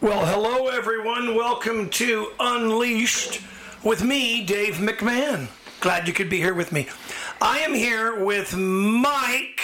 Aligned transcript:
Well, 0.00 0.26
hello 0.26 0.68
everyone. 0.68 1.34
Welcome 1.34 1.90
to 1.90 2.30
Unleashed 2.38 3.40
with 3.82 4.04
me, 4.04 4.46
Dave 4.46 4.74
McMahon. 4.74 5.48
Glad 5.80 6.06
you 6.06 6.14
could 6.14 6.30
be 6.30 6.36
here 6.36 6.54
with 6.54 6.70
me. 6.70 6.86
I 7.42 7.58
am 7.58 7.74
here 7.74 8.24
with 8.24 8.56
Mike 8.56 9.60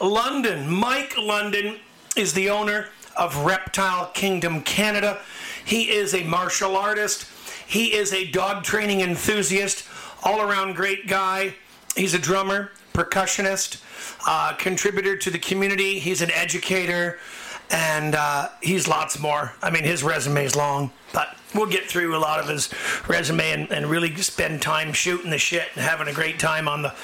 London. 0.00 0.68
Mike 0.68 1.16
London 1.16 1.78
is 2.16 2.32
the 2.32 2.50
owner 2.50 2.88
of 3.16 3.44
Reptile 3.44 4.06
Kingdom 4.14 4.62
Canada. 4.62 5.20
He 5.64 5.90
is 5.90 6.12
a 6.12 6.24
martial 6.24 6.76
artist. 6.76 7.28
He 7.64 7.94
is 7.94 8.12
a 8.12 8.28
dog 8.32 8.64
training 8.64 9.00
enthusiast, 9.00 9.86
all 10.24 10.40
around 10.40 10.74
great 10.74 11.06
guy. 11.06 11.54
He's 11.94 12.14
a 12.14 12.18
drummer, 12.18 12.72
percussionist, 12.94 13.80
uh, 14.26 14.54
contributor 14.54 15.16
to 15.18 15.30
the 15.30 15.38
community. 15.38 16.00
He's 16.00 16.20
an 16.20 16.32
educator 16.32 17.20
and 17.70 18.14
uh, 18.14 18.48
he's 18.62 18.88
lots 18.88 19.18
more. 19.18 19.52
I 19.62 19.70
mean, 19.70 19.84
his 19.84 20.02
resume 20.02 20.44
is 20.44 20.56
long, 20.56 20.90
but 21.12 21.36
we'll 21.54 21.66
get 21.66 21.84
through 21.86 22.16
a 22.16 22.18
lot 22.18 22.40
of 22.40 22.48
his 22.48 22.70
resume 23.08 23.50
and, 23.50 23.72
and 23.72 23.86
really 23.86 24.14
spend 24.16 24.62
time 24.62 24.92
shooting 24.92 25.30
the 25.30 25.38
shit 25.38 25.68
and 25.74 25.84
having 25.84 26.08
a 26.08 26.12
great 26.12 26.38
time 26.38 26.68
on 26.68 26.82
the 26.82 26.94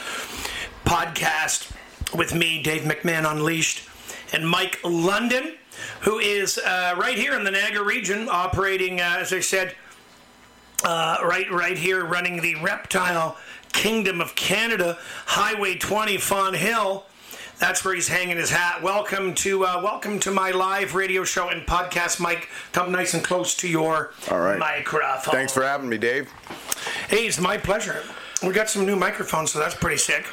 podcast 0.85 1.73
with 2.15 2.35
me, 2.35 2.63
Dave 2.63 2.83
McMahon 2.83 3.31
Unleashed, 3.31 3.89
and 4.33 4.49
Mike 4.49 4.79
London, 4.85 5.55
who 6.01 6.19
is 6.19 6.59
uh, 6.59 6.95
right 6.97 7.19
here 7.19 7.35
in 7.35 7.45
the 7.45 7.51
Niagara 7.51 7.85
region, 7.85 8.29
operating, 8.31 9.01
uh, 9.01 9.17
as 9.19 9.33
I 9.33 9.41
said, 9.41 9.75
uh, 10.85 11.19
right 11.25 11.51
right 11.51 11.79
here, 11.79 12.05
running 12.05 12.43
the 12.43 12.57
Reptile 12.57 13.37
Kingdom 13.73 14.21
of 14.21 14.35
Canada, 14.35 14.99
Highway 15.27 15.77
20, 15.77 16.19
Fonthill. 16.19 17.07
That's 17.59 17.85
where 17.85 17.95
he's 17.95 18.09
hanging 18.09 18.37
his 18.37 18.51
hat. 18.51 18.83
Welcome 18.83 19.35
to 19.37 19.65
uh, 19.65 19.81
welcome 19.83 20.19
to 20.21 20.31
my 20.31 20.51
live 20.51 20.95
radio 20.95 21.25
show 21.25 21.49
and 21.49 21.63
podcast, 21.67 22.19
Mike. 22.21 22.49
Come 22.73 22.91
nice 22.93 23.15
and 23.15 23.23
close 23.23 23.55
to 23.57 23.69
your 23.69 24.13
All 24.31 24.41
right. 24.41 24.59
microphone. 24.59 25.33
Thanks 25.33 25.53
for 25.53 25.63
having 25.63 25.89
me, 25.89 25.97
Dave. 25.97 26.31
Hey, 27.09 27.27
it's 27.27 27.41
my 27.41 27.57
pleasure. 27.57 28.03
We 28.43 28.53
got 28.53 28.69
some 28.69 28.85
new 28.85 28.97
microphones, 28.97 29.53
so 29.53 29.59
that's 29.61 29.75
pretty 29.75 29.97
sick. 29.99 30.27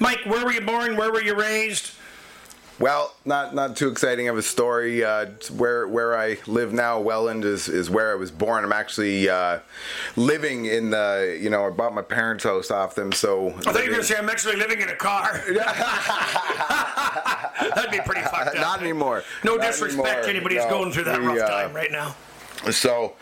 Mike, 0.00 0.18
where 0.26 0.44
were 0.44 0.52
you 0.52 0.60
born? 0.60 0.96
Where 0.96 1.12
were 1.12 1.22
you 1.22 1.34
raised? 1.34 1.92
Well, 2.80 3.12
not 3.24 3.54
not 3.56 3.76
too 3.76 3.88
exciting 3.88 4.28
of 4.28 4.38
a 4.38 4.42
story. 4.42 5.02
Uh, 5.04 5.26
where 5.56 5.88
where 5.88 6.16
I 6.16 6.38
live 6.46 6.72
now, 6.72 7.00
Welland 7.00 7.44
is, 7.44 7.68
is 7.68 7.90
where 7.90 8.12
I 8.12 8.14
was 8.14 8.30
born. 8.30 8.62
I'm 8.64 8.72
actually 8.72 9.28
uh, 9.28 9.58
living 10.14 10.66
in 10.66 10.90
the 10.90 11.36
you 11.40 11.50
know 11.50 11.66
I 11.66 11.70
bought 11.70 11.92
my 11.92 12.02
parents' 12.02 12.44
house 12.44 12.70
off 12.70 12.94
them. 12.94 13.10
So 13.10 13.48
I 13.48 13.60
thought 13.60 13.74
you 13.76 13.80
were 13.82 13.86
going 13.86 14.00
to 14.00 14.04
say 14.04 14.16
I'm 14.16 14.28
actually 14.30 14.56
living 14.56 14.80
in 14.80 14.88
a 14.90 14.94
car. 14.96 15.42
That'd 17.74 17.90
be 17.90 17.98
pretty 18.00 18.22
fucked 18.22 18.48
up. 18.48 18.54
not 18.56 18.80
anymore. 18.80 19.24
No 19.44 19.56
Not 19.56 19.66
disrespect 19.66 20.06
anymore. 20.06 20.22
to 20.22 20.30
anybody 20.30 20.54
who's 20.56 20.64
No, 20.64 20.70
going 20.70 20.92
through 20.92 21.04
that 21.04 21.20
we, 21.20 21.26
rough 21.26 21.38
uh, 21.40 21.48
time 21.48 21.74
right 21.74 21.90
now. 21.90 22.14
So, 22.70 23.14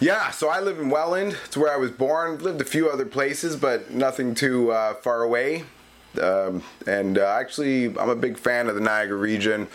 yeah, 0.00 0.30
so 0.30 0.48
I 0.48 0.60
live 0.60 0.78
in 0.78 0.88
Welland. 0.88 1.36
It's 1.46 1.56
where 1.56 1.72
I 1.72 1.76
was 1.76 1.90
born. 1.90 2.38
Lived 2.38 2.60
a 2.60 2.64
few 2.64 2.88
other 2.88 3.04
places, 3.06 3.56
but 3.56 3.90
nothing 3.90 4.34
too 4.34 4.70
uh, 4.72 4.94
far 4.94 5.22
away. 5.22 5.64
Um, 6.20 6.62
and 6.86 7.18
uh, 7.18 7.26
actually, 7.26 7.86
I'm 7.86 8.10
a 8.10 8.16
big 8.16 8.36
fan 8.38 8.68
of 8.68 8.74
the 8.74 8.80
Niagara 8.80 9.16
region. 9.16 9.68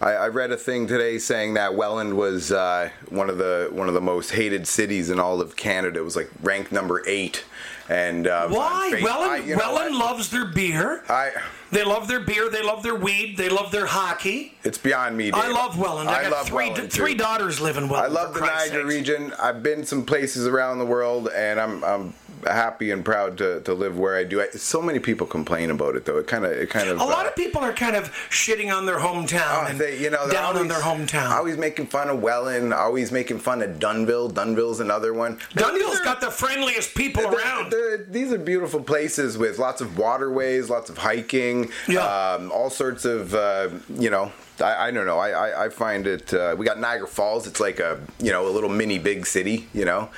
I, 0.00 0.12
I 0.12 0.28
read 0.28 0.52
a 0.52 0.56
thing 0.56 0.86
today 0.86 1.18
saying 1.18 1.54
that 1.54 1.74
Welland 1.74 2.16
was 2.16 2.52
uh, 2.52 2.90
one 3.08 3.28
of 3.28 3.38
the 3.38 3.68
one 3.72 3.88
of 3.88 3.94
the 3.94 4.00
most 4.00 4.30
hated 4.30 4.66
cities 4.68 5.10
in 5.10 5.18
all 5.18 5.40
of 5.40 5.56
Canada. 5.56 5.98
It 6.00 6.04
was 6.04 6.14
like 6.16 6.30
ranked 6.42 6.70
number 6.72 7.02
eight. 7.06 7.44
And 7.88 8.26
uh, 8.26 8.48
Why? 8.48 9.00
Welland, 9.02 9.32
I- 9.32 9.36
you 9.38 9.56
know 9.56 9.72
Welland 9.72 9.96
loves 9.96 10.30
their 10.30 10.44
beer. 10.44 11.02
I. 11.08 11.32
They 11.70 11.84
love 11.84 12.06
their 12.06 12.20
beer. 12.20 12.48
They 12.50 12.62
love 12.62 12.82
their 12.82 12.94
weed. 12.94 13.36
They 13.36 13.48
love 13.48 13.72
their 13.72 13.86
hockey. 13.86 14.56
It's 14.62 14.78
beyond 14.78 15.16
me. 15.16 15.32
I 15.32 15.48
love 15.48 15.78
Welland. 15.78 16.08
I, 16.08 16.22
got 16.22 16.32
love 16.32 16.46
three 16.48 16.70
Welland, 16.70 16.92
three 16.92 17.14
daughters 17.14 17.60
live 17.60 17.76
in 17.76 17.88
Welland. 17.88 18.16
I 18.16 18.22
love 18.22 18.34
the 18.34 18.40
Niagara 18.40 18.84
region. 18.84 19.32
I've 19.38 19.62
been 19.62 19.84
some 19.84 20.04
places 20.04 20.46
around 20.46 20.78
the 20.78 20.86
world, 20.86 21.28
and 21.34 21.58
I'm 21.60 21.82
I'm 21.82 22.14
happy 22.46 22.90
and 22.90 23.04
proud 23.04 23.38
to, 23.38 23.60
to 23.62 23.74
live 23.74 23.98
where 23.98 24.16
I 24.16 24.24
do. 24.24 24.40
I, 24.40 24.48
so 24.50 24.80
many 24.82 24.98
people 24.98 25.26
complain 25.26 25.70
about 25.70 25.96
it, 25.96 26.04
though. 26.04 26.18
It 26.18 26.26
kind 26.26 26.44
of 26.44 26.52
it 26.52 26.70
kind 26.70 26.88
of 26.88 27.00
A 27.00 27.04
lot 27.04 27.26
uh, 27.26 27.28
of 27.30 27.36
people 27.36 27.60
are 27.62 27.72
kind 27.72 27.96
of 27.96 28.10
shitting 28.30 28.74
on 28.74 28.86
their 28.86 28.98
hometown 28.98 29.64
Oh, 29.64 29.66
and 29.68 29.78
they, 29.78 29.98
you 29.98 30.10
know, 30.10 30.28
down 30.30 30.56
on 30.56 30.68
their 30.68 30.80
hometown. 30.80 31.30
Always 31.30 31.56
making 31.56 31.86
fun 31.86 32.08
of 32.10 32.20
Welland. 32.22 32.72
Always 32.74 33.10
making 33.12 33.38
fun 33.38 33.62
of 33.62 33.78
Dunnville. 33.78 34.32
Dunnville's 34.32 34.80
another 34.80 35.12
one. 35.14 35.38
Dunnville's 35.54 36.00
are- 36.00 36.04
got 36.04 36.20
the 36.20 36.30
friendliest 36.30 36.94
people 36.94 37.22
they're- 37.22 37.32
around. 37.38 37.70
they're- 37.72 38.06
these 38.08 38.32
are 38.32 38.38
beautiful 38.38 38.82
places 38.82 39.36
with 39.38 39.58
lots 39.58 39.80
of 39.80 39.98
waterways, 39.98 40.70
lots 40.70 40.88
of 40.90 40.98
hiking, 40.98 41.70
Yeah. 41.88 42.00
um, 42.34 42.50
all 42.52 42.70
sorts 42.70 43.04
of 43.04 43.34
uh, 43.34 43.68
you 43.94 44.10
know. 44.10 44.32
I, 44.60 44.88
I 44.88 44.90
don't 44.90 45.06
know. 45.06 45.18
I, 45.18 45.30
I, 45.30 45.64
I 45.66 45.68
find 45.68 46.04
it. 46.06 46.34
Uh, 46.34 46.56
we 46.58 46.66
got 46.66 46.80
Niagara 46.80 47.06
Falls. 47.06 47.46
It's 47.46 47.60
like 47.60 47.78
a 47.78 48.00
you 48.18 48.32
know 48.32 48.48
a 48.48 48.50
little 48.50 48.68
mini 48.68 48.98
big 48.98 49.24
city. 49.24 49.68
You 49.72 49.84
know, 49.84 50.10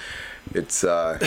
it's 0.55 0.85
uh, 0.85 1.19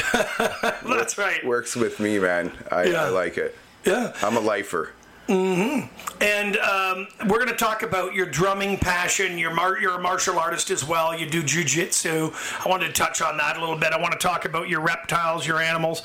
That's 0.88 1.18
right. 1.18 1.46
works 1.46 1.76
with 1.76 2.00
me, 2.00 2.20
man. 2.20 2.52
I, 2.72 2.84
Yeah. 2.86 3.06
I 3.06 3.10
like 3.10 3.38
it. 3.38 3.56
Yeah. 3.86 4.14
I'm 4.22 4.38
a 4.38 4.42
lifer. 4.42 4.92
And 5.28 6.58
um, 6.58 7.08
we're 7.28 7.38
going 7.38 7.48
to 7.48 7.56
talk 7.56 7.82
about 7.84 8.14
your 8.14 8.26
drumming 8.26 8.78
passion. 8.78 9.38
You're, 9.38 9.54
mar- 9.54 9.80
you're 9.80 9.96
a 9.96 10.02
martial 10.02 10.38
artist 10.38 10.70
as 10.70 10.86
well. 10.86 11.18
You 11.18 11.30
do 11.30 11.42
jujitsu. 11.42 12.34
I 12.66 12.70
wanted 12.70 12.88
to 12.88 12.94
touch 12.94 13.22
on 13.22 13.38
that 13.38 13.56
a 13.58 13.60
little 13.60 13.78
bit. 13.78 13.94
I 13.94 14.02
want 14.02 14.14
to 14.14 14.20
talk 14.20 14.44
about 14.46 14.68
your 14.68 14.82
reptiles, 14.82 15.48
your 15.48 15.62
animals. 15.62 16.04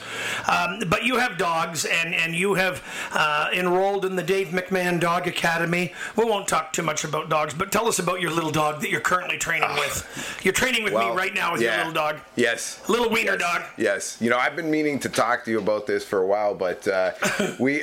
Um, 0.48 0.82
but 0.88 1.04
you 1.04 1.16
have 1.16 1.36
dogs, 1.36 1.84
and, 1.84 2.14
and 2.14 2.34
you 2.34 2.54
have 2.54 2.82
uh, 3.12 3.48
enrolled 3.52 4.04
in 4.04 4.14
the 4.14 4.22
Dave 4.22 4.48
McMahon 4.48 5.00
Dog 5.00 5.26
Academy. 5.26 5.92
We 6.16 6.24
won't 6.24 6.46
talk 6.46 6.72
too 6.72 6.82
much 6.82 7.04
about 7.04 7.28
dogs, 7.28 7.54
but 7.54 7.72
tell 7.72 7.88
us 7.88 7.98
about 7.98 8.20
your 8.20 8.30
little 8.30 8.50
dog 8.52 8.80
that 8.82 8.90
you're 8.90 9.00
currently 9.00 9.38
training 9.38 9.70
with. 9.74 10.40
You're 10.42 10.54
training 10.54 10.84
with 10.84 10.92
me 10.92 11.10
right 11.10 11.34
now 11.34 11.52
with 11.52 11.62
your 11.62 11.76
little 11.76 11.92
dog. 11.92 12.18
Yes. 12.36 12.88
Little 12.88 13.10
wiener 13.10 13.32
yes. 13.32 13.40
dog. 13.40 13.62
Yes. 13.76 14.18
You 14.20 14.30
know, 14.30 14.38
I've 14.38 14.54
been 14.54 14.70
meaning 14.70 15.00
to 15.00 15.08
talk 15.08 15.44
to 15.44 15.50
you 15.50 15.58
about 15.58 15.86
this 15.86 16.04
for 16.04 16.20
a 16.20 16.26
while, 16.26 16.54
but 16.54 16.86
uh, 16.86 17.12
we 17.58 17.82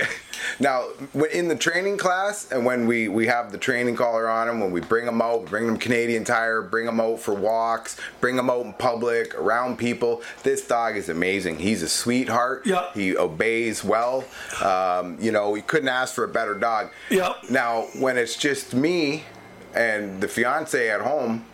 now 0.60 0.88
when- 1.14 1.25
in 1.26 1.48
the 1.48 1.56
training 1.56 1.98
class 1.98 2.52
and 2.52 2.66
when 2.66 2.88
we 2.88 3.08
we 3.08 3.28
have 3.28 3.52
the 3.52 3.58
training 3.58 3.96
collar 3.96 4.30
on 4.30 4.48
them, 4.48 4.60
when 4.60 4.72
we 4.72 4.82
bring 4.82 5.06
them 5.06 5.22
out, 5.22 5.46
bring 5.46 5.68
them 5.68 5.78
Canadian 5.78 6.24
Tire, 6.24 6.62
bring 6.62 6.86
them 6.86 7.00
out 7.00 7.20
for 7.20 7.34
walks, 7.34 7.98
bring 8.22 8.36
them 8.36 8.50
out 8.50 8.66
in 8.66 8.74
public 8.74 9.36
around 9.36 9.78
people. 9.78 10.22
This 10.44 10.66
dog 10.68 10.98
is 10.98 11.10
amazing. 11.10 11.60
He's 11.60 11.82
a 11.82 11.90
sweetheart. 11.90 12.66
Yeah. 12.66 12.92
He 12.94 13.16
obeys 13.18 13.84
well. 13.84 14.24
Um, 14.64 15.18
you 15.20 15.32
know, 15.32 15.50
we 15.50 15.62
couldn't 15.62 15.90
ask 15.90 16.14
for 16.14 16.24
a 16.24 16.30
better 16.30 16.56
dog. 16.56 16.90
Yep. 17.10 17.50
Now, 17.50 17.84
when 18.00 18.18
it's 18.18 18.36
just 18.36 18.74
me 18.74 19.24
and 19.74 20.22
the 20.22 20.28
fiance 20.28 20.90
at 20.90 21.02
home, 21.02 21.46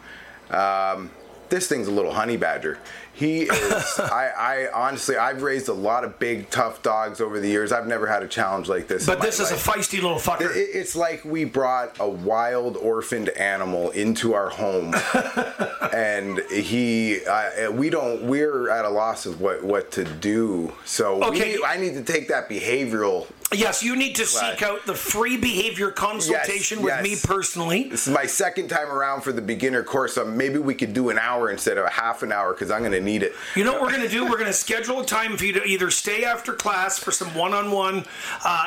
um, 0.49 1.11
this 1.49 1.67
thing's 1.67 1.88
a 1.88 1.91
little 1.91 2.13
honey 2.13 2.38
badger. 2.38 2.79
He 3.13 3.41
is. 3.44 3.51
I, 3.99 4.31
I 4.38 4.67
honestly, 4.73 5.17
I've 5.17 5.41
raised 5.44 5.67
a 5.67 5.73
lot 5.73 6.03
of 6.03 6.17
big, 6.19 6.49
tough 6.49 6.81
dogs 6.81 7.22
over 7.22 7.39
the 7.39 7.47
years. 7.47 7.72
I've 7.72 7.88
never 7.88 8.07
had 8.07 8.23
a 8.23 8.27
challenge 8.27 8.67
like 8.69 8.88
this. 8.88 9.05
But 9.05 9.22
this 9.22 9.39
is 9.39 9.51
a 9.51 9.55
feisty 9.55 10.01
little 10.01 10.17
fucker. 10.17 10.55
It- 10.55 10.69
It's 10.73 10.95
like 10.95 11.23
we 11.25 11.44
brought 11.45 11.97
a 12.00 12.07
wild 12.09 12.77
orphaned 12.77 13.29
animal 13.29 13.91
into 13.91 14.33
our 14.33 14.50
home, 14.50 14.95
and 15.94 16.39
he, 16.51 17.19
uh, 17.25 17.71
we 17.71 17.89
don't, 17.89 18.23
we're 18.23 18.69
at 18.69 18.85
a 18.85 18.89
loss 18.89 19.25
of 19.25 19.41
what 19.41 19.63
what 19.63 19.91
to 19.91 20.03
do. 20.03 20.71
So 20.85 21.23
Okay. 21.23 21.53
need- 21.53 21.63
I 21.66 21.77
need 21.77 21.94
to 21.94 22.03
take 22.03 22.27
that 22.29 22.50
behavioral. 22.50 23.27
Yes, 23.53 23.83
you 23.83 23.97
need 23.97 24.16
to 24.16 24.25
seek 24.25 24.61
out 24.61 24.85
the 24.85 24.95
free 24.95 25.35
behavior 25.35 25.91
consultation 25.91 26.81
with 26.81 26.94
yes. 26.94 27.03
me 27.03 27.17
personally. 27.21 27.89
This 27.89 28.07
is 28.07 28.13
my 28.13 28.25
second 28.25 28.69
time 28.69 28.88
around 28.89 29.21
for 29.23 29.33
the 29.33 29.41
beginner 29.41 29.83
course. 29.83 30.13
So 30.13 30.23
maybe 30.23 30.57
we 30.57 30.73
could 30.73 30.94
do 30.94 31.09
an 31.09 31.19
hour 31.19 31.51
instead 31.51 31.77
of 31.77 31.83
a 31.85 31.89
half 31.89 32.23
an 32.23 32.31
hour 32.31 32.53
because 32.53 32.71
I'm 32.71 32.79
going 32.79 32.94
to 32.94 33.00
need 33.01 33.23
it. 33.23 33.34
You 33.56 33.63
know 33.63 33.73
what 33.73 33.81
we're 33.81 33.91
going 33.91 34.01
to 34.01 34.09
do? 34.09 34.23
We're 34.25 34.38
going 34.38 34.45
to 34.45 34.53
schedule 34.53 35.00
a 35.01 35.06
time 35.06 35.38
for 35.38 35.45
you 35.45 35.53
to 35.53 35.63
either 35.63 35.89
stay 35.91 36.23
after 36.23 36.53
class 36.53 36.97
for 37.00 37.12
some 37.12 37.34
one 37.35 37.53
on 37.53 37.72
one 37.72 38.06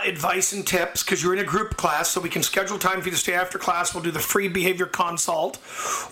advice 0.04 0.52
and 0.52 0.66
tips 0.66 1.02
because 1.02 1.22
you're 1.22 1.32
in 1.34 1.40
a 1.40 1.44
group 1.44 1.76
class. 1.76 2.08
So 2.10 2.20
we 2.20 2.28
can 2.28 2.42
schedule 2.42 2.78
time 2.78 3.00
for 3.00 3.06
you 3.06 3.12
to 3.12 3.16
stay 3.18 3.34
after 3.34 3.58
class. 3.58 3.94
We'll 3.94 4.02
do 4.02 4.10
the 4.10 4.20
free 4.20 4.48
behavior 4.48 4.86
consult. 4.86 5.58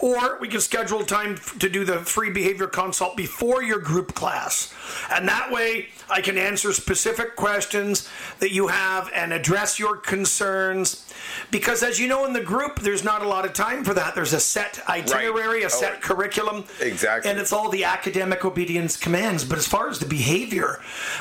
Or 0.00 0.38
we 0.40 0.48
can 0.48 0.60
schedule 0.60 1.04
time 1.04 1.36
to 1.58 1.68
do 1.68 1.84
the 1.84 1.98
free 1.98 2.30
behavior 2.30 2.66
consult 2.66 3.16
before 3.16 3.62
your 3.62 3.78
group 3.78 4.14
class. 4.14 4.72
And 5.10 5.28
that 5.28 5.50
way 5.50 5.88
I 6.10 6.20
can 6.20 6.38
answer 6.38 6.72
specific 6.72 7.36
questions 7.36 8.08
that 8.40 8.52
you 8.52 8.68
have 8.68 9.10
and 9.14 9.32
address 9.32 9.78
your 9.78 9.96
concerns. 9.96 11.12
Because 11.50 11.82
as 11.82 11.98
you 12.00 12.08
know, 12.08 12.24
in 12.24 12.32
the 12.32 12.40
group, 12.40 12.80
there's 12.80 13.04
not 13.04 13.22
a 13.22 13.28
lot 13.28 13.44
of 13.44 13.52
time 13.52 13.84
for 13.84 13.94
that. 13.94 14.14
There's 14.14 14.32
a 14.32 14.40
set 14.40 14.80
itinerary, 14.88 15.62
a 15.62 15.66
Oh, 15.66 15.68
set 15.68 16.02
curriculum. 16.02 16.64
Exactly. 16.80 17.30
And 17.30 17.38
it's 17.40 17.52
all 17.52 17.68
the 17.68 17.84
academic 17.84 18.11
obedience 18.16 18.96
commands. 18.96 19.44
But 19.44 19.58
as 19.58 19.66
far 19.66 19.88
as 19.88 19.98
the 19.98 20.06
behavior 20.06 20.80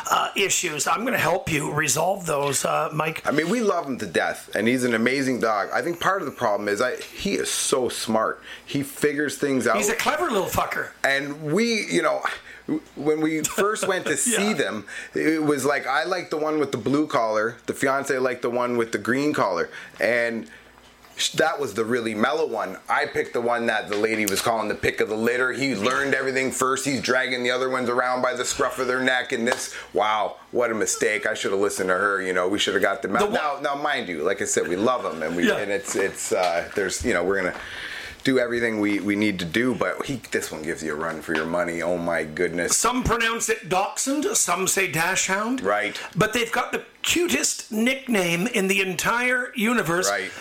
uh, 0.09 0.29
issues, 0.35 0.87
I'm 0.87 1.01
going 1.01 1.13
to 1.13 1.19
help 1.19 1.51
you 1.51 1.71
resolve 1.71 2.25
those, 2.25 2.65
uh, 2.65 2.89
Mike. 2.93 3.25
I 3.25 3.31
mean, 3.31 3.49
we 3.49 3.61
love 3.61 3.85
him 3.85 3.97
to 3.99 4.05
death, 4.05 4.49
and 4.55 4.67
he's 4.67 4.83
an 4.83 4.93
amazing 4.93 5.39
dog. 5.39 5.69
I 5.73 5.81
think 5.81 5.99
part 5.99 6.21
of 6.21 6.25
the 6.25 6.33
problem 6.33 6.67
is 6.67 6.81
I 6.81 6.95
he 6.97 7.33
is 7.33 7.49
so 7.49 7.89
smart. 7.89 8.41
He 8.65 8.83
figures 8.83 9.37
things 9.37 9.67
out. 9.67 9.77
He's 9.77 9.89
a 9.89 9.95
clever 9.95 10.29
little 10.29 10.47
fucker. 10.47 10.89
and 11.03 11.53
we, 11.53 11.85
you 11.87 12.01
know, 12.01 12.21
when 12.95 13.21
we 13.21 13.41
first 13.43 13.87
went 13.87 14.05
to 14.05 14.17
see 14.31 14.49
Yeah. 14.49 14.53
them, 14.53 14.85
it 15.13 15.43
was 15.43 15.65
like 15.65 15.87
I 15.87 16.03
like 16.05 16.29
the 16.29 16.37
one 16.37 16.59
with 16.59 16.71
the 16.71 16.77
blue 16.77 17.07
collar, 17.07 17.57
the 17.65 17.73
fiance 17.73 18.17
liked 18.17 18.41
the 18.43 18.49
one 18.49 18.77
with 18.77 18.91
the 18.91 18.97
green 18.97 19.33
collar, 19.33 19.69
and 19.99 20.47
that 21.35 21.59
was 21.59 21.73
the 21.73 21.85
really 21.85 22.15
mellow 22.15 22.45
one. 22.47 22.77
I 22.89 23.05
picked 23.05 23.33
the 23.33 23.41
one 23.41 23.67
that 23.67 23.89
the 23.89 23.95
lady 23.95 24.25
was 24.25 24.41
calling 24.41 24.67
the 24.67 24.75
pick 24.75 25.01
of 25.01 25.09
the 25.09 25.15
litter. 25.15 25.51
He 25.51 25.75
learned 25.75 26.15
everything 26.15 26.51
first. 26.51 26.85
He's 26.85 27.01
dragging 27.01 27.43
the 27.43 27.51
other 27.51 27.69
ones 27.69 27.89
around 27.89 28.21
by 28.21 28.33
the 28.33 28.45
scruff 28.45 28.79
of 28.79 28.87
their 28.87 29.01
neck. 29.01 29.31
And 29.31 29.47
this, 29.47 29.73
wow, 29.93 30.37
what 30.51 30.71
a 30.71 30.73
mistake! 30.73 31.25
I 31.25 31.33
should 31.33 31.51
have 31.51 31.61
listened 31.61 31.89
to 31.89 31.95
her. 31.95 32.21
You 32.21 32.33
know, 32.33 32.47
we 32.47 32.57
should 32.59 32.73
have 32.73 32.83
got 32.83 33.01
the 33.01 33.15
out. 33.15 33.31
Now, 33.31 33.59
now, 33.61 33.75
mind 33.75 34.07
you, 34.07 34.23
like 34.23 34.41
I 34.41 34.45
said, 34.45 34.67
we 34.67 34.75
love 34.75 35.03
them, 35.03 35.21
and 35.21 35.35
we 35.35 35.47
Yeah. 35.47 35.57
and 35.57 35.71
it's 35.71 35.95
it's 35.95 36.31
uh, 36.31 36.69
there's 36.75 37.05
you 37.05 37.13
know 37.13 37.23
we're 37.23 37.37
gonna 37.41 37.55
do 38.23 38.37
everything 38.37 38.79
we, 38.79 38.99
we 38.99 39.15
need 39.15 39.39
to 39.39 39.45
do, 39.45 39.73
but 39.73 40.05
he 40.05 40.17
this 40.31 40.51
one 40.51 40.61
gives 40.61 40.83
you 40.83 40.93
a 40.93 40.95
run 40.95 41.21
for 41.21 41.33
your 41.35 41.45
money. 41.45 41.81
Oh 41.81 41.97
my 41.97 42.23
goodness! 42.23 42.77
Some 42.77 43.03
pronounce 43.03 43.49
it 43.49 43.67
Dachshund, 43.69 44.25
some 44.37 44.67
say 44.67 44.91
Dashhound. 44.91 45.63
Right. 45.63 45.99
But 46.15 46.33
they've 46.33 46.51
got 46.51 46.71
the 46.71 46.83
cutest 47.03 47.71
nickname 47.71 48.47
in 48.47 48.67
the 48.67 48.81
entire 48.81 49.51
universe. 49.55 50.09
Right. 50.09 50.31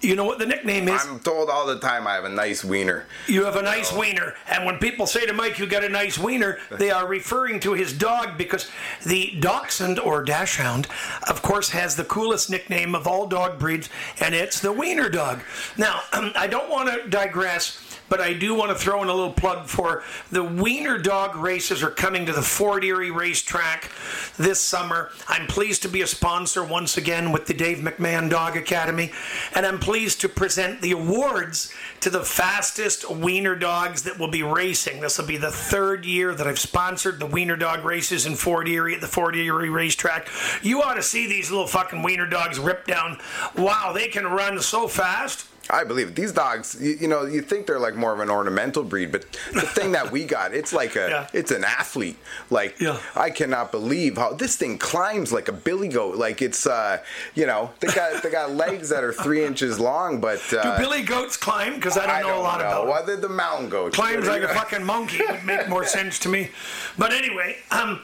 You 0.00 0.14
know 0.14 0.24
what 0.24 0.38
the 0.38 0.46
nickname 0.46 0.88
is? 0.88 1.04
I'm 1.04 1.18
told 1.18 1.50
all 1.50 1.66
the 1.66 1.80
time 1.80 2.06
I 2.06 2.14
have 2.14 2.24
a 2.24 2.28
nice 2.28 2.64
wiener. 2.64 3.06
You 3.26 3.44
have 3.44 3.56
a 3.56 3.62
nice 3.62 3.92
wiener. 3.92 4.34
And 4.48 4.64
when 4.64 4.78
people 4.78 5.06
say 5.06 5.26
to 5.26 5.32
Mike, 5.32 5.58
you 5.58 5.66
got 5.66 5.82
a 5.82 5.88
nice 5.88 6.16
wiener, 6.16 6.58
they 6.70 6.90
are 6.90 7.06
referring 7.06 7.58
to 7.60 7.72
his 7.74 7.92
dog 7.92 8.38
because 8.38 8.70
the 9.04 9.36
Dachshund 9.40 9.98
or 9.98 10.24
Dashhound, 10.24 10.86
of 11.28 11.42
course, 11.42 11.70
has 11.70 11.96
the 11.96 12.04
coolest 12.04 12.48
nickname 12.48 12.94
of 12.94 13.08
all 13.08 13.26
dog 13.26 13.58
breeds, 13.58 13.88
and 14.20 14.34
it's 14.34 14.60
the 14.60 14.72
Wiener 14.72 15.08
Dog. 15.08 15.40
Now, 15.76 16.02
I 16.12 16.46
don't 16.46 16.70
want 16.70 16.90
to 16.90 17.08
digress. 17.08 17.84
But 18.08 18.20
I 18.20 18.32
do 18.32 18.54
want 18.54 18.70
to 18.70 18.74
throw 18.76 19.02
in 19.02 19.08
a 19.08 19.14
little 19.14 19.32
plug 19.32 19.66
for 19.66 20.02
the 20.30 20.42
Wiener 20.42 20.98
Dog 20.98 21.36
races 21.36 21.82
are 21.82 21.90
coming 21.90 22.26
to 22.26 22.32
the 22.32 22.42
Fort 22.42 22.84
Erie 22.84 23.10
racetrack 23.10 23.90
this 24.36 24.60
summer. 24.60 25.10
I'm 25.26 25.46
pleased 25.46 25.82
to 25.82 25.88
be 25.88 26.02
a 26.02 26.06
sponsor 26.06 26.64
once 26.64 26.96
again 26.96 27.32
with 27.32 27.46
the 27.46 27.54
Dave 27.54 27.78
McMahon 27.78 28.30
Dog 28.30 28.56
Academy, 28.56 29.12
and 29.54 29.66
I'm 29.66 29.78
pleased 29.78 30.20
to 30.22 30.28
present 30.28 30.80
the 30.80 30.92
awards 30.92 31.72
to 32.00 32.10
the 32.10 32.24
fastest 32.24 33.10
Wiener 33.10 33.56
dogs 33.56 34.02
that 34.04 34.18
will 34.18 34.28
be 34.28 34.42
racing. 34.42 35.00
This 35.00 35.18
will 35.18 35.26
be 35.26 35.36
the 35.36 35.50
third 35.50 36.04
year 36.04 36.34
that 36.34 36.46
I've 36.46 36.58
sponsored 36.58 37.18
the 37.18 37.26
Wiener 37.26 37.56
Dog 37.56 37.84
races 37.84 38.26
in 38.26 38.34
Fort 38.34 38.68
Erie 38.68 38.94
at 38.94 39.00
the 39.00 39.06
Fort 39.06 39.36
Erie 39.36 39.70
racetrack. 39.70 40.28
You 40.62 40.82
ought 40.82 40.94
to 40.94 41.02
see 41.02 41.26
these 41.26 41.50
little 41.50 41.66
fucking 41.66 42.02
Wiener 42.02 42.26
dogs 42.26 42.58
rip 42.58 42.86
down. 42.86 43.18
Wow, 43.56 43.92
they 43.92 44.08
can 44.08 44.26
run 44.26 44.60
so 44.60 44.86
fast. 44.88 45.47
I 45.70 45.84
believe 45.84 46.08
it. 46.08 46.16
These 46.16 46.32
dogs, 46.32 46.76
you, 46.80 46.96
you 47.02 47.08
know, 47.08 47.24
you 47.26 47.42
think 47.42 47.66
they're 47.66 47.78
like 47.78 47.94
more 47.94 48.12
of 48.12 48.20
an 48.20 48.30
ornamental 48.30 48.82
breed, 48.84 49.12
but 49.12 49.22
the 49.52 49.60
thing 49.62 49.92
that 49.92 50.10
we 50.10 50.24
got, 50.24 50.54
it's 50.54 50.72
like 50.72 50.96
a, 50.96 51.08
Yeah. 51.10 51.26
it's 51.32 51.50
an 51.50 51.64
athlete. 51.64 52.16
Like, 52.50 52.80
Yeah. 52.80 52.98
I 53.14 53.30
cannot 53.30 53.70
believe 53.70 54.16
how 54.16 54.32
this 54.32 54.56
thing 54.56 54.78
climbs 54.78 55.32
like 55.32 55.48
a 55.48 55.52
billy 55.52 55.88
goat. 55.88 56.16
Like 56.16 56.40
it's, 56.42 56.66
uh, 56.66 56.98
you 57.34 57.46
know, 57.46 57.70
they 57.80 57.88
got 57.88 58.22
they 58.22 58.30
got 58.30 58.52
legs 58.52 58.88
that 58.88 59.04
are 59.04 59.12
three 59.12 59.44
inches 59.44 59.78
long, 59.78 60.20
but 60.20 60.40
Do 60.50 60.58
uh, 60.58 60.78
Billy 60.78 61.02
Goats 61.02 61.36
climb? 61.36 61.74
Because 61.74 61.96
I 61.98 62.20
don't 62.20 62.30
know 62.30 62.40
a 62.40 62.42
lot 62.42 62.60
about 62.60 62.80
them. 62.82 62.88
Well, 62.90 63.04
they're 63.06 63.16
the 63.16 63.28
mountain 63.28 63.68
goats. 63.68 63.94
climbs 63.96 64.26
like 64.26 64.42
a 64.42 64.48
fucking 64.48 64.84
monkey 64.84 65.20
would 65.28 65.44
make 65.44 65.68
more 65.68 65.84
sense 65.84 66.18
to 66.20 66.28
me. 66.28 66.50
But 66.96 67.12
anyway, 67.12 67.56
um, 67.70 68.00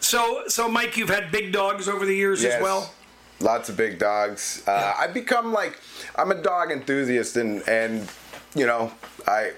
so 0.00 0.42
so 0.48 0.68
Mike, 0.68 0.96
you've 0.96 1.08
had 1.08 1.30
big 1.32 1.52
dogs 1.52 1.88
over 1.88 2.04
the 2.04 2.14
years 2.14 2.42
Yes. 2.42 2.54
as 2.56 2.62
well. 2.62 2.92
Lots 3.40 3.68
of 3.68 3.76
big 3.76 3.98
dogs. 3.98 4.62
Uh, 4.66 4.94
I've 4.98 5.12
become 5.12 5.52
like 5.52 5.78
I'm 6.16 6.30
a 6.30 6.40
dog 6.40 6.70
enthusiast, 6.70 7.36
and 7.36 7.66
and 7.68 8.08
you 8.54 8.66
know 8.66 8.92
I 9.26 9.52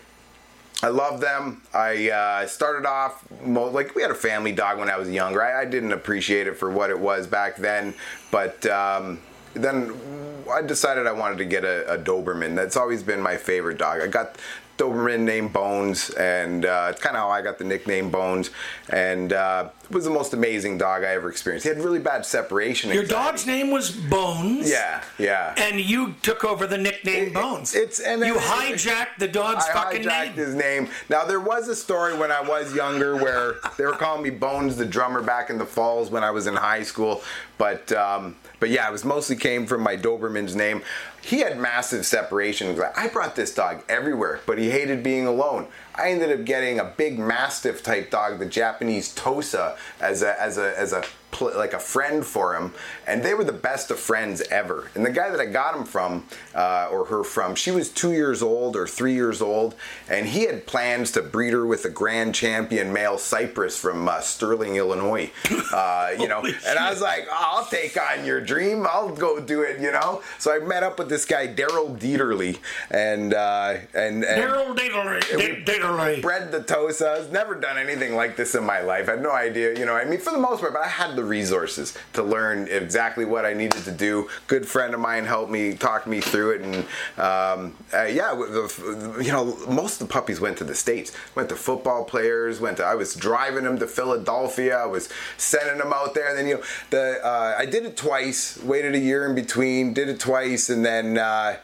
I 0.82 0.88
love 0.88 1.20
them. 1.20 1.62
I 1.74 2.10
uh, 2.10 2.46
started 2.46 2.86
off 2.86 3.24
mo- 3.44 3.70
like 3.70 3.94
we 3.94 4.02
had 4.02 4.10
a 4.10 4.16
family 4.16 4.52
dog 4.52 4.78
when 4.78 4.90
I 4.90 4.96
was 4.96 5.10
younger. 5.10 5.42
I, 5.42 5.62
I 5.62 5.64
didn't 5.64 5.92
appreciate 5.92 6.46
it 6.46 6.56
for 6.56 6.70
what 6.70 6.90
it 6.90 6.98
was 6.98 7.26
back 7.26 7.56
then, 7.56 7.94
but 8.30 8.64
um, 8.66 9.20
then 9.54 9.94
I 10.50 10.62
decided 10.62 11.06
I 11.06 11.12
wanted 11.12 11.38
to 11.38 11.44
get 11.44 11.64
a, 11.64 11.94
a 11.94 11.98
Doberman. 11.98 12.54
That's 12.54 12.76
always 12.76 13.02
been 13.02 13.20
my 13.20 13.36
favorite 13.36 13.78
dog. 13.78 14.00
I 14.00 14.06
got 14.06 14.38
Doberman 14.82 15.20
named 15.20 15.52
Bones, 15.52 16.10
and 16.10 16.64
uh, 16.64 16.88
it's 16.90 17.00
kind 17.02 17.16
of 17.16 17.20
how 17.22 17.28
I 17.30 17.42
got 17.42 17.58
the 17.58 17.64
nickname 17.64 18.10
Bones. 18.10 18.50
And 18.90 19.32
uh, 19.32 19.70
it 19.84 19.90
was 19.90 20.04
the 20.04 20.10
most 20.10 20.32
amazing 20.34 20.78
dog 20.78 21.02
I 21.02 21.08
ever 21.14 21.28
experienced. 21.28 21.64
He 21.64 21.68
had 21.68 21.82
really 21.82 21.98
bad 21.98 22.24
separation. 22.24 22.90
Your 22.92 23.02
anxiety. 23.02 23.24
dog's 23.30 23.46
name 23.46 23.70
was 23.72 23.90
Bones. 23.90 24.70
Yeah, 24.70 25.02
yeah. 25.18 25.54
And 25.58 25.80
you 25.80 26.14
took 26.22 26.44
over 26.44 26.66
the 26.68 26.78
nickname 26.78 27.24
It- 27.28 27.34
Bones. 27.34 27.74
it's- 27.74 27.98
and 27.98 28.22
you 28.24 28.34
then- 28.34 28.42
hijacked 28.44 29.18
the 29.18 29.26
dog's 29.28 29.64
I 29.68 29.72
fucking 29.72 30.02
hijacked 30.04 30.36
name. 30.36 30.46
his 30.46 30.54
name. 30.54 30.88
Now 31.10 31.24
there 31.24 31.40
was 31.40 31.66
a 31.66 31.74
story 31.76 32.16
when 32.16 32.30
I 32.30 32.40
was 32.40 32.72
younger 32.72 33.16
where 33.16 33.56
they 33.76 33.84
were 33.84 33.92
calling 33.96 34.22
me 34.22 34.30
Bones 34.30 34.76
the 34.76 34.86
drummer 34.86 35.22
back 35.22 35.50
in 35.50 35.58
the 35.58 35.66
falls 35.66 36.08
when 36.10 36.22
I 36.22 36.30
was 36.30 36.46
in 36.46 36.54
high 36.54 36.84
school, 36.84 37.22
but 37.58 37.90
um, 37.92 38.36
but 38.60 38.70
yeah, 38.70 38.88
it 38.88 38.92
was 38.92 39.04
mostly 39.04 39.34
came 39.36 39.66
from 39.66 39.80
my 39.82 39.96
Doberman's 39.96 40.54
name. 40.54 40.82
He 41.28 41.40
had 41.40 41.58
massive 41.58 42.06
separation. 42.06 42.80
I 42.96 43.08
brought 43.08 43.36
this 43.36 43.52
dog 43.52 43.84
everywhere, 43.86 44.40
but 44.46 44.56
he 44.56 44.70
hated 44.70 45.02
being 45.02 45.26
alone. 45.26 45.66
I 45.94 46.10
ended 46.10 46.32
up 46.32 46.46
getting 46.46 46.78
a 46.78 46.84
big 46.84 47.18
Mastiff 47.18 47.82
type 47.82 48.10
dog, 48.10 48.38
the 48.38 48.46
Japanese 48.46 49.14
Tosa, 49.14 49.76
as 50.00 50.22
a 50.22 50.40
as 50.40 50.56
a 50.56 50.78
as 50.78 50.94
a 50.94 51.04
pl- 51.30 51.56
like 51.56 51.72
a 51.72 51.78
friend 51.78 52.24
for 52.24 52.54
him, 52.54 52.72
and 53.06 53.22
they 53.22 53.34
were 53.34 53.44
the 53.44 53.52
best 53.52 53.90
of 53.90 53.98
friends 53.98 54.40
ever. 54.50 54.90
And 54.94 55.04
the 55.04 55.10
guy 55.10 55.30
that 55.30 55.40
I 55.40 55.46
got 55.46 55.74
him 55.74 55.84
from, 55.84 56.24
uh, 56.54 56.88
or 56.90 57.06
her 57.06 57.24
from, 57.24 57.54
she 57.54 57.70
was 57.70 57.90
two 57.90 58.12
years 58.12 58.42
old 58.42 58.76
or 58.76 58.86
three 58.86 59.14
years 59.14 59.40
old, 59.40 59.74
and 60.08 60.26
he 60.26 60.44
had 60.44 60.66
plans 60.66 61.12
to 61.12 61.22
breed 61.22 61.52
her 61.52 61.66
with 61.66 61.84
a 61.84 61.90
grand 61.90 62.34
champion 62.34 62.92
male 62.92 63.18
Cypress 63.18 63.78
from 63.78 64.08
uh, 64.08 64.20
Sterling, 64.20 64.76
Illinois. 64.76 65.30
Uh, 65.70 66.10
you 66.18 66.26
know, 66.28 66.42
and 66.44 66.78
I 66.78 66.88
was 66.90 67.02
like, 67.02 67.26
oh, 67.30 67.58
I'll 67.58 67.64
take 67.66 67.96
on 68.00 68.24
your 68.24 68.40
dream. 68.40 68.86
I'll 68.86 69.14
go 69.14 69.38
do 69.38 69.62
it. 69.62 69.80
You 69.80 69.92
know. 69.92 70.22
So 70.38 70.50
I 70.54 70.60
met 70.60 70.82
up 70.82 70.98
with 70.98 71.08
this 71.08 71.24
guy 71.24 71.46
Daryl 71.46 71.98
Dieterly, 71.98 72.58
and 72.90 73.34
uh, 73.34 73.74
and, 73.94 74.24
and 74.24 74.42
Daryl 74.42 74.76
Daterley. 74.76 75.64
Daterley. 75.64 76.22
bred 76.22 76.50
the 76.52 76.62
Tosa. 76.62 77.18
I've 77.18 77.32
never 77.32 77.54
done 77.54 77.76
anything 77.76 78.14
like 78.14 78.36
this 78.36 78.54
in 78.54 78.64
my 78.64 78.80
life. 78.80 79.08
I 79.08 79.12
had 79.12 79.22
no 79.22 79.32
idea, 79.32 79.78
you 79.78 79.84
know. 79.84 79.94
I 79.94 80.04
mean, 80.04 80.20
for 80.20 80.30
the 80.30 80.38
most 80.38 80.60
part, 80.60 80.72
but 80.72 80.82
I 80.82 80.88
had 80.88 81.14
the 81.18 81.24
resources 81.24 81.96
to 82.12 82.22
learn 82.22 82.68
exactly 82.68 83.24
what 83.24 83.44
I 83.44 83.52
needed 83.52 83.82
to 83.84 83.90
do. 83.90 84.28
Good 84.46 84.66
friend 84.66 84.94
of 84.94 85.00
mine 85.00 85.24
helped 85.24 85.50
me, 85.50 85.74
talk 85.74 86.06
me 86.06 86.20
through 86.20 86.50
it, 86.52 86.60
and 86.62 86.74
um, 87.18 87.76
uh, 87.92 88.04
yeah, 88.04 88.34
the- 88.34 89.18
you 89.20 89.32
know, 89.32 89.56
most 89.68 90.00
of 90.00 90.06
the 90.06 90.12
puppies 90.12 90.40
went 90.40 90.56
to 90.58 90.64
the 90.64 90.74
states. 90.74 91.12
Went 91.34 91.48
to 91.48 91.56
football 91.56 92.04
players. 92.04 92.60
Went 92.60 92.76
to. 92.78 92.84
I 92.84 92.94
was 92.94 93.14
driving 93.14 93.64
them 93.64 93.78
to 93.78 93.86
Philadelphia. 93.86 94.78
I 94.78 94.86
was 94.86 95.08
sending 95.36 95.78
them 95.78 95.92
out 95.92 96.14
there. 96.14 96.28
And 96.28 96.38
then 96.38 96.46
you 96.46 96.54
know, 96.56 96.62
the 96.90 97.24
uh, 97.24 97.54
I 97.58 97.66
did 97.66 97.84
it 97.84 97.96
twice. 97.96 98.62
Waited 98.62 98.94
a 98.94 98.98
year 98.98 99.26
in 99.26 99.34
between. 99.34 99.92
Did 99.92 100.08
it 100.08 100.20
twice, 100.20 100.70
and 100.70 100.84
then 100.84 101.18
uh, 101.18 101.56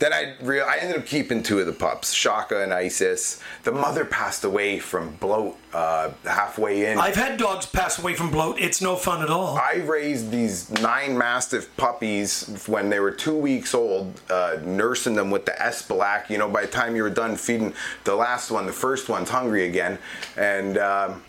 then 0.00 0.12
I 0.12 0.34
real 0.40 0.64
I 0.64 0.78
ended 0.78 0.96
up 0.96 1.06
keeping 1.06 1.42
two 1.42 1.60
of 1.60 1.66
the 1.66 1.72
pups, 1.72 2.12
Shaka 2.12 2.62
and 2.62 2.72
Isis. 2.72 3.40
The 3.62 3.72
mother 3.72 4.04
passed 4.04 4.44
away 4.44 4.78
from 4.78 5.14
bloat 5.16 5.56
uh, 5.72 6.10
halfway 6.24 6.90
in. 6.90 6.98
I've 6.98 7.14
had 7.14 7.38
dogs 7.38 7.66
pass 7.66 7.98
away 7.98 8.14
from 8.14 8.30
bloat. 8.30 8.58
It's 8.58 8.80
no 8.80 8.96
fun 8.96 9.22
at 9.22 9.30
all. 9.30 9.58
I 9.58 9.82
raised 9.84 10.30
these 10.30 10.70
nine 10.80 11.16
Mastiff 11.16 11.74
puppies 11.76 12.64
when 12.66 12.88
they 12.88 12.98
were 12.98 13.10
two 13.10 13.36
weeks 13.36 13.74
old, 13.74 14.20
uh, 14.30 14.56
nursing 14.64 15.14
them 15.14 15.30
with 15.30 15.44
the 15.44 15.52
Esbilac. 15.52 16.30
You 16.30 16.38
know, 16.38 16.48
by 16.48 16.62
the 16.62 16.72
time 16.72 16.96
you 16.96 17.02
were 17.02 17.10
done 17.10 17.36
feeding 17.36 17.74
the 18.04 18.14
last 18.14 18.50
one, 18.50 18.66
the 18.66 18.72
first 18.72 19.08
one's 19.08 19.28
hungry 19.28 19.66
again. 19.66 19.98
And 20.36 20.78
um, 20.78 21.22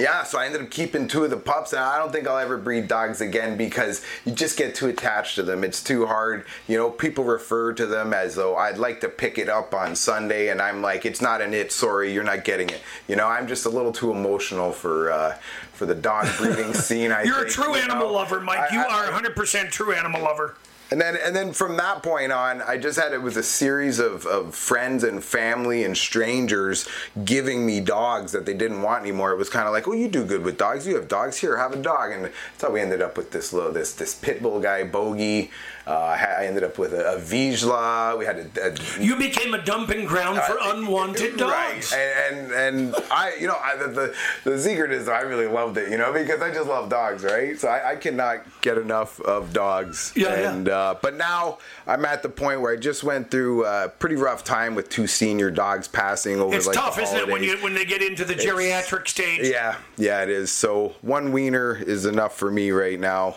yeah, 0.00 0.24
so 0.24 0.38
I 0.38 0.46
ended 0.46 0.62
up 0.62 0.70
keeping 0.70 1.06
two 1.06 1.24
of 1.24 1.30
the 1.30 1.36
pups, 1.36 1.72
and 1.72 1.82
I 1.82 1.98
don't 1.98 2.10
think 2.10 2.26
I'll 2.26 2.38
ever 2.38 2.56
breed 2.56 2.88
dogs 2.88 3.20
again 3.20 3.56
because 3.56 4.04
you 4.24 4.32
just 4.32 4.56
get 4.56 4.74
too 4.74 4.88
attached 4.88 5.34
to 5.36 5.42
them. 5.42 5.62
It's 5.62 5.82
too 5.82 6.06
hard. 6.06 6.44
You 6.66 6.76
know, 6.78 6.90
people 6.90 7.24
refer 7.24 7.72
to 7.74 7.86
them 7.86 8.12
as 8.12 8.34
though 8.34 8.56
I'd 8.56 8.78
like 8.78 9.00
to 9.02 9.08
pick 9.08 9.38
it 9.38 9.48
up 9.48 9.74
on 9.74 9.94
Sunday, 9.94 10.48
and 10.48 10.60
I'm 10.60 10.82
like, 10.82 11.04
it's 11.06 11.20
not 11.20 11.40
an 11.40 11.54
it. 11.54 11.70
Sorry, 11.72 12.12
you're 12.12 12.24
not 12.24 12.44
getting 12.44 12.70
it. 12.70 12.80
You 13.08 13.16
know, 13.16 13.26
I'm 13.26 13.46
just 13.46 13.66
a 13.66 13.70
little 13.70 13.92
too 13.92 14.10
emotional 14.10 14.72
for 14.72 15.12
uh, 15.12 15.36
for 15.72 15.86
the 15.86 15.94
dog 15.94 16.26
breeding 16.38 16.74
scene. 16.86 17.12
I 17.12 17.22
You're 17.24 17.44
a 17.44 17.48
true 17.48 17.70
you 17.76 17.82
animal 17.82 18.08
know? 18.08 18.12
lover, 18.14 18.40
Mike. 18.40 18.70
I- 18.70 18.74
you 18.74 18.80
I- 18.80 19.06
are 19.08 19.20
100% 19.20 19.70
true 19.70 19.92
animal 19.92 20.22
lover. 20.22 20.56
And 20.90 21.00
then 21.00 21.16
and 21.16 21.34
then 21.34 21.52
from 21.52 21.76
that 21.76 22.02
point 22.02 22.32
on, 22.32 22.62
I 22.62 22.76
just 22.76 22.98
had 22.98 23.12
it 23.12 23.22
was 23.22 23.36
a 23.36 23.42
series 23.42 23.98
of, 23.98 24.26
of 24.26 24.54
friends 24.54 25.04
and 25.04 25.22
family 25.22 25.84
and 25.84 25.96
strangers 25.96 26.88
giving 27.24 27.64
me 27.64 27.80
dogs 27.80 28.32
that 28.32 28.46
they 28.46 28.54
didn't 28.54 28.82
want 28.82 29.02
anymore. 29.02 29.32
It 29.32 29.36
was 29.36 29.48
kind 29.48 29.66
of 29.66 29.72
like, 29.72 29.86
well, 29.86 29.96
you 29.96 30.08
do 30.08 30.24
good 30.24 30.42
with 30.44 30.58
dogs. 30.58 30.86
You 30.86 30.96
have 30.96 31.08
dogs 31.08 31.36
here. 31.38 31.56
Have 31.56 31.72
a 31.72 31.82
dog. 31.82 32.12
And 32.12 32.24
that's 32.24 32.62
how 32.62 32.70
we 32.70 32.80
ended 32.80 33.02
up 33.02 33.16
with 33.16 33.30
this 33.30 33.52
little 33.52 33.72
this 33.72 33.94
this 33.94 34.14
pit 34.14 34.42
bull 34.42 34.60
guy, 34.60 34.84
Bogey. 34.84 35.50
Uh, 35.86 36.16
I 36.38 36.46
ended 36.46 36.62
up 36.62 36.78
with 36.78 36.92
a, 36.92 37.14
a 37.16 37.18
Vizsla. 37.18 38.16
We 38.18 38.24
had 38.24 38.38
a, 38.38 38.66
a 38.66 39.02
You 39.02 39.16
became 39.16 39.54
a 39.54 39.62
dumping 39.64 40.04
ground 40.04 40.38
for 40.42 40.56
unwanted 40.62 41.36
dogs. 41.36 41.92
Uh, 41.92 41.96
Right, 41.96 41.96
and 41.96 42.52
and, 42.52 42.52
and 42.52 42.94
I, 43.10 43.34
you 43.40 43.46
know, 43.46 43.56
I, 43.60 43.76
the 43.76 43.88
the, 43.88 44.14
the 44.44 44.58
secret 44.58 44.92
is 44.92 45.08
I 45.08 45.20
really 45.22 45.46
loved 45.46 45.76
it, 45.78 45.90
you 45.90 45.98
know, 45.98 46.12
because 46.12 46.40
I 46.42 46.52
just 46.52 46.68
love 46.68 46.88
dogs, 46.88 47.24
right? 47.24 47.58
So 47.58 47.68
I, 47.68 47.92
I 47.92 47.96
cannot 47.96 48.44
get 48.60 48.78
enough 48.78 49.20
of 49.20 49.52
dogs. 49.52 50.12
Yeah, 50.14 50.28
yeah. 50.40 50.52
and 50.52 50.68
uh, 50.80 50.94
but 51.02 51.14
now 51.14 51.58
I'm 51.86 52.04
at 52.04 52.22
the 52.22 52.28
point 52.28 52.62
where 52.62 52.72
I 52.72 52.76
just 52.76 53.04
went 53.04 53.30
through 53.30 53.66
a 53.66 53.88
pretty 53.98 54.16
rough 54.16 54.44
time 54.44 54.74
with 54.74 54.88
two 54.88 55.06
senior 55.06 55.50
dogs 55.50 55.86
passing 55.86 56.40
over. 56.40 56.56
It's 56.56 56.66
like, 56.66 56.76
tough, 56.76 56.98
isn't 56.98 57.16
it, 57.18 57.28
when 57.28 57.42
you 57.42 57.58
when 57.58 57.74
they 57.74 57.84
get 57.84 58.02
into 58.02 58.24
the 58.24 58.34
geriatric 58.34 59.06
stage? 59.06 59.46
Yeah, 59.46 59.76
yeah, 59.98 60.22
it 60.22 60.30
is. 60.30 60.50
So 60.50 60.94
one 61.02 61.32
wiener 61.32 61.76
is 61.76 62.06
enough 62.06 62.36
for 62.36 62.50
me 62.50 62.70
right 62.70 62.98
now. 62.98 63.36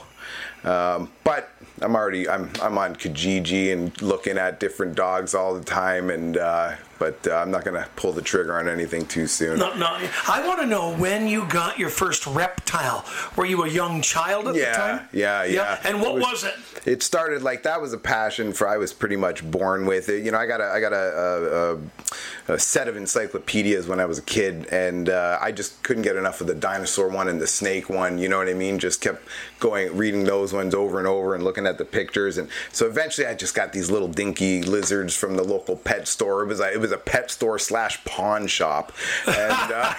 Um, 0.64 1.12
but 1.26 1.50
I'm 1.82 1.96
already 1.96 2.30
I'm 2.30 2.50
I'm 2.62 2.78
on 2.78 2.96
Kijiji 2.96 3.74
and 3.74 4.02
looking 4.02 4.38
at 4.38 4.62
different 4.62 4.96
dogs 4.96 5.36
all 5.36 5.54
the 5.54 5.66
time, 5.66 6.10
and 6.10 6.38
uh, 6.38 6.76
but 7.04 7.28
uh, 7.28 7.36
I'm 7.36 7.52
not 7.52 7.66
gonna 7.66 7.86
pull 7.98 8.14
the 8.14 8.22
trigger 8.22 8.58
on 8.58 8.70
anything 8.70 9.06
too 9.06 9.28
soon. 9.28 9.60
No, 9.60 9.74
no. 9.76 9.88
I 10.30 10.48
want 10.48 10.62
to 10.62 10.66
know 10.66 10.96
when 10.96 11.28
you 11.28 11.46
got 11.50 11.78
your 11.78 11.90
first 11.90 12.26
reptile. 12.26 13.04
Were 13.36 13.46
you 13.46 13.64
a 13.64 13.70
young 13.70 14.02
child 14.02 14.48
at 14.48 14.56
Yeah, 14.56 14.72
the 14.72 14.78
time? 14.78 15.10
yeah, 15.12 15.44
yeah. 15.44 15.54
Yeah. 15.54 15.80
And 15.84 16.00
what 16.02 16.12
It 16.12 16.22
was, 16.22 16.24
was- 16.32 16.44
it? 16.46 16.54
It 16.86 17.02
started 17.04 17.44
like 17.44 17.64
that 17.64 17.82
was 17.82 17.94
a 17.94 17.98
passion 17.98 18.52
for 18.52 18.68
I 18.68 18.78
was 18.78 18.92
pretty 18.94 19.16
much 19.16 19.50
born 19.50 19.86
with 19.86 20.10
it. 20.10 20.24
You 20.24 20.32
know, 20.32 20.38
I 20.38 20.46
got 20.46 20.60
a 20.60 20.66
I 20.66 20.80
got 20.82 20.92
a, 20.92 21.80
a, 22.50 22.54
a, 22.54 22.60
set 22.60 22.88
of 22.90 22.98
encyclopedias 22.98 23.88
when 23.88 24.02
I 24.02 24.06
was 24.06 24.18
a 24.18 24.22
kid, 24.22 24.68
and 24.70 25.08
uh, 25.08 25.38
I 25.42 25.54
just 25.54 25.82
couldn't 25.84 26.04
get 26.04 26.18
enough 26.18 26.42
of 26.42 26.48
the 26.48 26.56
dinosaur 26.56 27.08
one 27.08 27.30
and 27.30 27.40
the 27.40 27.48
snake 27.48 27.90
one. 27.90 28.18
You 28.18 28.28
know 28.28 28.38
what 28.38 28.50
I 28.50 28.54
mean? 28.54 28.80
Just 28.80 29.00
kept 29.00 29.24
going 29.62 29.96
reading 29.96 30.26
those 30.26 30.52
ones 30.52 30.76
over 30.76 31.00
and 31.00 31.08
over 31.08 31.36
and 31.36 31.44
looking 31.46 31.66
at 31.66 31.78
the 31.78 31.86
pictures, 31.86 32.38
and 32.38 32.50
so 32.74 32.86
eventually 32.86 33.28
I 33.28 33.34
just 33.34 33.56
got 33.56 33.72
these 33.72 33.90
little 33.90 34.10
dinky 34.10 34.62
lizards 34.62 35.16
from 35.16 35.36
the 35.38 35.44
local 35.44 35.78
pet 35.78 36.06
store. 36.08 36.44
It 36.44 36.48
was 36.48 36.60
a, 36.60 36.74
it 36.74 36.82
was 36.82 36.92
a 36.94 36.98
pet 36.98 37.32
store 37.32 37.60
slash 37.60 38.04
pawn 38.06 38.48
shop, 38.48 38.92
and. 39.28 39.74
Uh, 39.74 39.94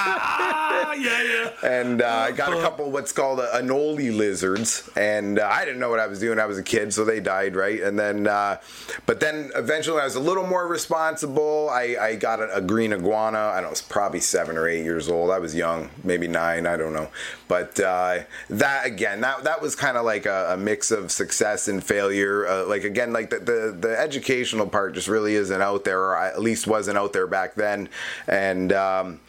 Ah, 0.00 0.92
yeah, 0.98 1.22
yeah. 1.22 1.50
and 1.62 2.02
uh, 2.02 2.08
I 2.08 2.32
got 2.32 2.52
a 2.52 2.60
couple 2.60 2.90
what's 2.90 3.12
called 3.12 3.40
a, 3.40 3.48
anole 3.58 4.16
lizards, 4.16 4.88
and 4.96 5.38
uh, 5.38 5.48
I 5.50 5.64
didn't 5.64 5.80
know 5.80 5.90
what 5.90 6.00
I 6.00 6.06
was 6.06 6.20
doing. 6.20 6.38
I 6.38 6.46
was 6.46 6.58
a 6.58 6.62
kid, 6.62 6.92
so 6.92 7.04
they 7.04 7.20
died, 7.20 7.56
right? 7.56 7.80
And 7.80 7.98
then, 7.98 8.26
uh, 8.26 8.58
but 9.06 9.20
then 9.20 9.50
eventually, 9.54 10.00
I 10.00 10.04
was 10.04 10.14
a 10.14 10.20
little 10.20 10.46
more 10.46 10.66
responsible. 10.66 11.68
I, 11.70 11.96
I 12.00 12.16
got 12.16 12.40
a, 12.40 12.56
a 12.56 12.60
green 12.60 12.92
iguana. 12.92 13.38
I 13.38 13.54
don't 13.54 13.62
know, 13.62 13.68
I 13.68 13.70
was 13.70 13.82
probably 13.82 14.20
seven 14.20 14.56
or 14.56 14.68
eight 14.68 14.84
years 14.84 15.08
old. 15.08 15.30
I 15.30 15.38
was 15.38 15.54
young, 15.54 15.90
maybe 16.04 16.28
nine. 16.28 16.66
I 16.66 16.76
don't 16.76 16.92
know, 16.92 17.08
but 17.48 17.78
uh, 17.80 18.20
that 18.50 18.86
again, 18.86 19.20
that 19.22 19.44
that 19.44 19.60
was 19.62 19.74
kind 19.74 19.96
of 19.96 20.04
like 20.04 20.26
a, 20.26 20.52
a 20.54 20.56
mix 20.56 20.90
of 20.90 21.10
success 21.10 21.68
and 21.68 21.82
failure. 21.82 22.46
Uh, 22.46 22.66
like 22.66 22.84
again, 22.84 23.12
like 23.12 23.30
the, 23.30 23.38
the 23.38 23.76
the 23.78 23.98
educational 23.98 24.66
part 24.66 24.94
just 24.94 25.08
really 25.08 25.34
isn't 25.34 25.62
out 25.62 25.84
there, 25.84 26.00
or 26.00 26.16
at 26.28 26.40
least 26.40 26.66
wasn't 26.66 26.98
out 26.98 27.12
there 27.12 27.26
back 27.26 27.54
then, 27.54 27.88
and. 28.26 28.72
Um, 28.72 29.20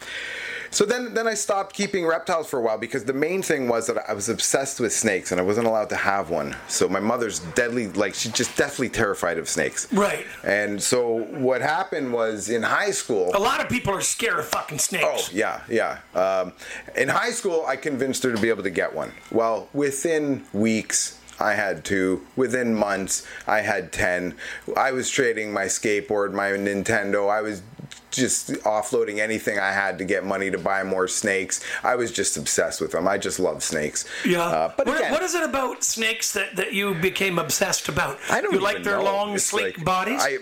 so 0.72 0.84
then, 0.84 1.14
then 1.14 1.26
I 1.26 1.34
stopped 1.34 1.74
keeping 1.74 2.06
reptiles 2.06 2.48
for 2.48 2.58
a 2.60 2.62
while 2.62 2.78
because 2.78 3.04
the 3.04 3.12
main 3.12 3.42
thing 3.42 3.66
was 3.66 3.88
that 3.88 3.98
I 4.08 4.12
was 4.12 4.28
obsessed 4.28 4.78
with 4.78 4.92
snakes 4.92 5.32
and 5.32 5.40
I 5.40 5.44
wasn't 5.44 5.66
allowed 5.66 5.88
to 5.88 5.96
have 5.96 6.30
one. 6.30 6.56
So 6.68 6.88
my 6.88 7.00
mother's 7.00 7.40
deadly, 7.40 7.88
like 7.88 8.14
she's 8.14 8.32
just 8.32 8.56
deathly 8.56 8.88
terrified 8.88 9.36
of 9.36 9.48
snakes. 9.48 9.92
Right. 9.92 10.24
And 10.44 10.80
so 10.80 11.24
what 11.24 11.60
happened 11.60 12.12
was 12.12 12.48
in 12.48 12.62
high 12.62 12.92
school. 12.92 13.32
A 13.34 13.38
lot 13.38 13.60
of 13.60 13.68
people 13.68 13.92
are 13.92 14.00
scared 14.00 14.38
of 14.38 14.46
fucking 14.46 14.78
snakes. 14.78 15.04
Oh 15.06 15.28
yeah, 15.32 15.62
yeah. 15.68 15.98
Um, 16.14 16.52
in 16.96 17.08
high 17.08 17.32
school, 17.32 17.64
I 17.66 17.74
convinced 17.74 18.22
her 18.22 18.32
to 18.32 18.40
be 18.40 18.48
able 18.48 18.62
to 18.62 18.70
get 18.70 18.94
one. 18.94 19.12
Well, 19.32 19.68
within 19.72 20.44
weeks. 20.52 21.19
I 21.40 21.54
had 21.54 21.84
two. 21.84 22.26
Within 22.36 22.74
months, 22.74 23.26
I 23.46 23.60
had 23.62 23.92
10. 23.92 24.34
I 24.76 24.92
was 24.92 25.08
trading 25.10 25.52
my 25.52 25.64
skateboard, 25.64 26.32
my 26.32 26.50
Nintendo. 26.50 27.30
I 27.30 27.40
was 27.40 27.62
just 28.10 28.50
offloading 28.64 29.18
anything 29.20 29.58
I 29.58 29.70
had 29.72 29.98
to 29.98 30.04
get 30.04 30.24
money 30.24 30.50
to 30.50 30.58
buy 30.58 30.82
more 30.82 31.06
snakes. 31.06 31.62
I 31.84 31.94
was 31.94 32.10
just 32.10 32.36
obsessed 32.36 32.80
with 32.80 32.90
them. 32.92 33.06
I 33.06 33.18
just 33.18 33.38
love 33.38 33.62
snakes. 33.62 34.04
Yeah. 34.26 34.42
Uh, 34.42 34.72
but 34.76 34.86
what, 34.86 34.98
again, 34.98 35.12
what 35.12 35.22
is 35.22 35.34
it 35.34 35.44
about 35.44 35.84
snakes 35.84 36.32
that, 36.32 36.56
that 36.56 36.72
you 36.72 36.94
became 36.94 37.38
obsessed 37.38 37.88
about? 37.88 38.18
I 38.28 38.40
don't 38.40 38.52
You 38.52 38.60
like 38.60 38.82
their 38.82 38.96
know. 38.98 39.04
long, 39.04 39.34
It's 39.34 39.44
sleek 39.44 39.76
like- 39.78 39.84
bodies? 39.86 40.20
I, 40.22 40.38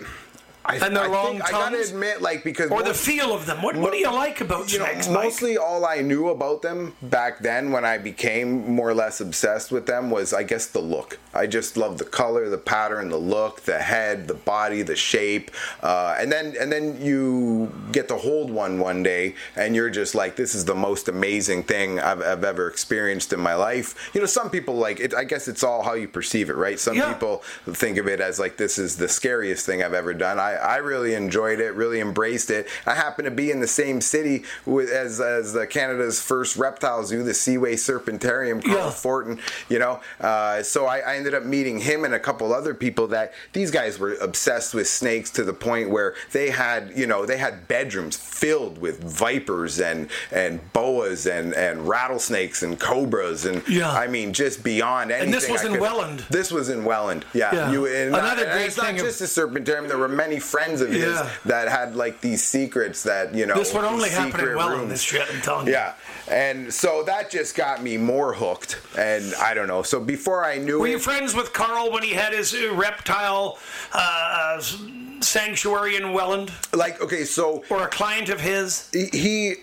I, 0.69 0.85
And 0.85 0.95
their 0.95 1.05
I 1.05 1.07
long 1.07 1.31
think, 1.31 1.47
I 1.47 1.51
gotta 1.51 1.79
admit, 1.81 2.21
like 2.21 2.43
because 2.43 2.69
or 2.71 2.83
the 2.83 2.93
feel 2.93 3.33
of 3.33 3.45
them? 3.45 3.61
What, 3.61 3.75
what 3.75 3.91
do 3.91 3.97
you 3.97 4.11
like 4.11 4.39
about 4.41 4.71
you 4.71 4.79
know, 4.79 4.85
snakes, 4.85 5.07
mostly 5.09 5.57
all 5.57 5.85
I 5.85 6.01
knew 6.01 6.29
about 6.29 6.61
them 6.61 6.93
back 7.01 7.39
then 7.39 7.71
when 7.71 7.85
I 7.85 7.97
became 7.97 8.73
more 8.75 8.89
or 8.89 8.93
less 8.93 9.19
obsessed 9.19 9.71
with 9.71 9.85
them 9.87 10.11
was 10.11 10.33
I 10.33 10.43
guess 10.43 10.67
the 10.67 10.79
look. 10.79 11.17
I 11.33 11.47
just 11.47 11.77
loved 11.77 11.99
the 11.99 12.05
color, 12.05 12.49
the 12.49 12.57
pattern, 12.57 13.09
the 13.09 13.17
look, 13.17 13.61
the 13.61 13.79
head, 13.79 14.27
the 14.27 14.33
body, 14.33 14.81
the 14.81 14.95
shape, 14.95 15.51
uh, 15.81 16.15
and 16.19 16.31
then 16.31 16.55
and 16.59 16.71
then 16.71 17.01
you 17.01 17.71
get 17.91 18.07
to 18.09 18.15
hold 18.17 18.51
one 18.51 18.79
one 18.79 19.03
day 19.03 19.35
and 19.55 19.75
you're 19.75 19.89
just 19.89 20.13
like, 20.15 20.35
this 20.35 20.53
is 20.55 20.65
the 20.65 20.75
most 20.75 21.07
amazing 21.07 21.63
thing 21.63 21.99
I've, 21.99 22.21
I've 22.21 22.43
ever 22.43 22.67
experienced 22.69 23.33
in 23.33 23.39
my 23.39 23.55
life. 23.55 24.11
You 24.13 24.21
know, 24.21 24.27
some 24.27 24.49
people 24.49 24.75
like 24.75 24.99
it. 24.99 25.13
I 25.13 25.23
guess 25.23 25.47
it's 25.47 25.63
all 25.63 25.81
how 25.83 25.93
you 25.93 26.07
perceive 26.07 26.49
it, 26.49 26.55
right? 26.55 26.79
Some 26.79 26.95
Yeah. 26.95 27.13
people 27.13 27.39
think 27.65 27.97
of 27.97 28.07
it 28.07 28.19
as 28.19 28.39
like 28.39 28.57
this 28.57 28.77
is 28.77 28.97
the 28.97 29.07
scariest 29.07 29.65
thing 29.65 29.83
I've 29.83 29.93
ever 29.93 30.13
done. 30.13 30.39
I, 30.39 30.55
I 30.61 30.77
really 30.77 31.13
enjoyed 31.13 31.59
it, 31.59 31.73
really 31.75 31.99
embraced 31.99 32.49
it. 32.49 32.67
I 32.85 32.93
happen 32.95 33.25
to 33.25 33.31
be 33.31 33.51
in 33.51 33.59
the 33.59 33.67
same 33.67 34.01
city 34.01 34.43
with 34.65 34.89
as 34.89 35.19
as 35.21 35.55
uh, 35.55 35.65
Canada's 35.67 36.21
first 36.21 36.55
reptile 36.57 37.03
zoo, 37.03 37.23
the 37.23 37.33
Seaway 37.33 37.75
Serpentarium, 37.75 38.63
Carl 38.63 38.77
Yeah. 38.77 38.89
Fortin. 38.91 39.39
You 39.69 39.79
know, 39.79 39.99
uh, 40.21 40.63
so 40.63 40.85
I, 40.85 40.99
I 40.99 41.15
ended 41.15 41.33
up 41.33 41.43
meeting 41.43 41.79
him 41.79 42.05
and 42.05 42.13
a 42.13 42.19
couple 42.19 42.53
other 42.53 42.73
people 42.73 43.07
that 43.07 43.33
these 43.53 43.71
guys 43.71 43.99
were 43.99 44.13
obsessed 44.15 44.73
with 44.73 44.87
snakes 44.87 45.29
to 45.31 45.43
the 45.43 45.53
point 45.53 45.89
where 45.89 46.15
they 46.31 46.49
had 46.49 46.91
you 46.95 47.07
know 47.07 47.25
they 47.25 47.37
had 47.37 47.67
bedrooms 47.67 48.15
filled 48.15 48.77
with 48.79 49.03
vipers 49.03 49.79
and 49.79 50.09
and 50.31 50.59
boas 50.73 51.25
and 51.25 51.53
and 51.53 51.87
rattlesnakes 51.87 52.63
and 52.63 52.79
cobras 52.79 53.45
and 53.45 53.61
Yeah. 53.67 53.91
I 53.91 54.07
mean 54.07 54.33
just 54.33 54.63
beyond 54.63 55.11
anything. 55.11 55.27
And 55.27 55.33
this 55.33 55.49
was 55.49 55.61
I 55.61 55.65
in 55.67 55.71
could- 55.73 55.81
Welland. 55.81 56.19
This 56.29 56.51
was 56.51 56.69
in 56.69 56.83
Welland. 56.85 57.25
Yeah. 57.33 57.53
Yeah. 57.53 57.71
You, 57.71 57.85
and 57.87 58.15
Another 58.15 58.43
and 58.43 58.51
great 58.53 58.65
it's 58.67 58.77
not 58.77 58.85
thing 58.87 58.95
of- 58.99 59.05
just 59.05 59.19
the 59.19 59.25
serpentarium. 59.25 59.87
There 59.87 59.97
were 59.97 60.07
many 60.07 60.38
friends 60.39 60.81
of 60.81 60.89
his 60.89 61.13
Yeah. 61.15 61.29
that 61.45 61.67
had 61.69 61.95
like 61.95 62.21
these 62.21 62.43
secrets 62.43 63.03
that 63.03 63.33
you 63.35 63.45
know. 63.45 63.55
This 63.55 63.73
would 63.73 63.83
only 63.85 64.09
happen 64.09 64.39
in 64.39 64.55
Welland, 64.55 64.79
rooms. 64.79 64.91
this 64.91 65.01
shit, 65.01 65.27
I'm 65.33 65.41
telling 65.41 65.67
you. 65.67 65.73
Yeah, 65.73 65.93
and 66.29 66.73
so 66.73 67.03
that 67.03 67.29
just 67.29 67.55
got 67.55 67.81
me 67.83 67.97
more 67.97 68.33
hooked, 68.33 68.79
and 68.97 69.33
I 69.35 69.53
don't 69.53 69.67
know. 69.67 69.83
So 69.83 69.99
before 69.99 70.43
I 70.45 70.57
knew 70.57 70.79
Were 70.79 70.87
it, 70.87 70.91
you 70.91 70.99
friends 70.99 71.33
with 71.35 71.53
Carl 71.53 71.91
when 71.91 72.03
he 72.03 72.11
had 72.13 72.33
his 72.33 72.53
uh, 72.53 72.73
reptile 72.73 73.57
uh, 73.93 74.61
sanctuary 75.21 75.95
in 75.95 76.13
Welland? 76.13 76.51
like 76.73 77.01
okay, 77.01 77.23
so 77.25 77.63
Or 77.69 77.83
a 77.83 77.87
client 77.89 78.29
of 78.29 78.39
his? 78.41 78.89
he. 78.93 79.55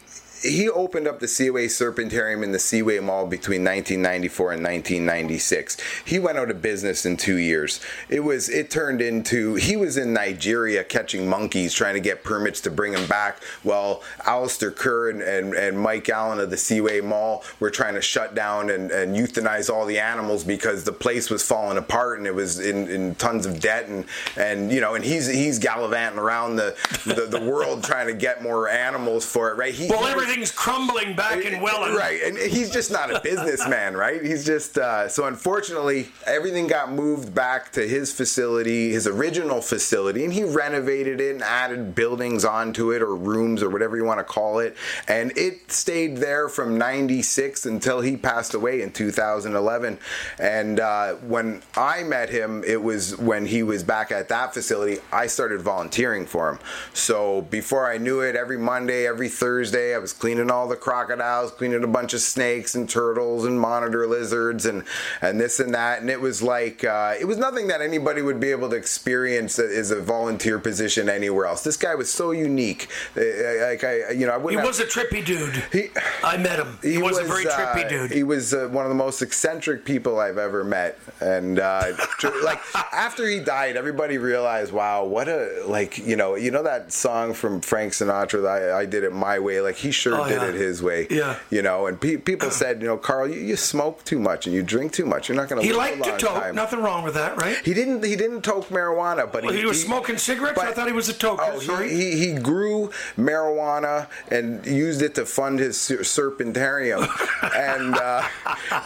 He 0.42 0.68
opened 0.68 1.08
up 1.08 1.20
the 1.20 1.28
Seaway 1.28 1.66
Serpentarium 1.66 2.42
in 2.42 2.52
the 2.52 2.58
Seaway 2.58 2.98
Mall 3.00 3.26
between 3.26 3.62
1994 3.64 4.52
and 4.52 4.62
1996. 4.62 5.76
He 6.04 6.18
went 6.18 6.38
out 6.38 6.50
of 6.50 6.60
business 6.62 7.06
in 7.06 7.16
two 7.16 7.36
years. 7.38 7.80
It 8.08 8.20
was 8.20 8.48
it 8.48 8.70
turned 8.70 9.00
into 9.00 9.54
he 9.54 9.76
was 9.76 9.96
in 9.96 10.12
Nigeria 10.12 10.84
catching 10.84 11.28
monkeys, 11.28 11.72
trying 11.72 11.94
to 11.94 12.00
get 12.00 12.22
permits 12.24 12.60
to 12.62 12.70
bring 12.70 12.92
them 12.92 13.06
back. 13.06 13.42
While 13.62 14.02
Alistair 14.26 14.70
Kerr 14.70 15.10
and, 15.10 15.22
and, 15.22 15.54
and 15.54 15.78
Mike 15.78 16.08
Allen 16.08 16.38
of 16.40 16.50
the 16.50 16.56
Seaway 16.56 17.00
Mall 17.00 17.42
were 17.60 17.70
trying 17.70 17.94
to 17.94 18.02
shut 18.02 18.34
down 18.34 18.70
and, 18.70 18.90
and 18.90 19.16
euthanize 19.16 19.68
all 19.72 19.86
the 19.86 19.98
animals 19.98 20.44
because 20.44 20.84
the 20.84 20.92
place 20.92 21.30
was 21.30 21.42
falling 21.42 21.78
apart 21.78 22.18
and 22.18 22.26
it 22.26 22.34
was 22.34 22.60
in, 22.60 22.88
in 22.88 23.14
tons 23.16 23.46
of 23.46 23.60
debt 23.60 23.88
and 23.88 24.04
and 24.36 24.70
you 24.72 24.80
know 24.80 24.94
and 24.94 25.04
he's 25.04 25.26
he's 25.26 25.58
gallivanting 25.58 26.18
around 26.18 26.56
the 26.56 26.76
the, 27.06 27.26
the 27.26 27.40
world 27.40 27.82
trying 27.82 28.06
to 28.06 28.14
get 28.14 28.42
more 28.42 28.68
animals 28.68 29.24
for 29.24 29.50
it. 29.50 29.56
Right? 29.56 29.74
He, 29.74 29.88
Well, 29.88 30.00
was- 30.00 30.26
everything's 30.36 30.54
crumbling 30.54 31.16
back 31.16 31.44
in 31.44 31.60
Welland. 31.62 31.96
Right, 31.96 32.20
and 32.22 32.36
he's 32.36 32.70
just 32.70 32.90
not 32.90 33.10
a 33.10 33.20
businessman, 33.24 33.96
right? 33.96 34.22
He's 34.22 34.44
just 34.44 34.76
uh, 34.76 35.08
so 35.08 35.24
unfortunately 35.24 36.08
everything 36.26 36.66
got 36.66 36.92
moved 36.92 37.34
back 37.34 37.72
to 37.72 37.88
his 37.88 38.12
facility, 38.12 38.90
his 38.90 39.06
original 39.06 39.62
facility, 39.62 40.24
and 40.24 40.32
he 40.32 40.44
renovated 40.44 41.20
it 41.20 41.32
and 41.32 41.42
added 41.42 41.94
buildings 41.94 42.44
onto 42.44 42.92
it 42.92 43.00
or 43.00 43.14
rooms 43.14 43.62
or 43.62 43.70
whatever 43.70 43.96
you 43.96 44.04
want 44.04 44.18
to 44.18 44.24
call 44.24 44.58
it, 44.58 44.76
and 45.08 45.32
it 45.38 45.72
stayed 45.72 46.18
there 46.18 46.48
from 46.50 46.76
'96 46.76 47.64
until 47.64 48.02
he 48.02 48.16
passed 48.16 48.52
away 48.52 48.82
in 48.82 48.92
2011. 48.92 49.98
And 50.38 50.80
uh, 50.80 51.14
when 51.14 51.62
I 51.76 52.02
met 52.02 52.28
him, 52.28 52.62
it 52.64 52.82
was 52.82 53.16
when 53.16 53.46
he 53.46 53.62
was 53.62 53.82
back 53.82 54.12
at 54.12 54.28
that 54.28 54.52
facility. 54.52 54.98
I 55.12 55.28
started 55.28 55.62
volunteering 55.62 56.26
for 56.26 56.50
him. 56.50 56.58
So 56.92 57.42
before 57.42 57.90
I 57.90 57.96
knew 57.96 58.20
it, 58.20 58.36
every 58.36 58.58
Monday, 58.58 59.06
every 59.06 59.28
Thursday, 59.28 59.94
I 59.94 59.98
was 59.98 60.12
cleaning 60.18 60.50
all 60.50 60.66
the 60.68 60.76
crocodiles, 60.76 61.50
cleaning 61.52 61.84
a 61.84 61.86
bunch 61.86 62.14
of 62.14 62.20
snakes 62.20 62.74
and 62.74 62.88
turtles 62.88 63.44
and 63.44 63.60
monitor 63.60 64.06
lizards 64.06 64.66
and 64.66 64.82
and 65.22 65.40
this 65.40 65.60
and 65.60 65.74
that. 65.74 66.00
And 66.00 66.10
it 66.10 66.20
was 66.20 66.42
like 66.42 66.84
uh, 66.84 67.14
it 67.20 67.24
was 67.24 67.38
nothing 67.38 67.68
that 67.68 67.80
anybody 67.80 68.22
would 68.22 68.40
be 68.40 68.50
able 68.50 68.68
to 68.70 68.76
experience 68.76 69.58
as 69.58 69.90
a 69.90 70.00
volunteer 70.00 70.58
position 70.58 71.08
anywhere 71.08 71.46
else. 71.46 71.62
This 71.62 71.76
guy 71.76 71.94
was 71.94 72.10
so 72.12 72.30
unique. 72.30 72.88
Uh, 73.16 73.20
Like 73.66 73.84
I, 73.84 74.10
you 74.10 74.26
know, 74.26 74.32
I 74.34 74.38
He 74.38 74.44
wouldn't. 74.44 74.60
have- 74.60 74.66
was 74.68 74.80
a 74.80 74.86
trippy 74.86 75.24
dude. 75.24 75.54
He- 75.72 75.90
I 76.24 76.36
met 76.36 76.58
him. 76.58 76.78
He, 76.82 76.98
was, 76.98 77.18
a 77.18 77.24
very 77.24 77.44
trippy 77.44 77.84
uh, 77.84 77.88
dude. 77.88 78.10
He 78.10 78.22
was 78.22 78.52
uh, 78.54 78.68
one 78.70 78.84
of 78.84 78.88
the 78.88 78.94
most 78.96 79.22
eccentric 79.22 79.84
people 79.84 80.18
I've 80.18 80.38
ever 80.38 80.64
met, 80.64 80.98
and 81.20 81.58
uh, 81.58 81.92
like 82.44 82.60
after 82.92 83.26
he 83.28 83.40
died, 83.40 83.76
everybody 83.76 84.18
realized, 84.18 84.72
wow, 84.72 85.04
what 85.04 85.28
a 85.28 85.62
like 85.66 85.98
you 85.98 86.16
know 86.16 86.34
you 86.34 86.50
know 86.50 86.62
that 86.62 86.92
song 86.92 87.34
from 87.34 87.60
Frank 87.60 87.92
Sinatra 87.92 88.42
that 88.42 88.70
I, 88.72 88.80
I 88.80 88.86
did 88.86 89.04
it 89.04 89.12
my 89.12 89.38
way. 89.38 89.60
Like 89.60 89.76
he 89.76 89.90
sure 90.10 90.20
Oh, 90.20 90.28
did 90.28 90.40
yeah. 90.42 90.48
it 90.48 90.54
his 90.54 90.82
way. 90.82 91.06
Yeah. 91.10 91.38
You 91.50 91.62
know, 91.62 91.86
and 91.86 92.00
pe- 92.00 92.16
people 92.16 92.50
said, 92.50 92.80
you 92.80 92.86
know, 92.88 92.96
Carl, 92.96 93.28
you, 93.28 93.40
you 93.40 93.56
smoke 93.56 94.04
too 94.04 94.18
much 94.18 94.46
and 94.46 94.54
you 94.54 94.62
drink 94.62 94.92
too 94.92 95.06
much. 95.06 95.28
You're 95.28 95.36
not 95.36 95.48
going 95.48 95.60
to 95.60 95.66
He 95.66 95.72
liked 95.72 96.02
to 96.04 96.16
toke. 96.18 96.34
time. 96.42 96.54
Nothing 96.54 96.80
wrong 96.82 97.02
with 97.04 97.14
that, 97.14 97.36
right? 97.36 97.56
He 97.64 97.74
didn't. 97.74 98.04
He 98.04 98.16
didn't 98.16 98.42
toke 98.42 98.68
marijuana, 98.68 99.30
but 99.30 99.42
Well, 99.44 99.52
he, 99.52 99.60
he 99.60 99.66
was 99.66 99.82
smoking 99.82 100.18
cigarettes? 100.18 100.58
I 100.58 100.72
thought 100.72 100.86
he 100.86 100.92
was 100.92 101.08
a 101.08 101.14
toker, 101.14 101.38
Oh, 101.54 101.58
sorry. 101.60 101.90
he, 101.90 102.12
he, 102.16 102.26
he 102.28 102.34
grew 102.34 102.90
marijuana 103.16 104.08
and 104.30 104.64
used 104.66 105.02
it 105.02 105.14
to 105.16 105.26
fund 105.26 105.58
his 105.58 105.78
ser- 105.80 105.98
serpentarium, 105.98 107.06
and 107.56 107.94
uh, 107.96 108.22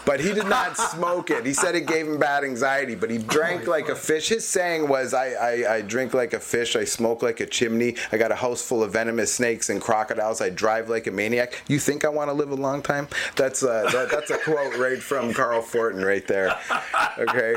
but 0.05 0.21
he 0.21 0.33
did 0.33 0.47
not 0.47 0.77
smoke 0.77 1.31
it. 1.31 1.45
He 1.47 1.53
said 1.53 1.75
it 1.75 1.87
gave 1.87 2.07
him 2.07 2.19
bad 2.19 2.45
anxiety, 2.45 2.95
but 2.95 3.11
he 3.11 3.19
drank 3.19 3.67
like 3.67 3.89
a 3.89 3.95
fish. 3.97 4.29
His 4.29 4.47
saying 4.47 4.89
was, 4.89 5.15
I, 5.15 5.29
I, 5.33 5.75
"I 5.77 5.81
drink 5.83 6.15
like 6.15 6.33
a 6.33 6.41
fish. 6.41 6.77
I 6.77 6.85
smoke 6.85 7.23
like 7.23 7.41
a 7.41 7.47
chimney. 7.47 7.97
I 8.13 8.17
got 8.19 8.33
a 8.33 8.37
house 8.37 8.63
full 8.67 8.83
of 8.83 8.93
venomous 8.93 9.33
snakes 9.35 9.69
and 9.71 9.81
crocodiles. 9.81 10.41
I 10.41 10.51
drive 10.51 10.89
like 10.89 11.07
a 11.07 11.10
maniac. 11.11 11.63
You 11.69 11.79
think 11.79 12.05
I 12.05 12.09
want 12.09 12.29
to 12.29 12.35
live 12.35 12.51
a 12.51 12.57
long 12.57 12.83
time?" 12.83 13.09
That's 13.37 13.63
uh, 13.63 13.89
that, 13.93 14.11
that's 14.11 14.31
a 14.31 14.39
quote 14.39 14.77
right 14.77 15.03
from 15.03 15.33
Carl 15.33 15.63
Fortin 15.63 16.05
right 16.05 16.27
there. 16.27 16.57
Okay. 17.19 17.55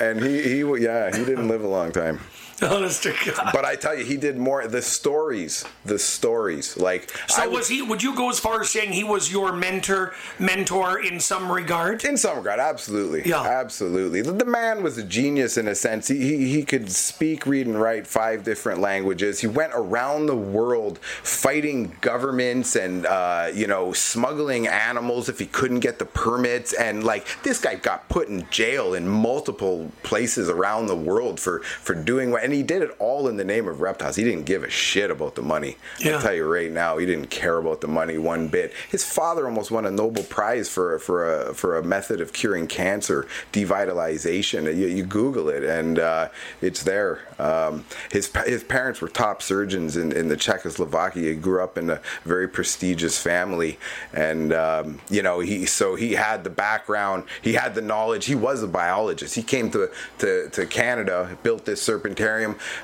And 0.00 0.22
he, 0.22 0.42
he, 0.42 0.58
yeah, 0.80 1.14
he 1.16 1.24
didn't 1.24 1.48
live 1.48 1.64
a 1.64 1.68
long 1.68 1.90
time. 1.90 2.20
Honest 2.62 3.04
to 3.04 3.14
God. 3.24 3.50
But 3.52 3.64
I 3.64 3.76
tell 3.76 3.96
you, 3.96 4.04
he 4.04 4.16
did 4.16 4.36
more. 4.36 4.66
The 4.66 4.82
stories, 4.82 5.64
the 5.84 5.98
stories. 5.98 6.76
Like, 6.76 7.10
So 7.28 7.42
I 7.42 7.46
was 7.46 7.68
he? 7.68 7.82
Would 7.82 8.02
you 8.02 8.16
go 8.16 8.30
as 8.30 8.40
far 8.40 8.60
as 8.60 8.70
saying 8.70 8.92
he 8.92 9.04
was 9.04 9.30
your 9.30 9.52
mentor, 9.52 10.12
mentor 10.40 11.00
in 11.00 11.20
some 11.20 11.52
regard? 11.52 12.02
in 12.04 12.16
some 12.16 12.36
regard, 12.36 12.58
absolutely, 12.58 13.22
Yeah. 13.28 13.42
absolutely. 13.42 14.22
The, 14.22 14.32
the 14.32 14.44
man 14.44 14.82
was 14.82 14.98
a 14.98 15.04
genius 15.04 15.56
in 15.56 15.68
a 15.68 15.74
sense. 15.74 16.08
He, 16.08 16.18
he 16.18 16.50
he 16.52 16.64
could 16.64 16.90
speak, 16.90 17.46
read, 17.46 17.66
and 17.68 17.80
write 17.80 18.06
five 18.08 18.42
different 18.42 18.80
languages. 18.80 19.38
He 19.40 19.46
went 19.46 19.72
around 19.74 20.26
the 20.26 20.36
world 20.36 20.98
fighting 20.98 21.94
governments 22.00 22.74
and 22.74 23.06
uh, 23.06 23.50
you 23.54 23.68
know 23.68 23.92
smuggling 23.92 24.66
animals 24.66 25.28
if 25.28 25.38
he 25.38 25.46
couldn't 25.46 25.80
get 25.80 26.00
the 26.00 26.04
permits. 26.06 26.72
And 26.72 27.04
like 27.04 27.24
this 27.44 27.60
guy 27.60 27.76
got 27.76 28.08
put 28.08 28.28
in 28.28 28.48
jail 28.50 28.94
in 28.94 29.06
multiple 29.08 29.92
places 30.02 30.48
around 30.48 30.86
the 30.86 30.96
world 30.96 31.38
for 31.38 31.60
for 31.60 31.94
doing 31.94 32.32
what. 32.32 32.47
And 32.48 32.54
he 32.54 32.62
did 32.62 32.80
it 32.80 32.96
all 32.98 33.28
in 33.28 33.36
the 33.36 33.44
name 33.44 33.68
of 33.68 33.82
reptiles. 33.82 34.16
He 34.16 34.24
didn't 34.24 34.46
give 34.46 34.64
a 34.64 34.70
shit 34.70 35.10
about 35.10 35.34
the 35.34 35.42
money. 35.42 35.76
Yeah. 36.00 36.12
I'll 36.12 36.22
tell 36.22 36.32
you 36.32 36.50
right 36.50 36.72
now, 36.72 36.96
he 36.96 37.04
didn't 37.04 37.28
care 37.28 37.58
about 37.58 37.82
the 37.82 37.88
money 37.88 38.16
one 38.16 38.48
bit. 38.48 38.72
His 38.90 39.04
father 39.04 39.44
almost 39.44 39.70
won 39.70 39.84
a 39.84 39.90
Nobel 39.90 40.24
Prize 40.24 40.66
for 40.66 40.98
for 40.98 41.50
a 41.50 41.52
for 41.52 41.76
a 41.76 41.82
method 41.82 42.22
of 42.22 42.32
curing 42.32 42.66
cancer, 42.66 43.26
devitalization. 43.52 44.64
You, 44.64 44.86
you 44.86 45.02
Google 45.02 45.50
it, 45.50 45.62
and 45.62 45.98
uh, 45.98 46.30
it's 46.62 46.84
there. 46.84 47.20
Um, 47.38 47.84
his 48.10 48.34
his 48.46 48.64
parents 48.64 49.02
were 49.02 49.10
top 49.10 49.42
surgeons 49.42 49.98
in, 49.98 50.10
in 50.12 50.28
the 50.28 50.36
Czechoslovakia. 50.36 51.34
He 51.34 51.36
grew 51.36 51.62
up 51.62 51.76
in 51.76 51.90
a 51.90 52.00
very 52.24 52.48
prestigious 52.48 53.20
family, 53.20 53.78
and 54.14 54.54
um, 54.54 55.02
you 55.10 55.20
know 55.20 55.40
he 55.40 55.66
so 55.66 55.96
he 55.96 56.14
had 56.14 56.44
the 56.44 56.50
background, 56.50 57.24
he 57.42 57.52
had 57.52 57.74
the 57.74 57.82
knowledge. 57.82 58.24
He 58.24 58.34
was 58.34 58.62
a 58.62 58.68
biologist. 58.68 59.34
He 59.34 59.42
came 59.42 59.70
to 59.72 59.90
to, 60.20 60.48
to 60.48 60.64
Canada, 60.64 61.36
built 61.42 61.66
this 61.66 61.86
serpentarium, 61.86 62.37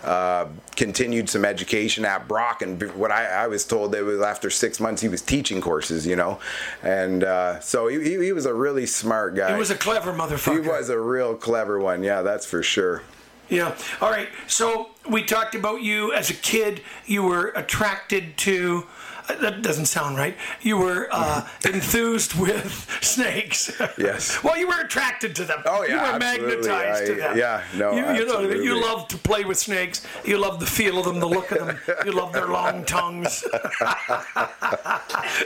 uh, 0.05 0.47
continued 0.77 1.29
some 1.29 1.45
education 1.45 2.05
at 2.05 2.29
Brock, 2.29 2.63
and 2.63 2.83
what 2.95 3.11
I, 3.11 3.27
I 3.27 3.47
was 3.47 3.65
told 3.65 3.93
that 3.93 4.05
was 4.05 4.21
after 4.21 4.51
six 4.51 4.81
months 4.81 5.03
he 5.03 5.09
was 5.09 5.23
teaching 5.23 5.61
courses, 5.61 6.07
you 6.07 6.17
know, 6.17 6.41
and 6.83 7.25
uh, 7.25 7.61
so 7.61 7.89
he, 7.89 8.03
he, 8.03 8.25
he 8.25 8.33
was 8.33 8.47
a 8.47 8.55
really 8.55 8.87
smart 8.87 9.35
guy. 9.35 9.53
He 9.53 9.59
was 9.59 9.71
a 9.71 9.77
clever 9.77 10.13
motherfucker. 10.13 10.63
He 10.63 10.69
was 10.69 10.89
a 10.89 10.99
real 10.99 11.35
clever 11.35 11.79
one, 11.79 12.03
yeah, 12.03 12.23
that's 12.23 12.47
for 12.47 12.63
sure. 12.63 13.03
Yeah. 13.49 13.77
All 14.01 14.11
right. 14.11 14.29
So 14.47 14.91
we 15.09 15.23
talked 15.23 15.55
about 15.55 15.83
you 15.83 16.13
as 16.15 16.31
a 16.31 16.35
kid. 16.35 16.81
You 17.07 17.23
were 17.23 17.49
attracted 17.55 18.37
to. 18.39 18.87
Uh, 19.29 19.35
That 19.37 19.63
doesn't 19.63 19.87
sound 19.87 20.17
right. 20.17 20.37
You 20.61 20.77
were 20.79 21.09
uh, 21.11 21.47
enthused 21.65 22.35
with 22.35 22.89
snakes. 23.01 23.71
Yes. 23.99 24.41
well, 24.45 24.57
you 24.59 24.67
were 24.69 24.81
attracted 24.81 25.35
to 25.37 25.45
them. 25.45 25.63
Oh, 25.67 25.83
yeah, 25.85 25.89
You 25.95 25.97
were 26.01 26.25
absolutely. 26.25 26.57
magnetized 26.57 27.07
to 27.07 27.15
them. 27.15 27.37
yeah, 27.39 27.63
no, 27.77 27.93
You, 27.93 28.19
you 28.21 28.27
know, 28.27 28.41
you 28.41 28.81
love 28.81 29.09
to 29.09 29.17
play 29.19 29.45
with 29.45 29.59
snakes. 29.59 30.07
You 30.25 30.39
love 30.39 30.61
the 30.61 30.67
feel 30.67 30.99
of 30.99 31.05
them, 31.07 31.21
the 31.21 31.29
look 31.29 31.51
of 31.53 31.67
them. 31.67 31.79
You 32.05 32.13
love 32.13 32.33
their 32.33 32.49
long 32.49 32.85
tongues. 32.97 33.45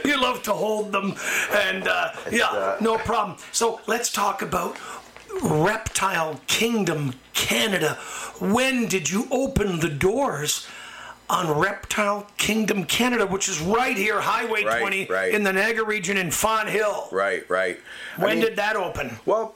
you 0.05 0.19
love 0.21 0.41
to 0.43 0.53
hold 0.53 0.91
them, 0.91 1.15
and 1.53 1.87
uh, 1.87 2.11
yeah, 2.31 2.75
no 2.81 2.97
problem. 2.97 3.37
So 3.51 3.81
let's 3.87 4.11
talk 4.11 4.41
about 4.41 4.77
Reptile 5.41 6.39
Kingdom 6.47 7.13
Canada. 7.33 7.95
When 8.39 8.87
did 8.87 9.09
you 9.09 9.27
open 9.31 9.79
the 9.79 9.89
doors 9.89 10.67
on 11.29 11.51
Reptile 11.59 12.25
Kingdom 12.37 12.83
Canada, 12.85 13.25
which 13.25 13.47
is 13.47 13.59
right 13.61 13.95
here, 13.95 14.19
Highway 14.19 14.63
Right, 14.63 14.79
20 14.79 15.05
right. 15.05 15.33
in 15.33 15.43
the 15.43 15.53
Niagara 15.53 15.85
region 15.85 16.17
in 16.17 16.31
Fonthill? 16.31 17.07
Right, 17.11 17.47
right. 17.49 17.79
I 18.17 18.23
When 18.23 18.39
mean, 18.39 18.45
did 18.47 18.55
that 18.57 18.75
open? 18.75 19.19
well, 19.25 19.53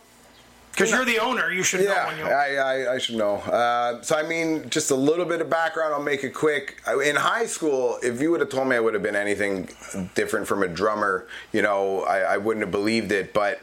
Because 0.71 0.91
you're 0.91 1.05
the 1.05 1.17
owner, 1.19 1.51
you 1.51 1.63
should 1.63 1.81
know 1.81 1.87
Yeah, 1.87 2.27
I, 2.29 2.55
I, 2.55 2.93
I 2.93 2.97
should 2.99 3.15
know. 3.15 3.35
Uh, 3.37 4.01
so, 4.03 4.15
I 4.15 4.23
mean, 4.23 4.69
just 4.69 4.91
a 4.91 4.95
little 4.95 5.25
bit 5.25 5.41
of 5.41 5.49
background. 5.49 5.93
I'll 5.95 6.01
make 6.03 6.23
it 6.23 6.31
quick. 6.35 6.81
In 7.03 7.15
high 7.15 7.47
school, 7.47 7.97
if 8.03 8.21
you 8.21 8.29
would 8.31 8.39
have 8.41 8.49
told 8.49 8.67
me 8.67 8.75
I 8.75 8.79
would 8.79 8.93
have 8.93 9.03
been 9.03 9.15
anything 9.15 9.69
different 10.13 10.47
from 10.47 10.61
a 10.61 10.67
drummer, 10.67 11.27
you 11.51 11.61
know, 11.63 12.03
I, 12.03 12.19
I 12.19 12.37
wouldn't 12.37 12.63
have 12.63 12.71
believed 12.71 13.11
it. 13.11 13.33
But 13.33 13.61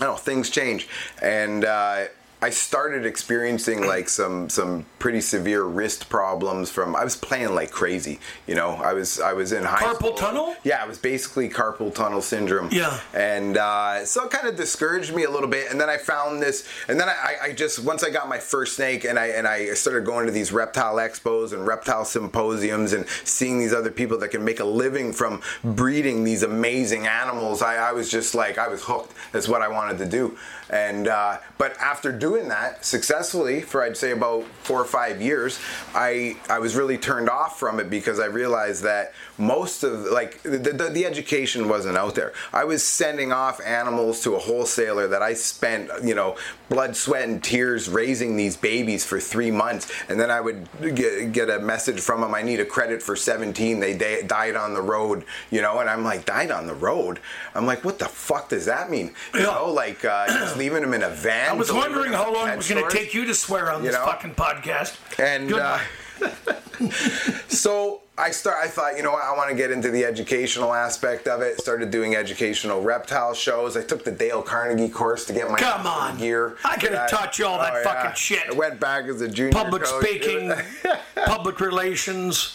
I 0.00 0.04
don't 0.04 0.12
know, 0.12 0.16
things 0.16 0.48
change. 0.48 0.88
And 1.20 1.64
uh, 1.64 2.04
I 2.40 2.50
started 2.50 3.04
experiencing 3.04 3.84
like 3.84 4.08
some 4.08 4.48
some 4.48 4.86
pretty 5.00 5.20
severe 5.20 5.64
wrist 5.64 6.08
problems 6.08 6.70
from 6.70 6.94
I 6.94 7.02
was 7.02 7.16
playing 7.16 7.52
like 7.54 7.72
crazy. 7.72 8.20
You 8.46 8.54
know, 8.54 8.70
I 8.76 8.92
was 8.92 9.18
I 9.20 9.32
was 9.32 9.50
in 9.50 9.64
high 9.64 9.78
Carpal 9.82 9.96
school. 9.96 10.14
tunnel? 10.14 10.56
Yeah, 10.62 10.84
it 10.84 10.88
was 10.88 10.98
basically 10.98 11.48
carpal 11.48 11.92
tunnel 11.92 12.22
syndrome. 12.22 12.68
Yeah. 12.70 13.00
And 13.12 13.56
uh, 13.56 14.04
so 14.04 14.24
it 14.24 14.30
kind 14.30 14.46
of 14.46 14.54
discouraged 14.56 15.12
me 15.12 15.24
a 15.24 15.30
little 15.30 15.48
bit. 15.48 15.68
And 15.70 15.80
then 15.80 15.88
I 15.90 15.96
found 15.96 16.40
this, 16.40 16.68
and 16.86 17.00
then 17.00 17.08
I, 17.08 17.36
I- 17.42 17.52
just 17.54 17.82
once 17.82 18.04
I 18.04 18.10
got 18.10 18.28
my 18.28 18.38
first 18.38 18.76
snake, 18.76 19.04
and 19.04 19.18
I 19.18 19.26
and 19.28 19.48
I 19.48 19.74
started 19.74 20.04
going 20.06 20.26
to 20.26 20.32
these 20.32 20.52
reptile 20.52 20.94
expos 20.96 21.52
and 21.52 21.66
reptile 21.66 22.04
symposiums, 22.04 22.92
and 22.92 23.04
seeing 23.24 23.58
these 23.58 23.72
other 23.74 23.90
people 23.90 24.16
that 24.18 24.28
can 24.28 24.44
make 24.44 24.60
a 24.60 24.64
living 24.64 25.12
from 25.12 25.40
breeding 25.64 26.22
these 26.22 26.44
amazing 26.44 27.08
animals. 27.08 27.62
I, 27.62 27.76
I 27.88 27.92
was 27.92 28.08
just 28.08 28.36
like 28.36 28.58
I 28.58 28.68
was 28.68 28.84
hooked. 28.84 29.12
That's 29.32 29.48
what 29.48 29.60
I 29.60 29.66
wanted 29.66 29.98
to 29.98 30.06
do. 30.06 30.38
And 30.70 31.08
uh, 31.08 31.38
but 31.56 31.76
after 31.78 32.12
doing 32.12 32.27
that 32.48 32.84
successfully 32.84 33.60
for 33.60 33.82
I'd 33.82 33.96
say 33.96 34.12
about 34.12 34.44
four 34.62 34.80
or 34.80 34.84
five 34.84 35.20
years, 35.22 35.58
I 35.94 36.36
I 36.48 36.58
was 36.58 36.76
really 36.76 36.98
turned 36.98 37.30
off 37.30 37.58
from 37.58 37.80
it 37.80 37.88
because 37.90 38.20
I 38.20 38.26
realized 38.26 38.82
that 38.84 39.12
most 39.38 39.82
of 39.84 40.00
like 40.06 40.42
the, 40.42 40.58
the, 40.58 40.90
the 40.90 41.06
education 41.06 41.68
wasn't 41.68 41.96
out 41.96 42.14
there. 42.14 42.32
I 42.52 42.64
was 42.64 42.82
sending 42.82 43.32
off 43.32 43.60
animals 43.64 44.22
to 44.24 44.34
a 44.34 44.38
wholesaler 44.38 45.08
that 45.08 45.22
I 45.22 45.34
spent 45.34 45.90
you 46.02 46.14
know 46.14 46.36
blood, 46.68 46.94
sweat, 46.96 47.28
and 47.28 47.42
tears 47.42 47.88
raising 47.88 48.36
these 48.36 48.56
babies 48.56 49.04
for 49.04 49.18
three 49.20 49.50
months, 49.50 49.90
and 50.08 50.18
then 50.20 50.30
I 50.30 50.40
would 50.40 50.68
get, 50.94 51.32
get 51.32 51.50
a 51.50 51.58
message 51.58 52.00
from 52.00 52.20
them. 52.20 52.34
I 52.34 52.42
need 52.42 52.60
a 52.60 52.64
credit 52.64 53.02
for 53.02 53.16
17. 53.16 53.80
They 53.80 54.22
died 54.26 54.56
on 54.56 54.74
the 54.74 54.82
road, 54.82 55.24
you 55.50 55.62
know, 55.62 55.78
and 55.80 55.88
I'm 55.88 56.04
like 56.04 56.26
died 56.26 56.50
on 56.50 56.66
the 56.66 56.74
road. 56.74 57.20
I'm 57.54 57.66
like, 57.66 57.84
what 57.84 57.98
the 57.98 58.06
fuck 58.06 58.48
does 58.50 58.66
that 58.66 58.90
mean? 58.90 59.14
You 59.34 59.40
Yeah. 59.40 59.46
know, 59.46 59.70
like 59.70 60.04
uh, 60.04 60.26
just 60.28 60.56
leaving 60.56 60.82
them 60.82 60.94
in 60.94 61.02
a 61.02 61.10
van. 61.10 61.50
I 61.50 61.52
was 61.54 61.72
wondering 61.72 62.12
how 62.12 62.32
long 62.32 62.48
it 62.48 62.56
was 62.56 62.68
going 62.68 62.84
to 62.86 62.90
take 62.94 63.14
you 63.14 63.24
to 63.24 63.34
swear 63.34 63.70
on 63.72 63.82
You 63.82 63.90
this 63.90 63.96
know? 63.98 64.04
fucking 64.06 64.34
podcast. 64.34 64.96
And 65.18 65.52
uh, 65.54 65.78
so 67.48 68.02
I 68.18 68.30
start. 68.32 68.56
I 68.60 68.66
thought, 68.66 68.96
you 68.96 69.02
know 69.04 69.12
what? 69.12 69.22
I 69.22 69.32
want 69.36 69.48
to 69.50 69.54
get 69.56 69.70
into 69.70 69.90
the 69.90 70.04
educational 70.04 70.74
aspect 70.74 71.28
of 71.28 71.40
it. 71.40 71.60
Started 71.60 71.90
doing 71.90 72.16
educational 72.16 72.82
reptile 72.82 73.32
shows. 73.32 73.76
I 73.76 73.82
took 73.82 74.04
the 74.04 74.10
Dale 74.10 74.42
Carnegie 74.42 74.88
course 74.88 75.24
to 75.26 75.32
get 75.32 75.48
my 75.50 75.56
Come 75.58 75.86
on. 75.86 76.18
gear. 76.18 76.56
I 76.64 76.76
could 76.76 76.92
have 76.92 77.08
taught 77.08 77.38
you 77.38 77.46
all 77.46 77.58
that 77.58 77.84
fucking 77.84 78.16
shit. 78.16 78.42
I 78.50 78.54
went 78.54 78.80
back 78.80 79.04
as 79.04 79.20
a 79.20 79.28
junior 79.28 79.52
Public 79.52 79.84
coach. 79.84 80.04
speaking, 80.04 80.52
public 81.26 81.60
relations. 81.60 82.54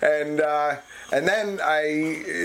and 0.00 0.40
uh, 0.40 0.76
and 1.12 1.26
then 1.26 1.60
I 1.62 1.84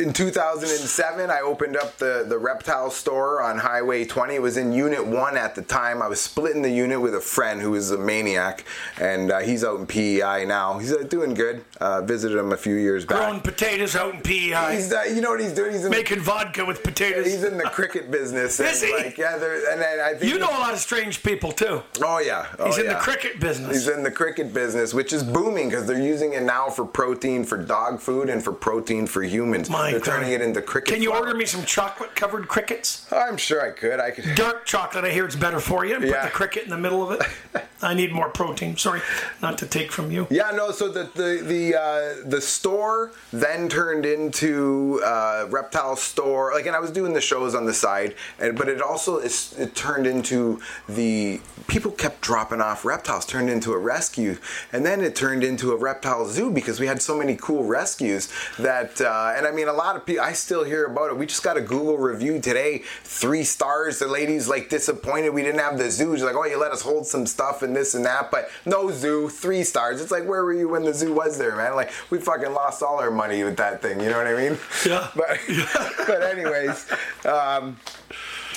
in 0.03 0.13
2007 0.13 1.29
I 1.29 1.39
opened 1.41 1.77
up 1.77 1.97
the 1.97 2.25
the 2.27 2.37
reptile 2.37 2.91
store 2.91 3.41
on 3.41 3.57
Highway 3.57 4.05
20. 4.05 4.35
It 4.35 4.41
was 4.41 4.57
in 4.57 4.71
Unit 4.71 5.05
One 5.05 5.37
at 5.37 5.55
the 5.55 5.61
time. 5.61 6.01
I 6.01 6.07
was 6.07 6.21
splitting 6.21 6.61
the 6.61 6.69
unit 6.69 7.01
with 7.01 7.15
a 7.15 7.21
friend 7.21 7.61
who 7.61 7.71
was 7.71 7.91
a 7.91 7.97
maniac, 7.97 8.65
and 8.99 9.31
uh, 9.31 9.39
he's 9.39 9.63
out 9.63 9.79
in 9.79 9.85
PEI 9.87 10.45
now. 10.45 10.77
He's 10.79 10.93
uh, 10.93 11.03
doing 11.03 11.33
good. 11.33 11.63
Uh, 11.79 12.01
visited 12.01 12.37
him 12.37 12.51
a 12.51 12.57
few 12.57 12.75
years 12.75 13.05
back. 13.05 13.17
Growing 13.17 13.41
potatoes 13.41 13.95
out 13.95 14.13
in 14.13 14.21
PEI. 14.21 14.75
He's 14.75 14.91
uh, 14.93 15.03
you 15.03 15.21
know 15.21 15.31
what 15.31 15.39
he's 15.39 15.53
doing? 15.53 15.71
He's 15.71 15.85
in 15.85 15.91
making 15.91 16.19
vodka 16.19 16.65
with 16.65 16.83
potatoes. 16.83 17.25
he's 17.25 17.43
in 17.43 17.57
the 17.57 17.63
cricket 17.63 18.11
business. 18.11 18.59
Is 18.59 18.81
he? 18.81 18.93
Like, 18.93 19.17
yeah, 19.17 19.35
and 19.35 19.81
I 19.81 20.13
think 20.15 20.31
you 20.31 20.39
know 20.39 20.49
a 20.49 20.59
lot 20.59 20.73
of 20.73 20.79
strange 20.79 21.23
people 21.23 21.51
too. 21.51 21.81
Oh 22.03 22.19
yeah, 22.19 22.47
oh, 22.59 22.65
He's 22.65 22.77
in 22.77 22.87
the 22.87 22.95
cricket 22.95 23.39
business. 23.39 23.71
He's 23.71 23.87
in 23.87 24.03
the 24.03 24.11
cricket 24.11 24.53
business, 24.53 24.93
which 24.93 25.13
is 25.13 25.23
booming 25.23 25.69
because 25.69 25.87
they're 25.87 26.01
using 26.01 26.33
it 26.33 26.43
now 26.43 26.69
for 26.69 26.85
protein 26.85 27.43
for 27.43 27.57
dog 27.57 27.99
food 27.99 28.29
and 28.29 28.43
for 28.43 28.48
protein 28.51 29.07
for 29.07 29.21
humans. 29.23 29.69
My 29.69 29.91
they're 29.91 29.99
God. 29.99 30.05
turning 30.05 30.31
it 30.31 30.41
into 30.41 30.61
cricket. 30.61 30.93
Can 30.93 31.01
you 31.01 31.09
flour. 31.09 31.21
order 31.27 31.35
me 31.35 31.45
some 31.45 31.63
chocolate 31.65 32.15
covered 32.15 32.47
crickets? 32.47 33.11
I'm 33.11 33.37
sure 33.37 33.61
I 33.65 33.71
could. 33.71 33.99
I 33.99 34.11
could. 34.11 34.35
Dark 34.35 34.65
chocolate, 34.65 35.05
I 35.05 35.09
hear 35.11 35.25
it's 35.25 35.35
better 35.35 35.59
for 35.59 35.85
you. 35.85 35.95
And 35.95 36.03
put 36.05 36.21
the 36.21 36.29
cricket 36.29 36.63
in 36.63 36.69
the 36.69 36.77
middle 36.77 37.09
of 37.09 37.19
it. 37.21 37.27
I 37.81 37.93
need 37.93 38.11
more 38.11 38.29
protein. 38.29 38.75
Sorry, 38.77 39.01
not 39.41 39.57
to 39.59 39.65
take 39.65 39.91
from 39.91 40.11
you. 40.11 40.27
Yeah, 40.29 40.51
no. 40.53 40.71
So 40.71 40.89
the 40.89 41.09
the 41.15 41.41
the 41.43 41.79
uh, 41.79 42.29
the 42.29 42.41
store 42.41 43.11
then 43.31 43.69
turned 43.69 44.05
into 44.05 45.01
uh, 45.05 45.47
reptile 45.49 45.95
store. 45.95 46.53
Like, 46.53 46.65
and 46.65 46.75
I 46.75 46.79
was 46.79 46.91
doing 46.91 47.13
the 47.13 47.21
shows 47.21 47.55
on 47.55 47.65
the 47.65 47.73
side, 47.73 48.15
and 48.39 48.57
but 48.57 48.67
it 48.67 48.81
also 48.81 49.17
it's, 49.17 49.57
it 49.57 49.75
turned 49.75 50.07
into 50.07 50.59
the 50.87 51.41
people 51.67 51.91
kept 51.91 52.21
dropping 52.21 52.61
off 52.61 52.83
reptiles. 52.83 53.25
Turned 53.25 53.49
into 53.49 53.71
a 53.71 53.77
rescue, 53.77 54.37
and 54.73 54.85
then 54.85 55.01
it 55.01 55.15
turned 55.15 55.43
into 55.43 55.71
a 55.71 55.77
reptile 55.77 56.27
zoo 56.27 56.51
because 56.51 56.79
we 56.79 56.87
had 56.87 57.01
so 57.01 57.17
many 57.17 57.35
cool 57.35 57.63
rescues 57.63 58.29
that. 58.57 58.99
Uh, 58.99 59.33
and 59.35 59.47
I 59.47 59.51
mean, 59.51 59.67
a 59.67 59.73
lot 59.73 59.95
of 59.95 60.05
people. 60.05 60.23
I 60.23 60.33
still 60.33 60.63
hear 60.63 60.85
about 60.85 61.11
it. 61.11 61.17
We 61.17 61.25
just 61.25 61.43
got 61.43 61.55
a 61.55 61.61
Google 61.61 61.97
review 61.97 62.41
today, 62.41 62.83
three 63.03 63.43
stars. 63.43 63.99
The 63.99 64.07
lady's 64.07 64.49
like 64.49 64.69
disappointed 64.69 65.29
we 65.29 65.43
didn't 65.43 65.59
have 65.59 65.77
the 65.77 65.89
zoo. 65.89 66.15
She's 66.15 66.23
like, 66.23 66.35
oh, 66.35 66.45
you 66.45 66.59
let 66.59 66.71
us 66.71 66.81
hold 66.81 67.05
some 67.05 67.25
stuff 67.25 67.61
and 67.61 67.68
this 67.73 67.95
and 67.95 68.05
that, 68.05 68.31
but 68.31 68.49
no 68.65 68.91
zoo, 68.91 69.29
three 69.29 69.63
stars. 69.63 70.01
It's 70.01 70.11
like, 70.11 70.25
where 70.25 70.43
were 70.43 70.53
you 70.53 70.69
when 70.69 70.83
the 70.83 70.93
zoo 70.93 71.13
was 71.13 71.37
there, 71.37 71.55
man? 71.55 71.75
Like, 71.75 71.91
we 72.09 72.19
fucking 72.19 72.53
lost 72.53 72.83
all 72.83 72.99
our 72.99 73.11
money 73.11 73.43
with 73.43 73.57
that 73.57 73.81
thing. 73.81 73.99
You 73.99 74.09
know 74.09 74.17
what 74.17 74.27
I 74.27 74.35
mean? 74.35 74.57
Yeah. 74.85 75.07
But, 75.15 75.39
but 76.07 76.21
anyways, 76.23 76.89
um, 77.25 77.77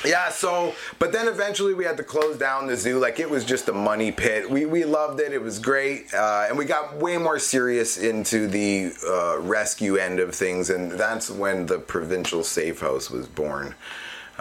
yeah, 0.04 0.30
so, 0.30 0.74
but 0.98 1.12
then 1.12 1.28
eventually 1.28 1.74
we 1.74 1.84
had 1.84 1.96
to 1.96 2.02
close 2.02 2.36
down 2.36 2.66
the 2.66 2.76
zoo. 2.76 2.98
Like, 2.98 3.20
it 3.20 3.28
was 3.28 3.44
just 3.44 3.68
a 3.68 3.72
money 3.72 4.12
pit. 4.12 4.48
We, 4.50 4.66
we 4.66 4.84
loved 4.84 5.20
it. 5.20 5.32
It 5.32 5.40
was 5.40 5.58
great. 5.58 6.12
Uh, 6.12 6.46
and 6.48 6.58
we 6.58 6.64
got 6.64 6.96
way 6.96 7.16
more 7.18 7.38
serious 7.38 7.98
into 7.98 8.46
the 8.48 8.92
uh, 9.06 9.40
rescue 9.40 9.96
end 9.96 10.20
of 10.20 10.34
things. 10.34 10.70
And 10.70 10.92
that's 10.92 11.30
when 11.30 11.66
the 11.66 11.78
provincial 11.78 12.42
safe 12.44 12.80
house 12.80 13.10
was 13.10 13.26
born. 13.26 13.74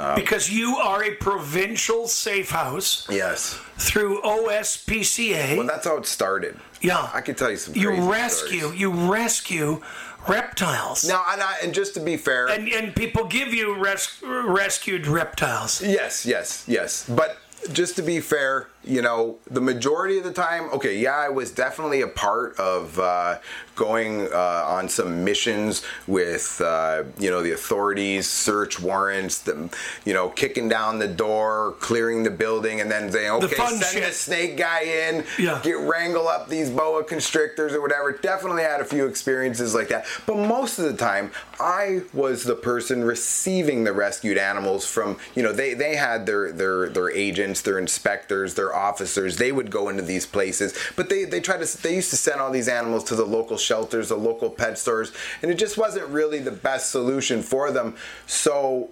Uh, 0.02 0.16
because 0.16 0.50
you 0.52 0.78
are 0.78 1.04
a 1.04 1.12
provincial 1.16 2.08
safe 2.08 2.50
house 2.50 3.06
Yes. 3.10 3.54
through 3.78 4.20
OSPCA. 4.24 5.58
Well, 5.58 5.68
that's 5.68 5.86
how 5.86 5.98
it 5.98 6.08
started. 6.08 6.58
yeah. 6.82 7.08
I 7.14 7.22
could 7.22 7.38
tell 7.38 7.52
you 7.52 7.58
some 7.58 7.76
You 7.76 8.10
rescue, 8.12 8.60
stories. 8.62 8.80
you 8.80 8.92
rescue 8.92 9.82
reptiles. 10.28 11.08
Now, 11.08 11.24
and, 11.32 11.42
I, 11.42 11.56
and 11.64 11.72
just 11.74 11.94
to 11.96 12.00
be 12.00 12.18
fair, 12.18 12.48
and, 12.48 12.68
and 12.70 12.96
people 12.96 13.26
give 13.26 13.54
you 13.54 13.76
res- 13.76 14.22
rescued 14.24 15.06
reptiles. 15.06 15.82
Yes, 15.84 16.26
yes, 16.26 16.64
yes. 16.68 17.06
But 17.08 17.38
just 17.72 17.96
to 17.98 18.02
be 18.02 18.20
fair, 18.20 18.70
you 18.84 19.02
know, 19.02 19.38
the 19.50 19.62
majority 19.62 20.18
of 20.18 20.24
the 20.24 20.34
time, 20.34 20.64
okay, 20.74 20.98
yeah, 20.98 21.16
I 21.16 21.30
was 21.30 21.52
definitely 21.52 22.02
a 22.02 22.08
part 22.08 22.58
of 22.60 22.98
uh, 23.00 23.38
going 23.76 24.28
uh, 24.34 24.66
on 24.68 24.90
some 24.90 25.24
missions 25.24 25.84
with, 26.08 26.60
uh, 26.64 27.04
you 27.20 27.30
know, 27.30 27.44
the 27.44 27.52
authorities, 27.52 28.28
search 28.30 28.80
warrants, 28.80 29.40
the, 29.40 29.70
you 30.04 30.14
know, 30.14 30.30
kicking 30.30 30.68
down 30.68 30.98
the 31.00 31.08
door, 31.08 31.76
clearing 31.80 32.24
the 32.24 32.32
building, 32.32 32.82
and 32.82 32.90
then 32.90 33.12
saying, 33.12 33.30
okay, 33.32 33.56
fun 33.56 33.76
send 33.78 33.94
shit. 33.94 34.04
the 34.04 34.12
snake 34.14 34.58
guy 34.58 34.82
in, 34.82 35.26
Yeah. 35.38 35.60
get 35.64 35.78
wrangle 35.78 36.28
up 36.28 36.50
these 36.50 36.70
boa 36.70 37.04
constrictors 37.04 37.74
or 37.74 37.82
whatever. 37.82 38.12
Definitely 38.12 38.64
had 38.64 38.82
a 38.82 38.86
few 38.86 39.06
experiences 39.06 39.76
like 39.76 39.90
that. 39.90 40.06
But 40.26 40.38
most 40.38 40.80
of 40.80 40.86
the 40.86 40.96
time, 40.98 41.32
I 41.60 42.02
was 42.14 42.44
the 42.44 42.56
person 42.56 43.04
receiving 43.04 43.84
the 43.84 43.94
rescued 43.94 44.38
animals 44.40 44.86
from, 44.88 45.18
you 45.36 45.44
know, 45.44 45.54
they, 45.54 45.76
they 45.76 45.96
had 45.96 46.26
their, 46.26 46.52
their, 46.52 46.90
their 46.90 47.12
agents, 47.12 47.62
their 47.62 47.78
inspectors, 47.78 48.56
their 48.56 48.71
officers. 48.76 49.38
They 49.38 49.52
would 49.52 49.72
go 49.72 49.90
into 49.90 50.02
these 50.02 50.26
places, 50.26 50.78
but 50.96 51.10
they, 51.10 51.26
they 51.26 51.40
tried 51.40 51.66
to, 51.66 51.82
they 51.82 51.96
used 51.96 52.10
to 52.12 52.18
send 52.18 52.42
all 52.42 52.52
these 52.52 52.68
animals 52.68 53.04
to 53.06 53.16
the 53.16 53.26
local 53.26 53.58
shelters, 53.58 54.10
the 54.10 54.16
local 54.16 54.50
pet 54.50 54.78
stores, 54.78 55.12
and 55.42 55.52
it 55.52 55.56
just 55.56 55.78
wasn't 55.78 56.08
really 56.10 56.40
the 56.40 56.52
best 56.52 56.92
solution 56.92 57.42
for 57.42 57.72
them. 57.72 57.96
So 58.28 58.90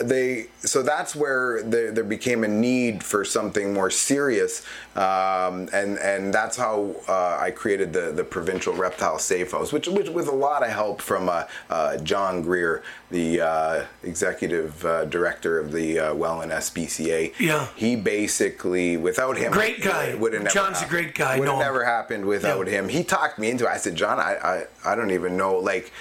they 0.00 0.46
so 0.58 0.82
that's 0.82 1.14
where 1.14 1.62
there, 1.62 1.92
there 1.92 2.02
became 2.04 2.42
a 2.42 2.48
need 2.48 3.02
for 3.04 3.24
something 3.24 3.72
more 3.72 3.90
serious. 3.90 4.62
Um, 4.96 5.68
and 5.72 5.98
and 5.98 6.32
that's 6.34 6.56
how 6.56 6.96
uh, 7.08 7.38
I 7.40 7.50
created 7.52 7.92
the 7.92 8.10
the 8.12 8.24
provincial 8.24 8.74
reptile 8.74 9.18
safe 9.18 9.52
house 9.52 9.72
which, 9.72 9.86
which 9.88 10.08
with 10.08 10.28
a 10.28 10.34
lot 10.34 10.62
of 10.64 10.70
help 10.70 11.00
from 11.00 11.28
uh, 11.28 11.44
uh, 11.70 11.96
John 11.98 12.42
Greer 12.42 12.82
the 13.10 13.40
uh, 13.40 13.84
executive 14.02 14.84
uh, 14.84 15.04
director 15.06 15.58
of 15.60 15.70
the 15.72 15.98
uh, 15.98 16.14
Welland 16.14 16.50
SPCA 16.52 17.32
Yeah. 17.38 17.68
he 17.76 17.96
basically 17.96 18.96
without 18.96 19.36
him 19.36 19.52
Great 19.52 19.80
guy. 19.82 20.14
would 20.14 20.32
have 20.32 20.42
never 20.42 20.54
John's 20.54 20.82
a 20.82 20.86
great 20.86 21.14
guy, 21.14 21.38
would 21.38 21.48
have 21.48 21.58
never 21.58 21.84
happened 21.84 22.24
without 22.24 22.66
Yeah. 22.66 22.72
him. 22.80 22.88
He 22.88 23.04
talked 23.04 23.38
me 23.38 23.50
into 23.50 23.64
it. 23.66 23.70
I 23.70 23.76
said 23.78 23.94
John 23.96 24.18
I, 24.18 24.66
I 24.84 24.92
I 24.92 24.94
don't 24.96 25.10
even 25.12 25.36
know 25.36 25.56
like 25.56 25.92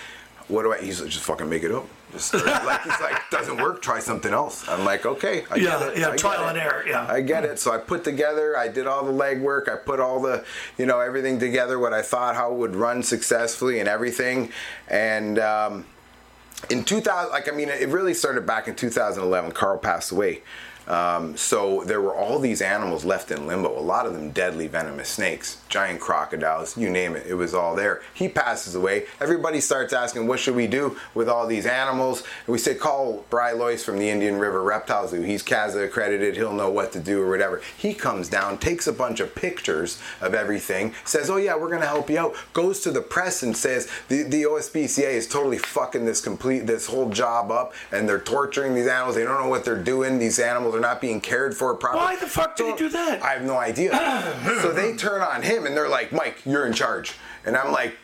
what 0.48 0.64
do 0.64 0.74
I 0.74 0.82
he's 0.82 1.00
like 1.02 1.10
just 1.12 1.26
fucking 1.26 1.50
make 1.50 1.64
it 1.64 1.72
up 1.72 1.88
just 2.14 2.34
like 2.34 2.82
he's 2.84 3.00
like 3.02 3.30
doesn't 3.32 3.58
work 3.58 3.82
try 3.82 4.00
something 4.00 4.34
else. 4.34 4.68
I'm 4.70 4.86
like 4.86 5.06
okay 5.06 5.46
I 5.52 5.56
Yeah, 5.56 5.80
get 5.80 5.82
it, 5.90 5.98
yeah, 6.00 6.10
I 6.12 6.16
trial 6.16 6.46
it. 6.48 6.50
and 6.52 6.58
error, 6.58 6.84
yeah. 6.88 7.06
i 7.10 7.22
get 7.22 7.44
it. 7.44 7.60
So 7.60 7.72
i 7.72 7.78
put 7.78 8.04
together 8.04 8.56
i 8.58 8.68
did 8.68 8.88
all 8.88 9.04
the 9.06 9.12
legwork 9.12 9.68
i 9.68 9.76
put 9.76 10.00
all 10.00 10.22
the 10.22 10.46
you 10.78 10.86
know 10.86 11.00
everything 11.00 11.40
together 11.40 11.80
what 11.80 11.94
i 11.94 12.02
thought 12.02 12.36
how 12.36 12.52
it 12.52 12.58
would 12.58 12.76
run 12.76 13.04
successfully 13.04 13.80
and 13.80 13.90
everything. 13.90 14.52
And 14.88 15.40
um 15.40 15.86
in 16.70 16.84
2000 16.86 17.32
like 17.32 17.52
i 17.52 17.52
mean 17.52 17.68
it 17.70 17.90
really 17.90 18.14
started 18.14 18.46
back 18.46 18.70
in 18.70 18.76
2011 18.76 19.52
carl 19.52 19.78
passed 19.78 20.12
away 20.12 20.42
um, 20.88 21.36
so 21.36 21.84
there 21.86 22.02
were 22.02 22.16
all 22.16 22.40
these 22.40 22.62
animals 22.62 23.04
left 23.04 23.32
in 23.32 23.48
limbo 23.48 23.78
a 23.78 23.82
lot 23.82 24.06
of 24.06 24.14
them 24.14 24.32
deadly 24.32 24.68
venomous 24.68 25.10
snakes 25.10 25.62
giant 25.70 26.00
crocodiles 26.00 26.78
you 26.78 26.90
name 26.90 27.16
it 27.16 27.24
it 27.28 27.38
was 27.38 27.54
all 27.54 27.76
there. 27.76 28.02
He 28.14 28.28
passes 28.28 28.76
away. 28.76 29.06
Everybody 29.20 29.60
starts 29.60 29.94
asking 29.94 30.28
what 30.28 30.40
should 30.40 30.56
we 30.56 30.68
do 30.68 30.98
with 31.14 31.30
all 31.30 31.48
these 31.48 31.66
animals? 31.66 32.24
And 32.46 32.54
we 32.54 32.58
say 32.60 32.76
call 32.76 33.26
Bry 33.30 33.54
Loyst 33.54 33.86
from 33.86 33.98
the 33.98 34.10
indian 34.10 34.38
river 34.38 34.62
reptile 34.62 35.08
zoo 35.08 35.22
he's 35.22 35.44
CAZA 35.44 35.86
accredited 35.86 36.36
he'll 36.36 36.54
know 36.54 36.70
what 36.70 36.92
to 36.94 37.00
do 37.00 37.22
or 37.22 37.30
whatever. 37.30 37.62
He 37.78 37.94
comes 37.94 38.30
down 38.30 38.58
takes 38.58 38.88
a 38.88 38.94
bunch 38.94 39.20
of 39.20 39.34
pictures 39.36 40.02
of 40.22 40.34
everything 40.34 40.94
says 41.06 41.30
oh 41.30 41.38
yeah 41.38 41.56
we're 41.56 41.70
going 41.70 41.82
to 41.82 41.88
help 41.88 42.10
you 42.10 42.20
out 42.20 42.36
goes 42.54 42.80
to 42.82 42.92
the 42.92 43.02
press 43.02 43.44
and 43.44 43.56
says 43.56 43.90
the, 44.10 44.24
the 44.24 44.44
ospca 44.44 45.10
is 45.10 45.28
totally 45.28 45.58
fucking 45.58 46.06
this 46.06 46.22
complete 46.22 46.68
this 46.68 46.88
whole 46.88 47.10
job 47.10 47.52
up 47.52 47.74
and 47.92 48.08
they're 48.08 48.20
torturing 48.20 48.76
these 48.76 48.88
animals 48.88 49.16
they 49.16 49.24
don't 49.24 49.42
know 49.42 49.50
what 49.50 49.66
they're 49.66 49.82
doing 49.82 50.20
these 50.20 50.40
animals 50.40 50.73
are 50.76 50.80
not 50.80 51.02
being 51.02 51.22
cared 51.22 51.56
for 51.56 51.74
properly 51.76 52.04
Why 52.04 52.16
the 52.16 52.28
fuck 52.28 52.56
did 52.56 52.72
he 52.72 52.78
do 52.78 52.90
that? 52.90 53.22
I 53.22 53.34
have 53.34 53.44
no 53.44 53.58
idea. 53.58 53.92
so 54.62 54.72
they 54.72 54.96
turn 54.96 55.22
on 55.22 55.42
him 55.42 55.66
and 55.66 55.76
they're 55.76 55.90
like, 55.90 56.12
Mike, 56.12 56.38
you're 56.46 56.66
in 56.66 56.74
charge. 56.74 57.14
And 57.46 57.56
I'm 57.56 57.72
like, 57.72 57.98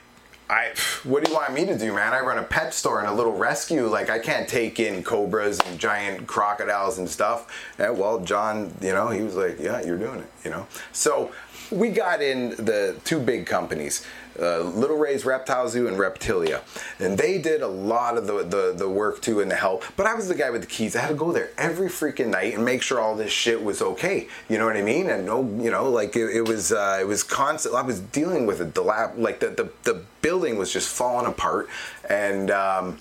I, 0.50 0.74
what 1.04 1.24
do 1.24 1.30
you 1.30 1.38
want 1.38 1.54
me 1.54 1.66
to 1.66 1.78
do, 1.78 1.94
man? 1.94 2.12
I 2.12 2.22
run 2.22 2.40
a 2.40 2.44
pet 2.44 2.74
store 2.74 3.00
and 3.00 3.08
a 3.08 3.14
little 3.14 3.36
rescue. 3.36 3.86
Like, 3.86 4.10
I 4.10 4.18
can't 4.18 4.50
take 4.50 4.80
in 4.80 5.04
cobras 5.04 5.60
and 5.60 5.80
giant 5.80 6.26
crocodiles 6.26 6.98
and 6.98 7.08
stuff. 7.08 7.72
And 7.78 7.98
well, 8.00 8.20
John, 8.22 8.74
you 8.82 8.92
know, 8.92 9.10
he 9.10 9.22
was 9.22 9.36
like, 9.36 9.60
yeah, 9.60 9.86
you're 9.86 9.98
doing 9.98 10.22
it, 10.22 10.32
you 10.44 10.50
know? 10.50 10.66
So 10.92 11.32
we 11.70 11.90
got 11.90 12.24
in 12.24 12.52
the 12.52 13.00
two 13.04 13.20
big 13.20 13.46
companies. 13.46 14.06
Uh, 14.42 14.62
Little 14.62 14.98
Ray's 14.98 15.26
Reptile 15.26 15.68
Zoo 15.70 15.88
and 15.88 15.98
Reptilia, 15.98 16.62
and 17.00 17.18
they 17.18 17.38
did 17.38 17.62
a 17.62 17.68
lot 17.68 18.18
of 18.18 18.28
the, 18.28 18.44
the 18.44 18.74
the 18.76 18.90
work 18.90 19.22
too 19.22 19.42
and 19.42 19.50
the 19.52 19.56
help. 19.56 19.84
But 19.96 20.06
I 20.06 20.16
was 20.16 20.28
the 20.28 20.36
guy 20.36 20.50
with 20.50 20.62
the 20.62 20.68
keys. 20.68 20.96
I 20.96 21.02
had 21.02 21.10
to 21.10 21.16
go 21.16 21.32
there 21.32 21.50
every 21.58 21.90
freaking 21.90 22.28
night 22.28 22.54
and 22.54 22.64
make 22.64 22.82
sure 22.82 23.00
all 23.00 23.16
this 23.16 23.32
shit 23.32 23.64
was 23.64 23.82
okay. 23.82 24.28
You 24.48 24.58
know 24.58 24.66
what 24.66 24.78
I 24.78 24.82
mean? 24.82 25.10
And 25.10 25.26
no, 25.26 25.42
you 25.62 25.72
know, 25.72 25.90
like 25.90 26.16
it, 26.16 26.36
it 26.36 26.48
was 26.48 26.72
uh, 26.72 26.98
it 27.02 27.08
was 27.08 27.24
constant. 27.24 27.76
I 27.76 27.82
was 27.82 28.00
dealing 28.00 28.46
with 28.46 28.62
a 28.62 28.66
dilap, 28.66 29.18
like 29.18 29.40
the, 29.40 29.50
the 29.50 29.70
the 29.84 30.02
building 30.22 30.58
was 30.58 30.72
just 30.72 30.90
falling 30.90 31.26
apart, 31.26 31.68
and. 32.10 32.52
Um, 32.52 32.98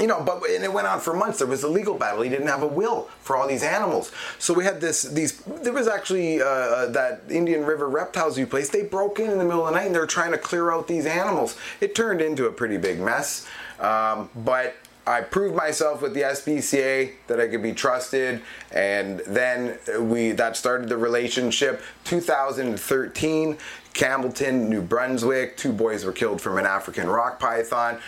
you 0.00 0.06
know, 0.06 0.22
but 0.22 0.42
and 0.48 0.64
it 0.64 0.72
went 0.72 0.86
on 0.86 0.98
for 0.98 1.14
months. 1.14 1.38
There 1.38 1.46
was 1.46 1.62
a 1.62 1.68
legal 1.68 1.94
battle. 1.94 2.22
He 2.22 2.30
didn't 2.30 2.46
have 2.46 2.62
a 2.62 2.66
will 2.66 3.08
for 3.20 3.36
all 3.36 3.46
these 3.46 3.62
animals. 3.62 4.10
So 4.38 4.54
we 4.54 4.64
had 4.64 4.80
this. 4.80 5.02
These 5.02 5.38
there 5.42 5.72
was 5.72 5.86
actually 5.86 6.40
uh, 6.40 6.46
uh, 6.46 6.86
that 6.92 7.22
Indian 7.28 7.64
River 7.64 7.88
Reptile 7.88 8.32
Zoo 8.32 8.46
place. 8.46 8.70
They 8.70 8.82
broke 8.82 9.20
in 9.20 9.30
in 9.30 9.38
the 9.38 9.44
middle 9.44 9.66
of 9.66 9.72
the 9.72 9.78
night 9.78 9.86
and 9.86 9.94
they 9.94 10.00
were 10.00 10.06
trying 10.06 10.32
to 10.32 10.38
clear 10.38 10.72
out 10.72 10.88
these 10.88 11.06
animals. 11.06 11.56
It 11.80 11.94
turned 11.94 12.20
into 12.20 12.46
a 12.46 12.52
pretty 12.52 12.78
big 12.78 12.98
mess. 12.98 13.46
Um, 13.78 14.30
but 14.34 14.74
I 15.06 15.22
proved 15.22 15.54
myself 15.54 16.02
with 16.02 16.14
the 16.14 16.22
SPCA 16.22 17.12
that 17.26 17.40
I 17.40 17.48
could 17.48 17.62
be 17.62 17.72
trusted, 17.72 18.42
and 18.70 19.20
then 19.20 19.78
we 19.98 20.32
that 20.32 20.56
started 20.56 20.88
the 20.88 20.96
relationship. 20.96 21.82
2013, 22.04 23.58
Campbellton, 23.92 24.68
New 24.68 24.82
Brunswick. 24.82 25.56
Two 25.56 25.72
boys 25.72 26.04
were 26.04 26.12
killed 26.12 26.40
from 26.40 26.58
an 26.58 26.66
African 26.66 27.08
rock 27.08 27.40
python. 27.40 27.98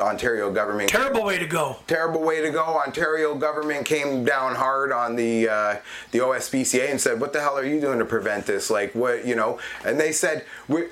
Ontario 0.00 0.50
government 0.52 0.88
Terrible 0.88 1.24
way 1.24 1.38
to 1.38 1.46
go. 1.46 1.76
terrible 1.86 2.22
way 2.22 2.40
to 2.40 2.50
go. 2.50 2.62
Ontario 2.62 3.34
government 3.34 3.84
came 3.84 4.24
down 4.24 4.54
hard 4.54 4.92
on 4.92 5.16
the 5.16 5.48
uh, 5.48 5.76
the 6.12 6.18
OSPCA 6.18 6.90
and 6.90 7.00
said, 7.00 7.20
"What 7.20 7.32
the 7.32 7.40
hell 7.40 7.58
are 7.58 7.64
you 7.64 7.80
doing 7.80 7.98
to 7.98 8.04
prevent 8.04 8.46
this? 8.46 8.70
Like, 8.70 8.94
what 8.94 9.26
you 9.26 9.34
know?" 9.34 9.58
And 9.84 9.98
they 9.98 10.12
said, 10.12 10.44
"We." 10.68 10.86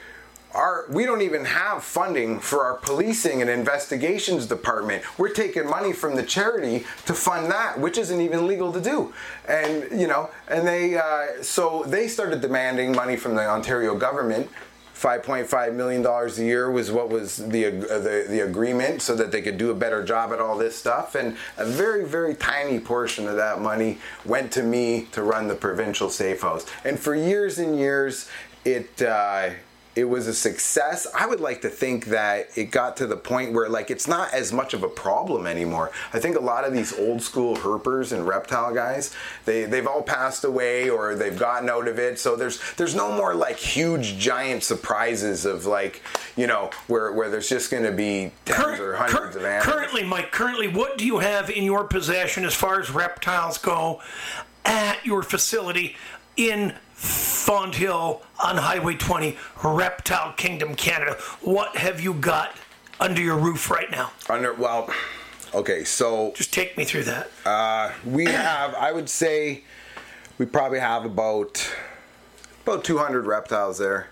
Our, 0.54 0.86
we 0.88 1.04
don't 1.04 1.20
even 1.20 1.44
have 1.44 1.84
funding 1.84 2.40
for 2.40 2.64
our 2.64 2.76
policing 2.78 3.42
and 3.42 3.50
investigations 3.50 4.46
department. 4.46 5.02
We're 5.18 5.34
taking 5.34 5.68
money 5.68 5.92
from 5.92 6.16
the 6.16 6.22
charity 6.22 6.86
to 7.04 7.12
fund 7.12 7.50
that, 7.50 7.78
which 7.78 7.98
isn't 7.98 8.18
even 8.22 8.46
legal 8.46 8.72
to 8.72 8.80
do. 8.80 9.12
And 9.46 10.00
you 10.00 10.06
know, 10.06 10.30
and 10.48 10.66
they 10.66 10.96
uh, 10.96 11.42
so 11.42 11.84
they 11.86 12.08
started 12.08 12.40
demanding 12.40 12.92
money 12.92 13.16
from 13.16 13.34
the 13.34 13.46
Ontario 13.46 13.98
government 13.98 14.48
5.5 15.00 15.74
million 15.74 16.02
dollars 16.02 16.38
a 16.38 16.44
year 16.44 16.70
was 16.70 16.90
what 16.90 17.10
was 17.10 17.36
the, 17.36 17.66
uh, 17.66 17.98
the 17.98 18.26
the 18.28 18.40
agreement, 18.40 19.02
so 19.02 19.14
that 19.14 19.30
they 19.30 19.42
could 19.42 19.58
do 19.58 19.70
a 19.70 19.74
better 19.74 20.02
job 20.02 20.32
at 20.32 20.40
all 20.40 20.56
this 20.56 20.76
stuff. 20.76 21.14
And 21.14 21.36
a 21.58 21.66
very 21.66 22.04
very 22.04 22.34
tiny 22.34 22.80
portion 22.80 23.28
of 23.28 23.36
that 23.36 23.60
money 23.60 23.98
went 24.24 24.52
to 24.52 24.62
me 24.62 25.06
to 25.12 25.22
run 25.22 25.48
the 25.48 25.54
provincial 25.54 26.08
safe 26.08 26.40
house. 26.42 26.64
And 26.84 26.98
for 26.98 27.14
years 27.14 27.58
and 27.58 27.78
years, 27.78 28.28
it. 28.64 29.02
Uh, 29.02 29.50
it 29.96 30.04
was 30.04 30.26
a 30.26 30.34
success. 30.34 31.06
I 31.14 31.26
would 31.26 31.40
like 31.40 31.62
to 31.62 31.70
think 31.70 32.04
that 32.06 32.50
it 32.54 32.70
got 32.70 32.98
to 32.98 33.06
the 33.06 33.16
point 33.16 33.54
where 33.54 33.66
like 33.66 33.90
it's 33.90 34.06
not 34.06 34.32
as 34.34 34.52
much 34.52 34.74
of 34.74 34.82
a 34.82 34.88
problem 34.88 35.46
anymore. 35.46 35.90
I 36.12 36.20
think 36.20 36.36
a 36.36 36.40
lot 36.40 36.64
of 36.64 36.74
these 36.74 36.96
old 36.98 37.22
school 37.22 37.56
herpers 37.56 38.12
and 38.12 38.26
reptile 38.26 38.74
guys, 38.74 39.14
they 39.46 39.64
they've 39.64 39.86
all 39.86 40.02
passed 40.02 40.44
away 40.44 40.90
or 40.90 41.14
they've 41.14 41.38
gotten 41.38 41.70
out 41.70 41.88
of 41.88 41.98
it. 41.98 42.18
So 42.18 42.36
there's 42.36 42.60
there's 42.74 42.94
no 42.94 43.10
more 43.10 43.34
like 43.34 43.56
huge 43.56 44.18
giant 44.18 44.62
surprises 44.62 45.46
of 45.46 45.64
like, 45.64 46.02
you 46.36 46.46
know, 46.46 46.70
where 46.88 47.10
where 47.12 47.30
there's 47.30 47.48
just 47.48 47.70
going 47.70 47.84
to 47.84 47.92
be 47.92 48.32
tens 48.44 48.78
or 48.78 48.96
hundreds 48.96 49.34
cur- 49.34 49.40
of 49.40 49.44
animals. 49.46 49.64
Currently, 49.64 50.04
Mike, 50.04 50.30
currently, 50.30 50.68
what 50.68 50.98
do 50.98 51.06
you 51.06 51.20
have 51.20 51.48
in 51.48 51.64
your 51.64 51.84
possession 51.84 52.44
as 52.44 52.54
far 52.54 52.78
as 52.80 52.90
reptiles 52.90 53.56
go 53.56 54.02
at 54.66 55.06
your 55.06 55.22
facility 55.22 55.96
in 56.36 56.74
Fonthill 56.96 58.22
on 58.42 58.56
Highway 58.56 58.94
20, 58.94 59.36
Reptile 59.62 60.32
Kingdom, 60.32 60.74
Canada? 60.74 61.16
What 61.42 61.76
have 61.76 62.00
you 62.00 62.14
got 62.14 62.56
under 62.98 63.20
your 63.20 63.36
roof 63.36 63.70
right 63.70 63.90
now? 63.90 64.10
Under 64.28 64.52
well, 64.54 64.90
okay, 65.54 65.84
so 65.84 66.32
Just 66.34 66.52
take 66.52 66.76
me 66.76 66.84
through 66.84 67.04
that. 67.04 67.30
Uh, 67.44 67.92
we 68.04 68.24
have, 68.24 68.74
I 68.74 68.92
would 68.92 69.08
say, 69.08 69.62
we 70.38 70.46
probably 70.46 70.80
have 70.80 71.04
about 71.04 71.72
about 72.64 72.82
200 72.82 73.26
reptiles 73.26 73.78
there. 73.78 74.08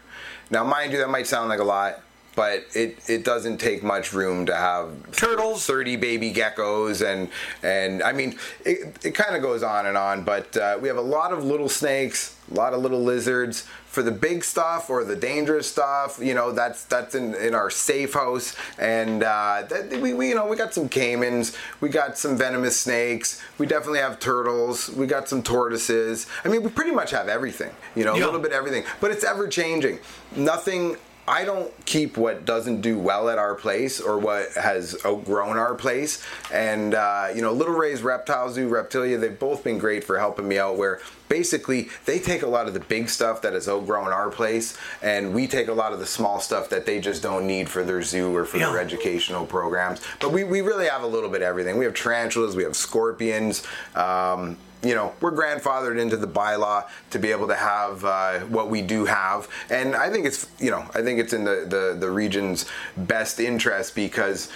Now, 0.50 0.62
mind 0.62 0.92
you, 0.92 0.98
that 0.98 1.10
might 1.10 1.26
sound 1.26 1.48
like 1.48 1.58
a 1.58 1.64
lot, 1.64 2.00
but 2.34 2.64
it, 2.74 2.98
it 3.08 3.24
doesn't 3.24 3.58
take 3.58 3.82
much 3.82 4.12
room 4.12 4.46
to 4.46 4.54
have 4.54 4.90
Turtles. 5.12 5.66
30 5.66 5.96
baby 5.96 6.32
geckos, 6.32 7.04
and 7.04 7.28
and 7.62 8.02
I 8.02 8.12
mean, 8.12 8.38
it, 8.64 8.96
it 9.04 9.14
kind 9.14 9.34
of 9.34 9.42
goes 9.42 9.62
on 9.62 9.86
and 9.86 9.96
on. 9.96 10.24
But 10.24 10.56
uh, 10.56 10.78
we 10.80 10.88
have 10.88 10.96
a 10.96 11.02
lot 11.02 11.32
of 11.32 11.44
little 11.44 11.68
snakes, 11.68 12.36
a 12.50 12.54
lot 12.54 12.74
of 12.74 12.82
little 12.82 13.02
lizards. 13.02 13.66
For 13.86 14.02
the 14.02 14.10
big 14.10 14.42
stuff 14.42 14.90
or 14.90 15.04
the 15.04 15.14
dangerous 15.14 15.70
stuff, 15.70 16.18
you 16.20 16.34
know, 16.34 16.50
that's 16.50 16.84
that's 16.84 17.14
in, 17.14 17.34
in 17.36 17.54
our 17.54 17.70
safe 17.70 18.14
house, 18.14 18.56
and 18.76 19.22
uh, 19.22 19.62
that, 19.68 20.00
we, 20.00 20.12
we 20.12 20.30
you 20.30 20.34
know 20.34 20.46
we 20.46 20.56
got 20.56 20.74
some 20.74 20.88
caimans, 20.88 21.56
we 21.80 21.88
got 21.88 22.18
some 22.18 22.36
venomous 22.36 22.78
snakes, 22.80 23.40
we 23.58 23.66
definitely 23.66 24.00
have 24.00 24.18
turtles, 24.18 24.90
we 24.90 25.06
got 25.06 25.28
some 25.28 25.44
tortoises. 25.44 26.26
I 26.44 26.48
mean, 26.48 26.64
we 26.64 26.70
pretty 26.70 26.90
much 26.90 27.12
have 27.12 27.28
everything, 27.28 27.70
you 27.94 28.04
know, 28.04 28.14
a 28.14 28.18
little 28.18 28.40
bit 28.40 28.50
everything, 28.50 28.82
but 29.00 29.12
it's 29.12 29.24
ever 29.24 29.46
changing. 29.46 30.00
Nothing. 30.34 30.96
I 31.26 31.44
don't 31.44 31.72
keep 31.86 32.16
what 32.18 32.44
doesn't 32.44 32.82
do 32.82 32.98
well 32.98 33.30
at 33.30 33.38
our 33.38 33.54
place 33.54 34.00
or 34.00 34.18
what 34.18 34.52
has 34.52 34.96
outgrown 35.06 35.56
our 35.56 35.74
place. 35.74 36.22
And, 36.52 36.94
uh, 36.94 37.28
you 37.34 37.40
know, 37.40 37.52
Little 37.52 37.74
Ray's 37.74 38.02
Reptile 38.02 38.50
Zoo, 38.50 38.68
Reptilia, 38.68 39.18
they've 39.18 39.38
both 39.38 39.64
been 39.64 39.78
great 39.78 40.04
for 40.04 40.18
helping 40.18 40.46
me 40.46 40.58
out 40.58 40.76
where 40.76 41.00
basically 41.30 41.88
they 42.04 42.18
take 42.18 42.42
a 42.42 42.46
lot 42.46 42.68
of 42.68 42.74
the 42.74 42.80
big 42.80 43.08
stuff 43.08 43.40
that 43.42 43.54
has 43.54 43.68
outgrown 43.68 44.12
our 44.12 44.30
place 44.30 44.76
and 45.02 45.32
we 45.34 45.46
take 45.46 45.68
a 45.68 45.72
lot 45.72 45.92
of 45.94 45.98
the 45.98 46.06
small 46.06 46.40
stuff 46.40 46.68
that 46.68 46.84
they 46.84 47.00
just 47.00 47.22
don't 47.22 47.46
need 47.46 47.68
for 47.70 47.82
their 47.84 48.02
zoo 48.02 48.34
or 48.36 48.44
for 48.44 48.58
Yeah. 48.58 48.70
their 48.70 48.80
educational 48.80 49.46
programs. 49.46 50.00
But 50.20 50.30
we, 50.32 50.44
we 50.44 50.60
really 50.60 50.86
have 50.88 51.02
a 51.02 51.06
little 51.06 51.30
bit 51.30 51.40
of 51.40 51.48
everything. 51.48 51.78
We 51.78 51.86
have 51.86 51.94
tarantulas, 51.94 52.54
we 52.54 52.64
have 52.64 52.76
scorpions. 52.76 53.62
Um, 53.94 54.58
you 54.84 54.94
know, 54.94 55.12
we're 55.20 55.32
grandfathered 55.32 55.98
into 55.98 56.16
the 56.16 56.26
bylaw 56.26 56.84
to 57.10 57.18
be 57.18 57.30
able 57.30 57.48
to 57.48 57.54
have 57.56 58.04
uh, 58.04 58.40
what 58.40 58.68
we 58.68 58.82
do 58.82 59.04
have, 59.06 59.48
and 59.70 59.96
I 59.96 60.10
think 60.10 60.26
it's 60.26 60.46
you 60.58 60.70
know 60.70 60.84
I 60.94 61.02
think 61.02 61.18
it's 61.18 61.32
in 61.32 61.44
the, 61.44 61.64
the 61.68 61.96
the 61.98 62.10
region's 62.10 62.66
best 62.96 63.40
interest 63.40 63.94
because 63.94 64.50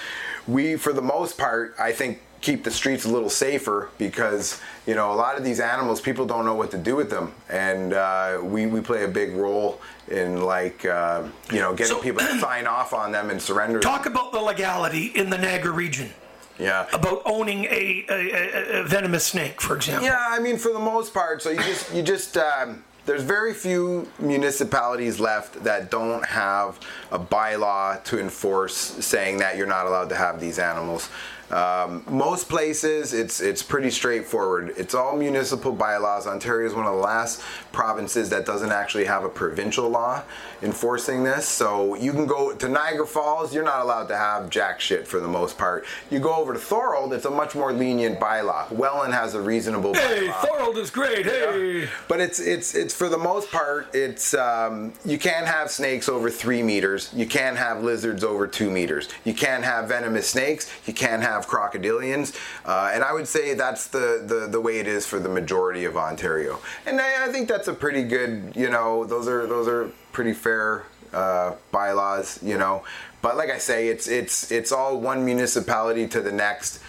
we, 0.46 0.76
for 0.76 0.92
the 0.92 1.02
most 1.02 1.38
part, 1.38 1.74
I 1.78 1.92
think 1.92 2.20
keep 2.40 2.62
the 2.62 2.70
streets 2.70 3.04
a 3.04 3.08
little 3.08 3.28
safer 3.30 3.88
because 3.98 4.60
you 4.86 4.94
know 4.94 5.12
a 5.12 5.16
lot 5.16 5.36
of 5.36 5.44
these 5.44 5.60
animals 5.60 6.00
people 6.00 6.24
don't 6.26 6.44
know 6.44 6.54
what 6.54 6.70
to 6.72 6.78
do 6.78 6.94
with 6.94 7.10
them, 7.10 7.32
and 7.48 7.92
uh, 7.94 8.38
we 8.42 8.66
we 8.66 8.80
play 8.80 9.04
a 9.04 9.08
big 9.08 9.32
role 9.34 9.80
in 10.08 10.42
like 10.42 10.84
uh, 10.84 11.22
you 11.50 11.58
know 11.60 11.72
getting 11.74 11.96
So- 11.96 12.02
people 12.02 12.20
to 12.22 12.38
sign 12.48 12.66
off 12.66 12.92
on 12.92 13.12
them 13.12 13.30
and 13.30 13.40
surrender. 13.40 13.74
them. 13.80 13.82
Talk 13.82 14.06
about 14.06 14.32
the 14.32 14.40
legality 14.40 15.06
in 15.14 15.30
the 15.30 15.38
Niagara 15.38 15.72
region 15.72 16.10
Yeah. 16.58 16.86
about 16.92 17.22
owning 17.24 17.66
a, 17.66 18.04
a, 18.08 18.80
a, 18.80 18.84
venomous 18.84 19.24
snake, 19.26 19.60
for 19.60 19.76
example. 19.76 20.04
Yeah, 20.06 20.18
I 20.18 20.40
mean, 20.40 20.58
for 20.58 20.72
the 20.72 20.80
most 20.80 21.14
part, 21.14 21.40
so 21.40 21.50
you 21.50 21.62
just 21.62 21.94
you 21.94 22.02
just 22.02 22.36
um, 22.36 22.82
there's 23.06 23.22
very 23.22 23.54
few 23.54 24.06
municipalities 24.18 25.18
left 25.18 25.64
that 25.64 25.90
don't 25.90 26.24
have 26.26 26.78
a 27.10 27.18
bylaw 27.18 28.02
to 28.04 28.20
enforce 28.20 28.74
saying 28.74 29.38
that 29.38 29.56
you're 29.56 29.66
not 29.66 29.86
allowed 29.86 30.10
to 30.10 30.16
have 30.16 30.40
these 30.40 30.58
animals. 30.58 31.08
Um, 31.50 32.04
most 32.08 32.48
places, 32.48 33.14
it's 33.14 33.40
it's 33.40 33.62
pretty 33.62 33.90
straightforward. 33.90 34.74
It's 34.76 34.94
all 34.94 35.16
municipal 35.16 35.72
bylaws. 35.72 36.26
Ontario 36.26 36.68
is 36.68 36.74
one 36.74 36.86
of 36.86 36.92
the 36.94 37.00
last 37.00 37.40
provinces 37.72 38.28
that 38.30 38.44
doesn't 38.44 38.70
actually 38.72 39.04
have 39.06 39.24
a 39.24 39.28
provincial 39.28 39.88
law 39.88 40.22
enforcing 40.62 41.24
this. 41.24 41.46
So 41.48 41.94
you 41.94 42.12
can 42.12 42.26
go 42.26 42.54
to 42.54 42.68
Niagara 42.68 43.06
Falls, 43.06 43.54
you're 43.54 43.64
not 43.64 43.80
allowed 43.80 44.08
to 44.08 44.16
have 44.16 44.50
jack 44.50 44.80
shit 44.80 45.06
for 45.06 45.20
the 45.20 45.28
most 45.28 45.56
part. 45.56 45.86
You 46.10 46.18
go 46.18 46.34
over 46.34 46.52
to 46.52 46.58
Thorold, 46.58 47.12
it's 47.12 47.24
a 47.24 47.30
much 47.30 47.54
more 47.54 47.72
lenient 47.72 48.18
bylaw. 48.20 48.70
Welland 48.72 49.14
has 49.14 49.34
a 49.34 49.40
reasonable 49.40 49.94
Hey, 49.94 50.28
bylaw. 50.28 50.44
Thorold 50.46 50.78
is 50.78 50.90
great. 50.90 51.24
Hey. 51.24 51.88
But 52.08 52.20
it's 52.20 52.40
it's 52.40 52.74
it's 52.74 52.94
for 52.94 53.08
the 53.08 53.18
most 53.18 53.50
part 53.50 53.94
it's 53.94 54.34
um, 54.34 54.92
you 55.04 55.18
can't 55.18 55.46
have 55.46 55.70
snakes 55.70 56.08
over 56.08 56.28
three 56.30 56.62
meters. 56.62 57.10
You 57.14 57.26
can't 57.26 57.56
have 57.56 57.82
lizards 57.82 58.22
over 58.24 58.46
two 58.46 58.70
meters. 58.70 59.08
You 59.24 59.34
can't 59.34 59.64
have 59.64 59.88
venomous 59.88 60.28
snakes. 60.28 60.70
You 60.86 60.92
can't 60.92 61.22
have 61.22 61.37
crocodilians. 61.46 62.36
Uh, 62.64 62.90
and 62.92 63.02
I 63.02 63.12
would 63.12 63.28
say 63.28 63.54
that's 63.54 63.86
the, 63.88 64.22
the 64.26 64.48
the 64.50 64.60
way 64.60 64.78
it 64.78 64.86
is 64.86 65.06
for 65.06 65.18
the 65.18 65.28
majority 65.28 65.84
of 65.84 65.96
Ontario. 65.96 66.58
And 66.86 67.00
I, 67.00 67.26
I 67.26 67.32
think 67.32 67.48
that's 67.48 67.68
a 67.68 67.74
pretty 67.74 68.02
good. 68.02 68.52
You 68.56 68.70
know, 68.70 69.04
those 69.04 69.28
are 69.28 69.46
those 69.46 69.68
are 69.68 69.90
pretty 70.12 70.32
fair 70.32 70.84
uh, 71.12 71.54
bylaws. 71.70 72.40
You 72.42 72.58
know, 72.58 72.84
but 73.22 73.36
like 73.36 73.50
I 73.50 73.58
say, 73.58 73.88
it's 73.88 74.08
it's 74.08 74.50
it's 74.50 74.72
all 74.72 75.00
one 75.00 75.24
municipality 75.24 76.06
to 76.08 76.20
the 76.20 76.32
next. 76.32 76.80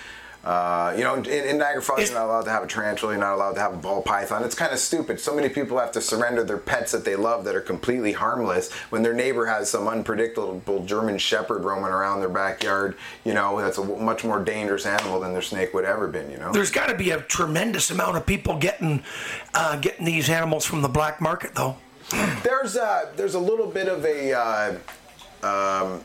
Uh, 0.43 0.93
you 0.97 1.04
know, 1.04 1.15
in, 1.15 1.25
in 1.25 1.58
Niagara 1.58 1.82
Falls, 1.82 2.10
you're 2.10 2.17
not 2.17 2.25
allowed 2.28 2.43
to 2.43 2.49
have 2.49 2.63
a 2.63 2.67
tarantula. 2.67 3.12
You're 3.12 3.19
not 3.19 3.36
allowed 3.36 3.54
to 3.54 3.60
have 3.60 3.73
a 3.73 3.78
ball 3.78 4.02
python. 4.02 4.43
It's 4.43 4.56
kind 4.56 4.71
of 4.71 4.80
stupid. 4.80 5.19
So 5.19 5.36
many 5.36 5.49
people 5.49 5.78
have 5.78 5.91
to 5.93 6.02
surrender 6.02 6.43
their 6.45 6.58
pets 6.58 6.93
that 6.93 7.04
they 7.04 7.17
love 7.17 7.43
that 7.43 7.56
are 7.56 7.62
completely 7.62 8.13
harmless 8.13 8.71
when 8.89 9.04
their 9.04 9.13
neighbor 9.13 9.45
has 9.47 9.69
some 9.69 9.88
unpredictable 9.88 10.86
German 10.86 11.17
Shepherd 11.17 11.65
roaming 11.65 11.91
around 11.91 12.21
their 12.21 12.30
backyard. 12.30 12.95
You 13.25 13.34
know, 13.34 13.60
that's 13.60 13.78
a 13.78 13.84
much 13.84 14.23
more 14.23 14.41
dangerous 14.41 14.86
animal 14.86 15.19
than 15.19 15.34
their 15.34 15.41
snake 15.41 15.73
would 15.73 15.86
ever 15.86 16.08
been. 16.08 16.32
You 16.32 16.38
know. 16.38 16.54
There's 16.54 16.71
got 16.71 16.88
to 16.88 16.95
be 16.95 17.12
a 17.12 17.19
tremendous 17.21 17.91
amount 17.91 18.15
of 18.15 18.25
people 18.25 18.58
getting 18.58 19.04
uh, 19.54 19.75
getting 19.78 20.06
these 20.06 20.30
animals 20.30 20.65
from 20.65 20.82
the 20.82 20.89
black 20.89 21.19
market, 21.19 21.54
though. 21.56 21.75
There's 22.43 22.78
a 22.78 23.12
there's 23.17 23.36
a 23.36 23.39
little 23.39 23.67
bit 23.67 23.88
of 23.88 24.06
a 24.06 24.34
uh, 24.34 24.78
um, 25.43 26.04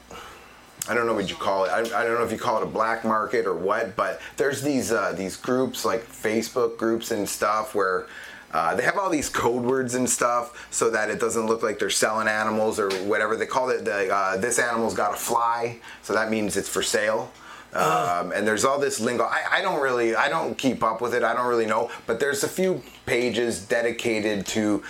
I 0.89 0.95
don't 0.95 1.07
know 1.07 1.15
what 1.15 1.31
you 1.31 1.37
call 1.37 1.65
it. 1.65 1.69
I, 1.69 1.81
I 1.81 2.05
don't 2.05 2.19
know 2.19 2.25
if 2.25 2.33
you 2.33 2.39
call 2.39 2.59
it 2.59 2.63
a 2.63 2.67
black 2.67 3.05
market 3.05 3.47
or 3.47 3.55
what, 3.55 3.97
but 3.97 4.21
there's 4.37 4.63
these 4.63 4.93
uh, 4.93 5.13
these 5.13 5.37
groups 5.37 5.85
like 5.85 6.07
Facebook 6.07 6.77
groups 6.79 7.11
and 7.11 7.29
stuff 7.29 7.75
where. 7.75 8.07
Uh, 8.53 8.73
they 8.73 8.85
have 8.85 8.97
all 8.97 9.11
these 9.11 9.29
code 9.29 9.65
words 9.65 9.97
and 9.97 10.09
stuff 10.09 10.69
so 10.71 10.89
that 10.89 11.11
it 11.11 11.19
doesn't 11.19 11.47
look 11.47 11.65
like 11.65 11.77
they're 11.81 11.91
selling 11.91 12.29
animals 12.29 12.79
or 12.79 12.89
whatever. 13.03 13.35
They 13.35 13.47
call 13.47 13.69
it 13.71 13.85
the, 13.85 14.09
uh, 14.09 14.37
this 14.37 14.61
animal's 14.61 14.95
got 14.95 15.13
a 15.13 15.17
fly, 15.17 15.81
so 16.03 16.13
that 16.13 16.31
means 16.31 16.57
it's 16.57 16.69
for 16.69 16.81
sale. 16.81 17.33
Um, 17.75 18.31
and 18.31 18.47
there's 18.47 18.65
all 18.65 18.79
this 18.79 19.01
lingo. 19.01 19.25
I, 19.25 19.43
I 19.51 19.61
don't 19.61 19.81
really, 19.81 20.15
I 20.15 20.29
don't 20.29 20.57
keep 20.57 20.83
up 20.85 21.01
with 21.01 21.13
it. 21.13 21.25
I 21.25 21.35
don't 21.35 21.47
really 21.47 21.67
know, 21.67 21.91
but 22.07 22.21
there's 22.21 22.45
a 22.45 22.49
few 22.49 22.83
pages 23.05 23.67
dedicated 23.67 24.47
to 24.47 24.83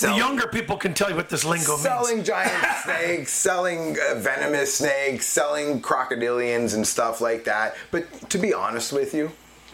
The 0.00 0.16
younger 0.16 0.46
people 0.46 0.78
can 0.78 0.94
tell 0.94 1.10
you 1.10 1.16
what 1.16 1.28
this 1.28 1.44
lingo 1.44 1.72
means. 1.72 1.82
selling 1.82 2.24
giant 2.24 2.64
snakes, 2.84 3.32
selling 3.32 3.96
uh, 4.10 4.14
venomous 4.16 4.74
snakes, 4.76 5.26
selling 5.26 5.82
crocodilians 5.82 6.74
and 6.74 6.86
stuff 6.86 7.20
like 7.20 7.44
that. 7.44 7.76
But 7.90 8.30
to 8.30 8.38
be 8.38 8.54
honest 8.54 8.92
with 8.92 9.12
you, 9.12 9.30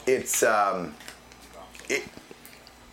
it's 0.06 0.42
um, 0.42 0.94
it. 1.88 2.02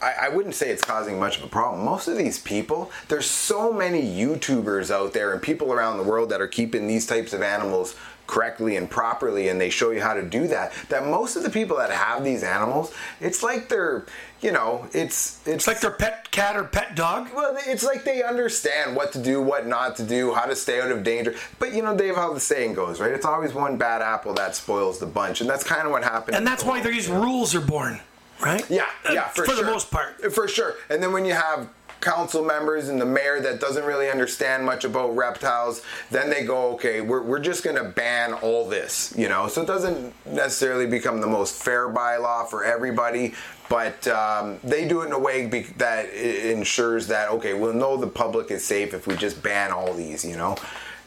I 0.02 0.28
wouldn't 0.28 0.54
say 0.54 0.70
it's 0.70 0.84
causing 0.84 1.18
much 1.18 1.38
of 1.38 1.46
a 1.46 1.48
problem. 1.48 1.86
Most 1.86 2.10
of 2.10 2.18
these 2.18 2.38
people, 2.38 2.92
there's 3.08 3.26
so 3.26 3.72
many 3.72 4.02
YouTubers 4.02 4.92
out 4.92 5.14
there 5.14 5.32
and 5.32 5.42
people 5.42 5.72
around 5.72 5.96
the 5.96 6.04
world 6.04 6.28
that 6.32 6.42
are 6.42 6.48
keeping 6.48 6.88
these 6.88 7.06
types 7.06 7.32
of 7.32 7.42
animals 7.42 7.96
correctly 8.28 8.78
and 8.78 8.90
properly 8.90 9.50
and 9.50 9.60
they 9.60 9.70
show 9.70 9.92
you 9.92 10.02
how 10.02 10.14
to 10.14 10.24
do 10.24 10.48
that 10.48 10.72
that 10.90 11.06
most 11.06 11.36
of 11.36 11.44
the 11.44 11.50
people 11.50 11.76
that 11.78 11.92
have 11.92 12.24
these 12.24 12.42
animals 12.42 12.94
it's 13.20 13.44
like 13.44 13.68
they're 13.70 14.06
you 14.42 14.52
know 14.52 14.88
it's 14.94 15.40
it's, 15.46 15.48
It's 15.48 15.68
like 15.68 15.82
their 15.82 15.92
pet 15.92 16.32
cat 16.32 16.56
or 16.56 16.64
pet 16.64 16.96
dog. 16.96 17.30
well, 17.36 17.56
it's 17.68 17.84
like 17.84 18.04
they 18.06 18.24
understand 18.24 18.96
what 18.96 19.12
to 19.14 19.20
do, 19.22 19.42
what 19.42 19.68
not 19.68 19.96
to 19.98 20.04
do, 20.04 20.34
how 20.34 20.46
to 20.46 20.56
stay 20.56 20.82
out 20.82 20.90
of 20.92 21.04
danger. 21.04 21.36
But 21.60 21.74
you 21.74 21.82
know, 21.84 21.96
Dave, 21.96 22.16
how 22.16 22.34
the 22.34 22.40
saying 22.40 22.74
goes, 22.74 23.00
right? 23.00 23.12
It's 23.12 23.26
always 23.26 23.54
one 23.54 23.78
bad 23.78 24.02
apple 24.02 24.34
that 24.34 24.56
spoils 24.56 25.00
the 25.00 25.06
bunch, 25.06 25.40
and 25.42 25.50
that's 25.50 25.64
kind 25.64 25.84
of 25.86 25.92
what 25.92 26.04
happened. 26.04 26.36
And 26.36 26.46
that's 26.48 26.64
why 26.66 26.82
these 26.82 27.08
rules 27.08 27.54
are 27.56 27.62
born, 27.62 28.00
right? 28.42 28.68
Yeah, 28.70 28.86
Uh, 29.08 29.14
yeah, 29.14 29.28
for, 29.30 29.46
for 29.46 29.52
sure. 29.54 29.64
the 29.64 29.72
most 29.72 29.92
part. 29.92 30.34
for 30.34 30.48
sure. 30.48 30.76
And 30.90 31.02
then 31.04 31.14
when 31.14 31.24
you 31.24 31.34
have 31.34 31.70
council 32.04 32.44
members 32.44 32.90
and 32.90 33.00
the 33.00 33.06
mayor 33.06 33.40
that 33.40 33.60
doesn't 33.60 33.86
really 33.86 34.10
understand 34.10 34.66
much 34.66 34.84
about 34.84 35.16
reptiles, 35.16 35.82
then 36.12 36.30
they 36.30 36.44
go, 36.44 36.74
okay, 36.74 37.00
we're, 37.02 37.22
we're 37.22 37.40
just 37.40 37.64
going 37.64 37.78
to 37.78 37.84
ban 37.84 38.34
all 38.34 38.68
this, 38.68 39.14
you 39.18 39.30
know? 39.30 39.48
So 39.48 39.62
it 39.62 39.68
doesn't 39.68 40.14
necessarily 40.26 40.86
become 40.86 41.22
the 41.22 41.28
most 41.28 41.64
fair 41.64 41.88
bylaw 41.88 42.48
for 42.48 42.66
everybody, 42.66 43.34
but 43.70 44.06
um, 44.10 44.60
they 44.64 44.88
do 44.88 45.02
it 45.02 45.08
in 45.08 45.14
a 45.14 45.20
way 45.20 45.48
be- 45.48 45.62
that 45.78 46.10
ensures 46.14 47.08
that, 47.08 47.30
okay, 47.30 47.54
we'll 47.54 47.74
know 47.74 47.96
the 47.96 48.08
public 48.08 48.52
is 48.52 48.64
safe 48.66 48.94
if 48.94 49.08
we 49.08 49.16
just 49.16 49.42
ban 49.42 49.72
all 49.72 49.94
these, 49.94 50.26
you 50.26 50.36
know? 50.36 50.58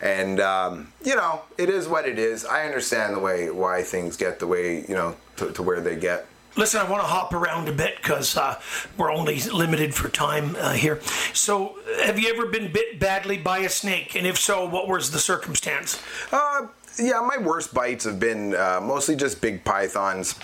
And, 0.01 0.41
um, 0.41 0.93
you 1.05 1.15
know, 1.15 1.43
it 1.59 1.71
is 1.71 1.89
what 1.89 2.07
it 2.07 2.19
is. 2.19 2.45
I 2.45 2.65
understand 2.65 3.15
the 3.15 3.21
way, 3.21 3.51
why 3.51 3.83
things 3.83 4.17
get 4.17 4.39
the 4.39 4.47
way, 4.47 4.85
you 4.89 4.95
know, 4.95 5.17
to, 5.37 5.53
to 5.53 5.63
where 5.63 5.81
they 5.81 5.97
get. 5.97 6.27
Listen, 6.57 6.81
I 6.81 6.89
want 6.89 7.03
to 7.03 7.09
hop 7.09 7.35
around 7.35 7.69
a 7.69 7.73
bit 7.73 7.97
because 7.97 8.37
uh, 8.37 8.59
we're 8.97 9.13
only 9.13 9.41
limited 9.41 9.95
for 9.95 10.09
time 10.09 10.57
uh, 10.59 10.73
here. 10.73 11.01
So, 11.35 11.77
have 12.05 12.19
you 12.19 12.33
ever 12.33 12.47
been 12.47 12.73
bit 12.73 12.99
badly 12.99 13.37
by 13.37 13.59
a 13.59 13.69
snake? 13.69 14.17
And 14.17 14.27
if 14.27 14.39
so, 14.39 14.67
what 14.67 14.89
was 14.89 15.11
the 15.11 15.19
circumstance? 15.19 16.03
Uh, 16.33 16.69
yeah, 16.99 17.21
my 17.21 17.37
worst 17.37 17.75
bites 17.75 18.05
have 18.05 18.19
been 18.19 18.55
uh, 18.55 18.81
mostly 18.83 19.17
just 19.17 19.43
big 19.43 19.65
pythons. 19.65 20.39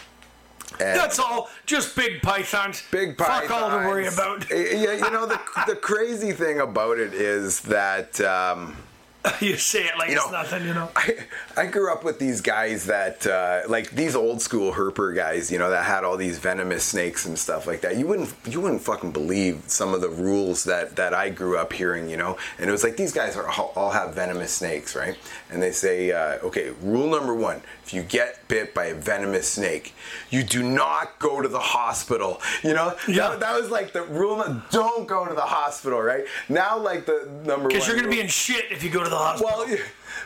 And 0.72 0.98
That's 0.98 1.18
all. 1.18 1.48
Just 1.64 1.96
big 1.96 2.20
pythons. 2.22 2.82
big 2.90 3.16
pythons. 3.16 3.48
Fuck 3.48 3.62
all 3.62 3.70
to 3.70 3.76
worry 3.76 4.06
about. 4.06 4.50
Yeah, 4.50 4.92
you 4.92 5.10
know 5.10 5.26
the 5.26 5.40
the 5.66 5.76
crazy 5.80 6.32
thing 6.32 6.60
about 6.60 6.98
it 6.98 7.14
is 7.14 7.60
that. 7.62 8.20
Um, 8.20 8.76
you 9.40 9.56
say 9.56 9.84
it 9.84 9.96
like 9.96 10.10
You 10.10 10.16
it's 10.16 10.26
know, 10.26 10.32
nothing, 10.32 10.66
you 10.66 10.74
know. 10.74 10.90
I, 10.96 11.16
I 11.56 11.66
grew 11.66 11.92
up 11.92 12.02
with 12.02 12.18
these 12.18 12.40
guys 12.40 12.86
that 12.86 13.24
uh, 13.26 13.62
like 13.68 13.90
these 13.90 14.16
old 14.16 14.42
school 14.42 14.72
herper 14.72 15.14
guys, 15.14 15.50
you 15.50 15.58
know, 15.58 15.70
that 15.70 15.84
had 15.84 16.02
all 16.02 16.16
these 16.16 16.38
venomous 16.38 16.84
snakes 16.84 17.24
and 17.24 17.38
stuff 17.38 17.66
like 17.66 17.82
that. 17.82 17.96
You 17.96 18.06
wouldn't 18.06 18.34
you 18.46 18.60
wouldn't 18.60 18.82
fucking 18.82 19.12
believe 19.12 19.62
some 19.68 19.94
of 19.94 20.00
the 20.00 20.08
rules 20.08 20.64
that 20.64 20.96
that 20.96 21.14
I 21.14 21.30
grew 21.30 21.56
up 21.56 21.72
hearing, 21.72 22.08
you 22.08 22.16
know. 22.16 22.36
And 22.58 22.68
it 22.68 22.72
was 22.72 22.82
like 22.82 22.96
these 22.96 23.12
guys 23.12 23.36
are 23.36 23.48
all, 23.48 23.72
all 23.76 23.90
have 23.90 24.14
venomous 24.14 24.52
snakes, 24.52 24.96
right? 24.96 25.16
And 25.50 25.62
they 25.62 25.72
say, 25.72 26.10
uh, 26.10 26.38
okay, 26.46 26.72
rule 26.82 27.08
number 27.08 27.34
one: 27.34 27.62
if 27.92 27.96
you 27.96 28.02
get 28.02 28.48
bit 28.48 28.72
by 28.72 28.86
a 28.86 28.94
venomous 28.94 29.46
snake, 29.52 29.94
you 30.30 30.42
do 30.42 30.62
not 30.62 31.18
go 31.18 31.42
to 31.42 31.48
the 31.48 31.58
hospital. 31.58 32.40
You 32.62 32.72
know, 32.72 32.96
Yeah. 33.06 33.28
that, 33.30 33.40
that 33.40 33.60
was 33.60 33.70
like 33.70 33.92
the 33.92 34.02
rule. 34.02 34.42
Don't 34.70 35.06
go 35.06 35.26
to 35.26 35.34
the 35.34 35.42
hospital, 35.42 36.00
right? 36.00 36.24
Now, 36.48 36.78
like 36.78 37.04
the 37.04 37.28
number 37.44 37.64
one. 37.64 37.68
Because 37.68 37.86
you're 37.86 37.96
going 37.96 38.08
to 38.08 38.14
be 38.14 38.20
in 38.20 38.28
shit 38.28 38.70
if 38.70 38.82
you 38.82 38.88
go 38.88 39.04
to 39.04 39.10
the 39.10 39.16
hospital. 39.16 39.64
well, 39.66 39.76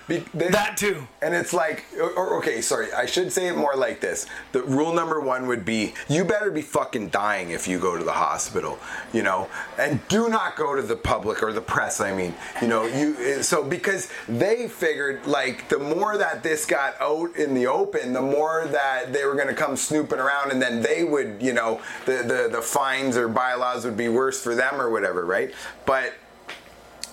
be, 0.09 0.25
they, 0.35 0.49
that 0.49 0.77
too. 0.77 1.07
and 1.23 1.35
it's 1.35 1.53
like, 1.53 1.85
or, 1.99 2.11
or- 2.11 2.39
okay, 2.39 2.61
sorry, 2.61 2.93
I 2.93 3.07
should 3.07 3.33
say 3.33 3.49
it 3.49 3.57
more 3.57 3.75
like 3.77 4.01
this. 4.01 4.27
The 4.53 4.63
rule 4.63 4.93
number 4.93 5.21
one 5.21 5.47
would 5.47 5.65
be 5.65 5.95
you 6.09 6.25
better 6.25 6.51
be 6.51 6.63
fucking 6.63 7.09
dying 7.09 7.51
if 7.51 7.67
you 7.67 7.79
go 7.79 7.97
to 7.97 8.05
the 8.05 8.13
hospital, 8.13 8.79
you 9.13 9.23
know, 9.23 9.49
and 9.79 10.01
do 10.09 10.29
not 10.29 10.57
go 10.57 10.75
to 10.77 10.83
the 10.83 10.97
public 10.97 11.43
or 11.43 11.53
the 11.53 11.61
press. 11.61 12.01
I 12.01 12.15
mean, 12.15 12.35
you 12.61 12.69
know, 12.69 12.85
you 12.85 13.17
eh, 13.21 13.43
so 13.43 13.63
because 13.65 14.09
they 14.29 14.69
figured 14.69 15.27
like 15.27 15.69
the 15.69 15.79
more 15.79 16.17
that 16.19 16.43
this 16.43 16.67
got 16.67 17.01
out 17.01 17.35
in 17.37 17.55
the 17.55 17.67
open, 17.67 18.13
the 18.13 18.23
more 18.23 18.67
that 18.69 19.13
they 19.13 19.25
were 19.25 19.35
going 19.35 19.49
to 19.49 19.55
come 19.55 19.77
snooping 19.77 20.19
around, 20.19 20.53
and 20.53 20.61
then 20.63 20.83
they 20.83 21.05
would, 21.05 21.39
you 21.41 21.53
know, 21.53 21.81
the 22.05 22.23
the 22.23 22.49
the 22.53 22.63
fines 22.63 23.17
or 23.17 23.29
bylaws 23.29 23.85
would 23.85 23.97
be 23.97 24.09
worse 24.09 24.43
for 24.43 24.55
them 24.55 24.81
or 24.81 24.91
whatever, 24.91 25.25
right? 25.25 25.53
But 25.85 26.13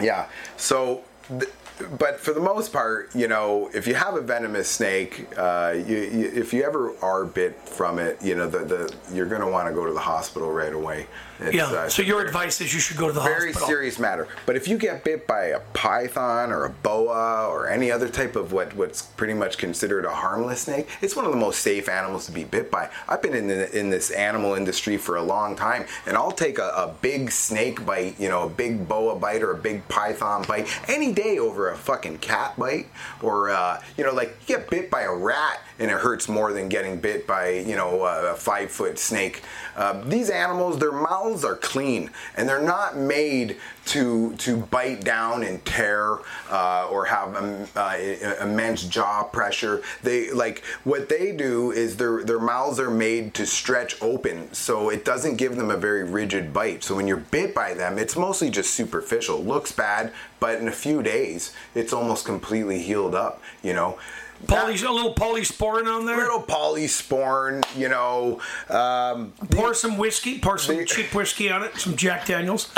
yeah. 0.02 0.28
So, 0.58 1.04
th- 1.30 1.52
but 1.98 2.20
for 2.20 2.34
the 2.34 2.40
most 2.40 2.72
part, 2.72 3.14
you 3.16 3.28
know, 3.28 3.70
if 3.74 3.88
you 3.88 3.96
have 3.96 4.16
a 4.16 4.22
venomous 4.22 4.70
snake, 4.70 5.28
uh, 5.38 5.74
you, 5.76 5.98
you, 5.98 6.32
if 6.34 6.54
you 6.54 6.64
ever 6.64 6.96
are 7.02 7.26
bit 7.26 7.58
from 7.68 8.00
it, 8.00 8.22
you 8.22 8.36
know, 8.36 8.48
the, 8.48 8.60
the 8.60 8.96
you're 9.12 9.26
going 9.26 9.42
to 9.42 9.48
want 9.48 9.68
to 9.68 9.74
go 9.74 9.86
to 9.86 9.94
the 9.94 10.00
hospital 10.00 10.52
right 10.52 10.74
away. 10.74 11.08
It's, 11.44 11.56
Yeah. 11.56 11.66
uh, 11.66 11.90
so 11.90 12.02
your 12.02 12.22
advice 12.22 12.60
is 12.62 12.74
you 12.74 12.80
should 12.80 12.98
go 12.98 13.08
to 13.08 13.14
the 13.14 13.22
very 13.22 13.52
hospital. 13.52 13.68
Very 13.68 13.78
serious 13.78 14.00
matter. 14.00 14.28
But 14.46 14.56
if 14.56 14.68
you 14.68 14.78
get 14.78 15.04
bit 15.04 15.28
by 15.28 15.46
a 15.46 15.60
python 15.74 16.52
or 16.52 16.66
a 16.66 16.70
boa 16.70 17.48
or 17.50 17.68
any 17.70 17.92
other 17.92 18.10
type 18.10 18.36
of 18.36 18.52
what 18.52 18.76
what's 18.76 19.02
pretty 19.02 19.34
much 19.34 19.58
considered 19.58 20.06
a 20.06 20.10
harmless 20.14 20.62
snake, 20.62 20.88
it's 21.02 21.16
one 21.16 21.26
of 21.26 21.32
the 21.32 21.38
most 21.38 21.62
safe 21.62 21.90
animals 21.90 22.26
to 22.28 22.32
be 22.32 22.44
bit 22.44 22.70
by. 22.72 22.90
I've 23.08 23.22
been 23.22 23.36
in 23.36 23.48
the, 23.48 23.78
in 23.78 23.90
this 23.90 24.12
animal 24.12 24.54
industry 24.56 24.98
for 24.98 25.18
a 25.18 25.24
long 25.24 25.56
time, 25.56 25.86
and 26.06 26.16
I'll 26.18 26.32
take 26.32 26.60
a, 26.60 26.70
a 26.76 26.94
big 27.02 27.32
snake 27.32 27.86
bite, 27.86 28.20
you 28.20 28.30
know, 28.30 28.44
a 28.44 28.50
big 28.50 28.88
boa 28.88 29.16
bite 29.18 29.42
or 29.44 29.52
a 29.52 29.58
big 29.58 29.88
python 29.88 30.44
bite 30.48 30.68
any 30.88 31.12
day 31.12 31.40
over 31.40 31.70
a 31.70 31.76
fucking 31.76 32.20
cat 32.20 32.58
bite, 32.58 32.88
or 33.22 33.50
uh, 33.50 33.82
you 33.98 34.04
know, 34.04 34.14
like 34.14 34.36
you 34.48 34.56
get 34.58 34.70
bit 34.70 34.90
by 34.92 35.02
a 35.02 35.14
rat 35.14 35.60
and 35.80 35.90
it 35.90 35.98
hurts 35.98 36.30
more 36.30 36.54
than 36.54 36.70
getting 36.70 37.00
bit 37.00 37.26
by 37.26 37.50
you 37.50 37.76
know 37.76 38.04
a 38.04 38.36
five 38.36 38.70
foot 38.72 39.00
snake. 39.00 39.42
Uh, 39.76 40.02
these 40.04 40.30
animals, 40.30 40.78
their 40.78 40.92
mouths 40.92 41.33
are 41.44 41.56
clean 41.56 42.10
and 42.36 42.48
they're 42.48 42.62
not 42.62 42.98
made 42.98 43.58
to 43.86 44.34
to 44.38 44.58
bite 44.58 45.04
down 45.04 45.44
and 45.44 45.64
tear 45.66 46.20
uh, 46.50 46.88
or 46.90 47.06
have 47.06 47.36
um, 47.36 47.68
uh, 47.76 47.98
immense 48.42 48.84
jaw 48.84 49.24
pressure. 49.24 49.82
They 50.02 50.32
like 50.32 50.64
what 50.84 51.10
they 51.10 51.32
do 51.32 51.72
is 51.72 51.98
their 51.98 52.24
their 52.24 52.40
mouths 52.40 52.80
are 52.80 52.92
made 52.92 53.34
to 53.36 53.46
stretch 53.46 54.02
open, 54.02 54.54
so 54.54 54.90
it 54.90 55.04
doesn't 55.06 55.38
give 55.38 55.56
them 55.56 55.70
a 55.70 55.78
very 55.78 56.04
rigid 56.04 56.54
bite. 56.54 56.84
So 56.84 56.96
when 56.96 57.08
you're 57.08 57.18
bit 57.18 57.54
by 57.54 57.74
them, 57.74 57.98
it's 57.98 58.16
mostly 58.16 58.50
just 58.50 58.74
superficial. 58.74 59.44
Looks 59.44 59.72
bad, 59.72 60.14
but 60.40 60.60
in 60.60 60.68
a 60.68 60.72
few 60.72 61.04
days, 61.04 61.54
it's 61.76 61.94
almost 61.94 62.26
completely 62.26 62.80
healed 62.80 63.16
up. 63.16 63.42
You 63.62 63.74
know. 63.74 63.98
Poly, 64.48 64.74
a 64.76 64.92
little 64.92 65.14
polysporin 65.14 65.88
on 65.88 66.06
there. 66.06 66.16
A 66.20 66.24
little 66.24 66.42
polysporin, 66.44 67.64
you 67.78 67.90
know. 67.90 68.40
Um, 68.70 69.34
Pour 69.52 69.74
some 69.74 69.98
whiskey. 69.98 70.40
Pour 70.40 70.58
some 70.58 70.78
The- 70.78 70.86
cheap 70.86 71.14
whiskey 71.14 71.50
on 71.52 71.64
it. 71.64 71.76
Some 71.78 71.96
Jack 71.96 72.26
Daniels. 72.28 72.70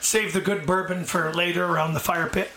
Save 0.00 0.32
the 0.32 0.40
good 0.40 0.66
bourbon 0.66 1.04
for 1.04 1.32
later 1.32 1.64
around 1.64 1.94
the 1.94 2.00
fire 2.00 2.28
pit. 2.28 2.50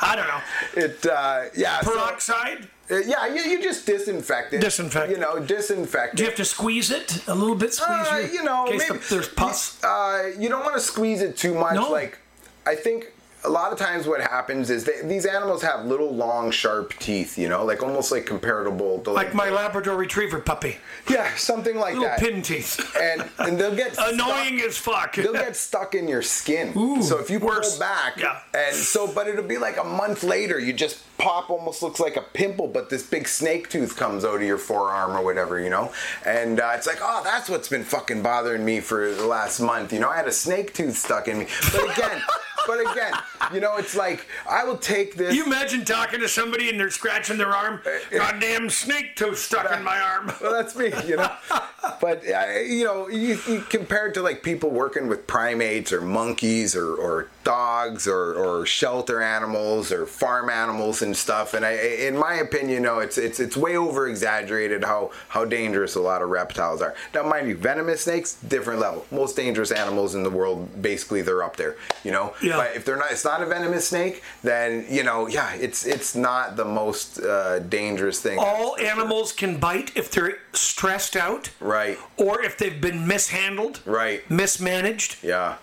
I 0.00 0.14
don't 0.16 0.28
know. 0.28 0.40
it, 0.84 1.06
uh, 1.06 1.44
yeah. 1.56 1.80
Peroxide. 1.80 2.68
uh, 2.90 2.96
yeah, 2.98 3.26
you, 3.26 3.40
you 3.42 3.62
just 3.62 3.84
disinfect 3.84 4.52
it. 4.52 4.60
Disinfect 4.60 5.10
You 5.10 5.18
know, 5.18 5.38
disinfect 5.40 6.14
Do 6.16 6.22
you 6.22 6.28
have 6.28 6.36
to 6.36 6.44
squeeze 6.44 6.90
it 6.90 7.26
a 7.26 7.34
little 7.34 7.56
bit? 7.56 7.74
Squeeze 7.74 8.06
Uh, 8.08 8.16
your, 8.22 8.30
you 8.32 8.42
know, 8.44 8.66
in 8.66 8.72
case 8.78 8.88
maybe, 8.88 9.00
the- 9.00 9.14
there's 9.14 9.28
pus. 9.28 9.82
Uh, 9.82 10.30
you 10.38 10.48
don't 10.48 10.62
want 10.62 10.74
to 10.76 10.80
squeeze 10.80 11.20
it 11.20 11.36
too 11.36 11.54
much. 11.54 11.74
No. 11.74 11.90
Like, 11.90 12.18
I 12.66 12.74
think 12.76 13.12
a 13.48 13.50
lot 13.50 13.72
of 13.72 13.78
times 13.78 14.06
what 14.06 14.20
happens 14.20 14.68
is 14.70 14.84
they, 14.84 15.00
these 15.04 15.24
animals 15.26 15.62
have 15.62 15.84
little, 15.86 16.14
long, 16.14 16.50
sharp 16.50 16.92
teeth. 16.98 17.38
You 17.38 17.48
know, 17.48 17.64
like 17.64 17.82
almost 17.82 18.12
like 18.12 18.26
comparable 18.26 19.00
to 19.00 19.10
like 19.10 19.34
my 19.34 19.48
Labrador 19.48 19.96
Retriever 19.96 20.40
puppy. 20.40 20.76
yeah, 21.08 21.34
something 21.36 21.76
like 21.76 21.94
Little 21.94 22.08
that. 22.10 22.20
pin 22.20 22.42
teeth. 22.42 22.78
And 23.00 23.24
and 23.38 23.58
they'll 23.58 23.74
get 23.74 23.96
Annoying 23.98 24.58
stuck- 24.58 24.68
as 24.68 24.76
fuck. 24.78 25.14
They'll 25.16 25.32
get 25.32 25.56
stuck 25.56 25.94
in 25.94 26.06
your 26.06 26.22
skin. 26.22 26.72
Ooh, 26.76 27.02
so 27.02 27.18
if 27.18 27.30
you 27.30 27.38
worse. 27.38 27.70
pull 27.72 27.80
back, 27.80 28.18
Yeah. 28.18 28.40
and 28.54 28.76
so, 28.76 29.06
but 29.12 29.26
it'll 29.28 29.42
be 29.44 29.58
like 29.58 29.76
a 29.78 29.84
month 29.84 30.22
later, 30.22 30.58
you 30.58 30.72
just 30.72 31.02
pop, 31.18 31.50
almost 31.50 31.82
looks 31.82 31.98
like 31.98 32.16
a 32.16 32.22
pimple, 32.22 32.68
but 32.68 32.90
this 32.90 33.02
big 33.02 33.26
snake 33.26 33.68
tooth 33.70 33.96
comes 33.96 34.24
out 34.24 34.36
of 34.36 34.42
your 34.42 34.58
forearm 34.58 35.16
or 35.16 35.24
whatever, 35.24 35.58
you 35.58 35.70
know. 35.70 35.90
And 36.24 36.60
uh, 36.60 36.72
it's 36.74 36.86
like, 36.86 36.98
oh, 37.02 37.22
that's 37.24 37.48
what's 37.48 37.68
been 37.68 37.82
fucking 37.84 38.22
bothering 38.22 38.64
me 38.64 38.78
for 38.80 39.12
the 39.12 39.26
last 39.26 39.58
month. 39.58 39.92
You 39.92 39.98
know, 40.00 40.08
I 40.10 40.16
had 40.16 40.28
a 40.28 40.32
snake 40.32 40.74
tooth 40.74 40.96
stuck 40.96 41.26
in 41.26 41.38
me. 41.40 41.46
But 41.72 41.90
again, 41.96 42.22
but 42.68 42.80
again, 42.92 43.14
you 43.52 43.60
know, 43.60 43.76
it's 43.78 43.96
like 43.96 44.26
I 44.48 44.62
will 44.62 44.76
take 44.76 45.14
this. 45.14 45.34
you 45.34 45.46
imagine 45.46 45.86
talking 45.86 46.20
to 46.20 46.28
somebody 46.28 46.68
and 46.68 46.78
they're 46.78 46.90
scratching 46.90 47.38
their 47.38 47.54
arm? 47.54 47.80
Goddamn 48.10 48.68
snake 48.68 49.16
tooth 49.16 49.38
stuck 49.38 49.72
in 49.72 49.82
my 49.82 49.98
arm. 49.98 50.30
well, 50.42 50.52
that's 50.52 50.76
me, 50.76 50.92
you 51.06 51.16
know. 51.16 51.32
but 52.00 52.22
uh, 52.28 52.58
you 52.60 52.84
know, 52.84 53.08
you, 53.08 53.38
you 53.48 53.60
compared 53.62 54.12
to 54.14 54.22
like 54.22 54.42
people 54.42 54.68
working 54.68 55.08
with 55.08 55.26
primates 55.26 55.92
or 55.94 56.02
monkeys 56.02 56.76
or, 56.76 56.94
or 56.94 57.30
dogs 57.48 58.06
or, 58.06 58.34
or 58.34 58.66
shelter 58.66 59.22
animals 59.22 59.90
or 59.90 60.04
farm 60.06 60.50
animals 60.50 61.00
and 61.02 61.16
stuff. 61.16 61.54
And 61.54 61.64
I, 61.64 61.72
in 62.08 62.14
my 62.16 62.34
opinion, 62.34 62.70
you 62.70 62.80
know, 62.80 62.98
it's 63.06 63.16
it's 63.16 63.40
it's 63.40 63.56
way 63.56 63.74
over 63.76 64.06
exaggerated 64.08 64.84
how 64.84 65.10
how 65.28 65.44
dangerous 65.46 65.94
a 65.94 66.00
lot 66.10 66.20
of 66.22 66.28
reptiles 66.28 66.82
are. 66.82 66.94
Now, 67.14 67.22
mind 67.22 67.48
you, 67.48 67.56
venomous 67.56 68.02
snakes, 68.02 68.34
different 68.34 68.80
level. 68.80 69.06
Most 69.10 69.34
dangerous 69.36 69.70
animals 69.84 70.14
in 70.14 70.22
the 70.22 70.30
world, 70.40 70.58
basically, 70.82 71.22
they're 71.22 71.42
up 71.42 71.56
there. 71.56 71.76
You 72.04 72.12
know. 72.12 72.34
Yeah. 72.42 72.56
But 72.58 72.76
if 72.76 72.84
they're 72.84 72.96
not, 73.02 73.10
it's 73.12 73.24
not 73.24 73.42
a 73.42 73.46
venomous 73.46 73.88
snake, 73.88 74.22
then 74.42 74.84
you 74.90 75.02
know, 75.02 75.26
yeah, 75.26 75.54
it's 75.54 75.86
it's 75.86 76.14
not 76.14 76.56
the 76.56 76.64
most 76.82 77.18
uh, 77.20 77.60
dangerous 77.60 78.20
thing. 78.20 78.38
All 78.38 78.76
animals 78.78 79.32
can 79.32 79.58
bite 79.58 79.90
if 79.96 80.10
they're 80.10 80.36
stressed 80.52 81.16
out 81.16 81.50
Right. 81.60 81.96
or 82.16 82.42
if 82.48 82.58
they've 82.58 82.80
been 82.88 83.06
mishandled, 83.06 83.80
Right. 83.86 84.20
mismanaged. 84.30 85.16
Yeah. 85.22 85.56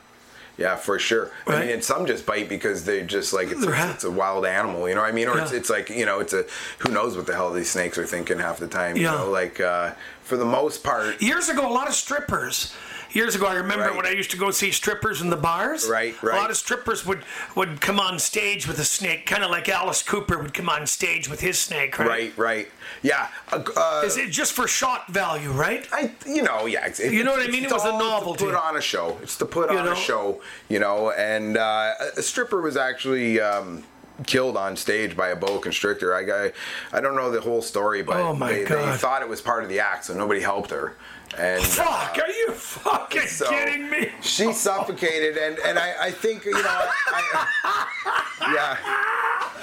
Yeah, 0.58 0.76
for 0.78 0.98
sure. 1.00 1.32
I 1.48 1.60
mean, 1.60 1.70
and 1.70 1.84
some 1.84 2.06
just 2.06 2.26
bite 2.26 2.48
because 2.48 2.86
they 2.86 3.04
just 3.04 3.34
like 3.34 3.50
it's, 3.52 3.64
it's 3.64 4.04
a 4.06 4.12
wild 4.12 4.46
animal, 4.46 4.88
you 4.88 4.96
know 4.96 5.02
what 5.02 5.10
I 5.10 5.14
mean? 5.14 5.28
Or 5.28 5.38
it's, 5.40 5.52
Yeah. 5.52 5.58
it's 5.58 5.70
like 5.70 5.90
you 5.90 6.06
know, 6.06 6.20
it's 6.20 6.34
a 6.34 6.46
who 6.80 6.92
knows 6.92 7.18
what 7.18 7.28
the 7.28 7.34
hell 7.34 7.52
these 7.52 7.70
snakes 7.70 7.98
are 7.98 8.06
thinking 8.06 8.40
half 8.40 8.60
the 8.60 8.68
time. 8.68 8.96
You 8.96 9.04
Yeah. 9.04 9.12
know, 9.18 9.30
like 9.30 9.60
uh, 9.60 9.92
for 10.24 10.38
the 10.38 10.46
most 10.46 10.84
part, 10.84 11.22
Years 11.22 11.50
ago, 11.50 11.70
a 11.70 11.74
lot 11.74 11.88
of 11.90 11.94
strippers 11.94 12.74
years 13.16 13.34
ago, 13.34 13.48
I 13.48 13.54
remember 13.56 13.86
Right. 13.86 13.96
when 13.96 14.06
I 14.06 14.12
used 14.12 14.30
to 14.32 14.38
go 14.38 14.52
see 14.52 14.72
strippers 14.72 15.22
in 15.22 15.30
the 15.30 15.38
bars. 15.38 15.88
Right, 15.90 16.22
right. 16.22 16.38
A 16.38 16.42
lot 16.42 16.50
of 16.52 16.58
strippers 16.58 17.06
would 17.06 17.24
would 17.56 17.80
come 17.82 18.00
on 18.00 18.20
stage 18.20 18.68
with 18.68 18.78
a 18.80 18.84
snake, 18.84 19.26
kind 19.26 19.44
of 19.44 19.50
like 19.50 19.70
Alice 19.70 20.04
Cooper 20.04 20.38
would 20.38 20.54
come 20.54 20.70
on 20.70 20.86
stage 20.86 21.30
with 21.30 21.40
his 21.40 21.58
snake, 21.60 21.98
right? 21.98 22.08
Right, 22.08 22.38
right. 22.38 22.72
Yeah. 23.02 23.30
Uh, 23.52 23.64
uh, 23.76 24.04
Is 24.06 24.18
it 24.18 24.30
just 24.30 24.54
for 24.54 24.68
shot 24.68 25.08
value, 25.08 25.52
right? 25.52 25.88
I, 25.92 26.12
you 26.26 26.44
know, 26.44 26.66
yeah. 26.66 26.86
It's, 26.86 27.00
You 27.00 27.24
know 27.24 27.32
what 27.32 27.42
I 27.48 27.52
mean? 27.52 27.64
It 27.64 27.72
was 27.72 27.86
a 27.86 27.92
novelty. 27.92 28.46
To 28.46 28.52
put 28.52 28.56
on 28.62 28.76
a 28.78 28.82
show. 28.82 29.18
It's 29.24 29.38
to 29.38 29.46
put 29.46 29.72
You 29.72 29.78
on 29.80 29.86
know? 29.86 29.94
a 29.94 29.96
show, 29.96 30.42
you 30.70 30.80
know. 30.80 31.12
And 31.12 31.58
uh, 31.58 31.94
a 32.18 32.22
stripper 32.22 32.62
was 32.62 32.76
actually 32.78 33.40
um, 33.40 33.84
killed 34.26 34.58
on 34.58 34.76
stage 34.76 35.16
by 35.16 35.30
a 35.30 35.36
boa 35.36 35.60
constrictor. 35.60 36.14
I 36.14 36.24
got, 36.24 36.52
I 36.92 37.00
don't 37.02 37.16
know 37.16 37.32
the 37.32 37.42
whole 37.42 37.62
story, 37.62 38.02
but 38.04 38.18
Oh, 38.18 38.34
they, 38.36 38.64
they 38.66 38.98
thought 38.98 39.22
it 39.22 39.30
was 39.30 39.42
part 39.42 39.64
of 39.64 39.70
the 39.70 39.80
act, 39.80 40.06
so 40.06 40.14
nobody 40.14 40.42
helped 40.42 40.72
her. 40.72 40.96
And 41.38 41.64
Fuck! 41.64 42.18
uh, 42.18 42.22
Are 42.22 42.30
you 42.30 42.52
fucking 42.52 43.28
so 43.28 43.50
kidding 43.50 43.90
me? 43.90 44.10
She 44.22 44.54
suffocated, 44.54 45.38
and 45.38 45.60
and 45.60 45.78
I, 45.78 45.94
I 46.06 46.12
think 46.12 46.46
you 46.46 46.54
know, 46.54 46.60
I, 46.64 47.48
I, 47.64 48.52
yeah. 48.54 48.78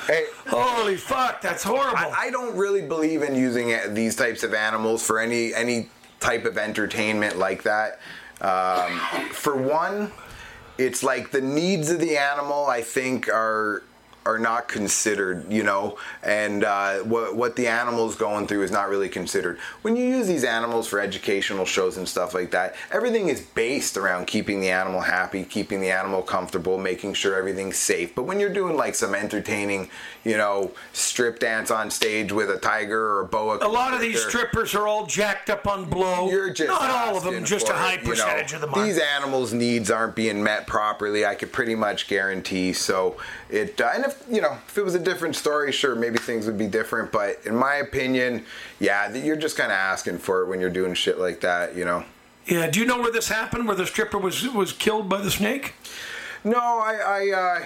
Hey, 0.07 0.27
Holy 0.49 0.97
fuck! 0.97 1.41
That's 1.41 1.63
horrible. 1.63 2.13
I 2.15 2.29
don't 2.31 2.57
really 2.57 2.83
believe 2.83 3.23
in 3.23 3.35
using 3.35 3.75
these 3.95 4.17
types 4.17 4.43
of 4.43 4.53
animals 4.53 5.07
for 5.07 5.19
any 5.19 5.55
any 5.55 5.89
type 6.21 6.45
of 6.45 6.59
entertainment 6.59 7.39
like 7.39 7.63
that. 7.63 8.01
Um, 8.41 8.99
for 9.31 9.57
one, 9.57 10.13
it's 10.79 11.03
like 11.03 11.31
the 11.31 11.41
needs 11.41 11.91
of 11.91 12.01
the 12.01 12.19
animal. 12.19 12.67
I 12.67 12.83
think 12.83 13.29
are 13.29 13.83
are 14.25 14.39
not 14.39 14.69
considered, 14.69 15.51
you 15.51 15.63
know, 15.63 15.99
and 16.23 16.65
uh, 16.65 16.99
what 16.99 17.35
what 17.35 17.57
the 17.57 17.67
animal's 17.67 18.15
going 18.15 18.47
through 18.47 18.63
is 18.63 18.71
not 18.71 18.89
really 18.89 19.09
considered. 19.09 19.59
When 19.83 19.97
you 19.97 20.05
use 20.07 20.27
these 20.27 20.45
animals 20.45 20.87
for 20.87 21.01
educational 21.01 21.65
shows 21.65 21.97
and 21.97 22.09
stuff 22.09 22.35
like 22.35 22.51
that, 22.53 22.77
everything 22.93 23.29
is 23.29 23.41
based 23.41 23.97
around 23.97 24.27
keeping 24.27 24.61
the 24.61 24.71
animal 24.71 25.01
happy, 25.01 25.45
keeping 25.45 25.81
the 25.81 25.91
animal 25.91 26.23
comfortable, 26.23 26.79
making 26.79 27.15
sure 27.15 27.35
everything's 27.35 27.77
safe. 27.77 28.15
But 28.15 28.25
when 28.25 28.39
you're 28.39 28.53
doing 28.53 28.77
like 28.77 28.95
some 28.95 29.15
entertaining, 29.15 29.91
you 30.25 30.37
know, 30.37 30.71
strip 30.93 31.41
dance 31.41 31.71
on 31.71 31.91
stage 31.91 32.31
with 32.31 32.51
a 32.51 32.59
tiger 32.59 33.15
or 33.15 33.21
a 33.23 33.27
boa, 33.27 33.59
a 33.61 33.69
lot 33.69 33.93
of 33.93 34.01
these 34.01 34.25
strippers 34.25 34.75
are 34.75 34.87
all 34.87 35.07
jacked 35.07 35.51
up 35.51 35.67
on 35.67 35.85
blow. 35.87 36.31
you're 36.31 36.53
just 36.53 36.69
not 36.69 36.91
all 36.91 37.17
of 37.17 37.25
them, 37.25 37.45
just 37.45 37.69
a 37.69 37.73
high 37.73 37.95
it, 37.95 38.03
you 38.03 38.05
know. 38.05 38.11
percentage 38.11 38.53
of 38.53 38.61
them. 38.61 38.73
Are. 38.75 38.85
These 38.85 38.99
animals' 38.99 39.53
needs 39.53 39.91
aren't 39.91 40.15
being 40.15 40.43
met 40.43 40.67
properly. 40.69 41.27
I 41.27 41.35
could 41.35 41.53
pretty 41.53 41.75
much 41.75 42.07
guarantee. 42.07 42.73
So 42.73 43.17
it, 43.51 43.81
uh, 43.81 43.91
and 43.95 44.05
if 44.05 44.12
you 44.31 44.41
know, 44.41 44.57
if 44.69 44.79
it 44.79 44.85
was 44.85 44.95
a 44.95 44.99
different 44.99 45.37
story, 45.37 45.73
sure, 45.73 45.95
maybe 45.95 46.19
things 46.19 46.47
would 46.47 46.59
be 46.59 46.67
different. 46.67 47.13
But 47.13 47.41
in 47.45 47.55
my 47.57 47.77
opinion, 47.77 48.45
yeah, 48.81 49.13
you're 49.15 49.37
just 49.37 49.57
kind 49.57 49.71
of 49.71 49.77
asking 49.77 50.19
for 50.19 50.43
it 50.43 50.47
when 50.49 50.61
you're 50.61 50.71
doing 50.71 50.95
shit 50.95 51.19
like 51.19 51.41
that, 51.41 51.77
you 51.77 51.85
know. 51.85 52.05
Yeah. 52.47 52.69
Do 52.71 52.81
you 52.81 52.87
know 52.87 53.01
where 53.01 53.13
this 53.13 53.29
happened? 53.29 53.67
Where 53.69 53.77
the 53.77 53.87
stripper 53.87 54.19
was 54.19 54.49
was 54.49 54.73
killed 54.73 55.09
by 55.09 55.21
the 55.21 55.31
snake? 55.31 55.75
No, 56.45 56.59
I, 56.59 56.95
I, 57.07 57.31
uh, 57.61 57.65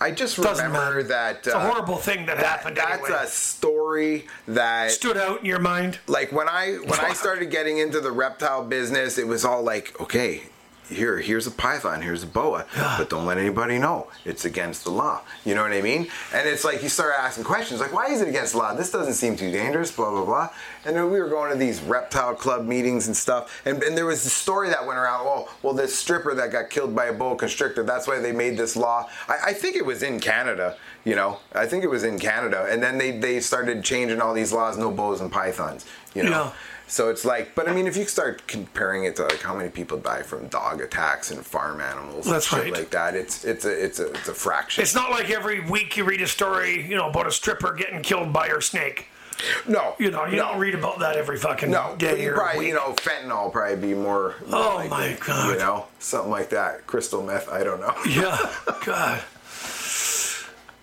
I 0.00 0.10
just 0.12 0.36
Doesn't 0.40 0.64
remember 0.66 0.96
matter. 0.96 1.02
that. 1.08 1.36
It's 1.38 1.48
a 1.48 1.56
uh, 1.56 1.70
horrible 1.72 1.96
thing 1.96 2.26
that, 2.26 2.36
that- 2.36 2.46
happened. 2.46 2.76
that's 2.76 3.02
anyway. 3.04 3.20
a 3.22 3.26
story 3.26 4.26
that 4.48 4.90
stood 4.92 5.16
out 5.16 5.40
in 5.40 5.46
your 5.46 5.58
mind. 5.58 5.98
like 6.06 6.30
when 6.32 6.48
I 6.48 6.74
when 6.86 7.00
I 7.00 7.12
started 7.14 7.50
getting 7.50 7.78
into 7.78 8.00
the 8.00 8.12
reptile 8.12 8.64
business, 8.64 9.18
it 9.18 9.26
was 9.26 9.44
all 9.44 9.62
like, 9.62 10.00
okay, 10.00 10.42
here 10.90 11.18
here's 11.18 11.46
a 11.46 11.50
python, 11.50 12.02
here's 12.02 12.22
a 12.22 12.26
boa, 12.26 12.66
but 12.76 13.08
don't 13.08 13.26
let 13.26 13.38
anybody 13.38 13.78
know. 13.78 14.08
It's 14.24 14.44
against 14.44 14.84
the 14.84 14.90
law. 14.90 15.22
You 15.44 15.54
know 15.54 15.62
what 15.62 15.72
I 15.72 15.80
mean? 15.80 16.08
And 16.34 16.48
it's 16.48 16.64
like 16.64 16.82
you 16.82 16.88
start 16.88 17.14
asking 17.18 17.44
questions 17.44 17.80
like, 17.80 17.92
why 17.92 18.06
is 18.06 18.20
it 18.20 18.28
against 18.28 18.52
the 18.52 18.58
law? 18.58 18.74
This 18.74 18.90
doesn't 18.90 19.14
seem 19.14 19.36
too 19.36 19.50
dangerous, 19.50 19.90
blah 19.92 20.10
blah 20.10 20.24
blah. 20.24 20.48
And 20.84 20.96
then 20.96 21.10
we 21.10 21.20
were 21.20 21.28
going 21.28 21.52
to 21.52 21.58
these 21.58 21.80
reptile 21.80 22.34
club 22.34 22.66
meetings 22.66 23.06
and 23.06 23.16
stuff, 23.16 23.62
and, 23.64 23.82
and 23.82 23.96
there 23.96 24.06
was 24.06 24.24
a 24.26 24.30
story 24.30 24.68
that 24.68 24.86
went 24.86 24.98
around. 24.98 25.26
Oh, 25.26 25.52
well, 25.62 25.74
this 25.74 25.96
stripper 25.96 26.34
that 26.34 26.52
got 26.52 26.70
killed 26.70 26.94
by 26.94 27.06
a 27.06 27.12
boa 27.12 27.36
constrictor. 27.36 27.82
That's 27.82 28.06
why 28.06 28.18
they 28.18 28.32
made 28.32 28.56
this 28.56 28.76
law. 28.76 29.08
I, 29.28 29.36
I 29.46 29.52
think 29.52 29.76
it 29.76 29.84
was 29.84 30.02
in 30.02 30.20
Canada. 30.20 30.76
You 31.04 31.14
know, 31.14 31.38
I 31.54 31.66
think 31.66 31.84
it 31.84 31.90
was 31.90 32.04
in 32.04 32.18
Canada, 32.18 32.66
and 32.70 32.82
then 32.82 32.98
they 32.98 33.12
they 33.12 33.40
started 33.40 33.84
changing 33.84 34.20
all 34.20 34.34
these 34.34 34.52
laws. 34.52 34.76
No 34.76 34.90
boas 34.90 35.20
and 35.20 35.30
pythons. 35.30 35.86
You 36.14 36.24
know. 36.24 36.30
Yeah. 36.30 36.52
So 36.90 37.08
it's 37.08 37.24
like, 37.24 37.54
but 37.54 37.68
I 37.68 37.72
mean, 37.72 37.86
if 37.86 37.96
you 37.96 38.04
start 38.04 38.46
comparing 38.48 39.04
it 39.04 39.14
to 39.16 39.22
like 39.22 39.40
how 39.40 39.54
many 39.56 39.68
people 39.70 39.96
die 39.98 40.22
from 40.22 40.48
dog 40.48 40.80
attacks 40.80 41.30
and 41.30 41.46
farm 41.46 41.80
animals, 41.80 42.26
and 42.26 42.34
That's 42.34 42.46
shit 42.46 42.58
right. 42.64 42.72
like 42.72 42.90
that, 42.90 43.14
it's 43.14 43.44
it's 43.44 43.64
a 43.64 43.84
it's 43.84 44.00
a 44.00 44.08
it's 44.12 44.28
a 44.28 44.34
fraction. 44.34 44.82
It's 44.82 44.94
not 44.94 45.10
like 45.10 45.30
every 45.30 45.60
week 45.60 45.96
you 45.96 46.04
read 46.04 46.20
a 46.20 46.26
story, 46.26 46.82
you 46.86 46.96
know, 46.96 47.08
about 47.08 47.26
a 47.28 47.30
stripper 47.32 47.72
getting 47.74 48.02
killed 48.02 48.32
by 48.32 48.48
her 48.48 48.60
snake. 48.60 49.06
no, 49.68 49.94
You 49.98 50.10
know, 50.10 50.26
you 50.26 50.36
no, 50.36 50.48
don't 50.48 50.58
read 50.58 50.74
about 50.74 50.98
that 50.98 51.16
every 51.16 51.38
fucking 51.38 51.70
No, 51.70 51.94
day 51.96 52.22
you 52.24 52.32
or 52.32 52.34
probably 52.34 52.58
week. 52.58 52.68
you 52.68 52.74
know 52.74 52.92
fentanyl 52.94 53.50
probably 53.52 53.76
be 53.76 53.94
more. 53.94 54.34
more 54.48 54.60
Oh, 54.60 54.76
likely, 54.76 54.88
my 54.90 55.16
God. 55.24 55.52
You 55.52 55.58
know 55.58 55.86
something 56.00 56.30
like 56.30 56.50
that, 56.50 56.86
crystal 56.88 57.22
meth. 57.22 57.48
I 57.48 57.62
don't 57.64 57.80
know. 57.80 57.94
Yeah, 58.08 58.52
God. 58.84 59.22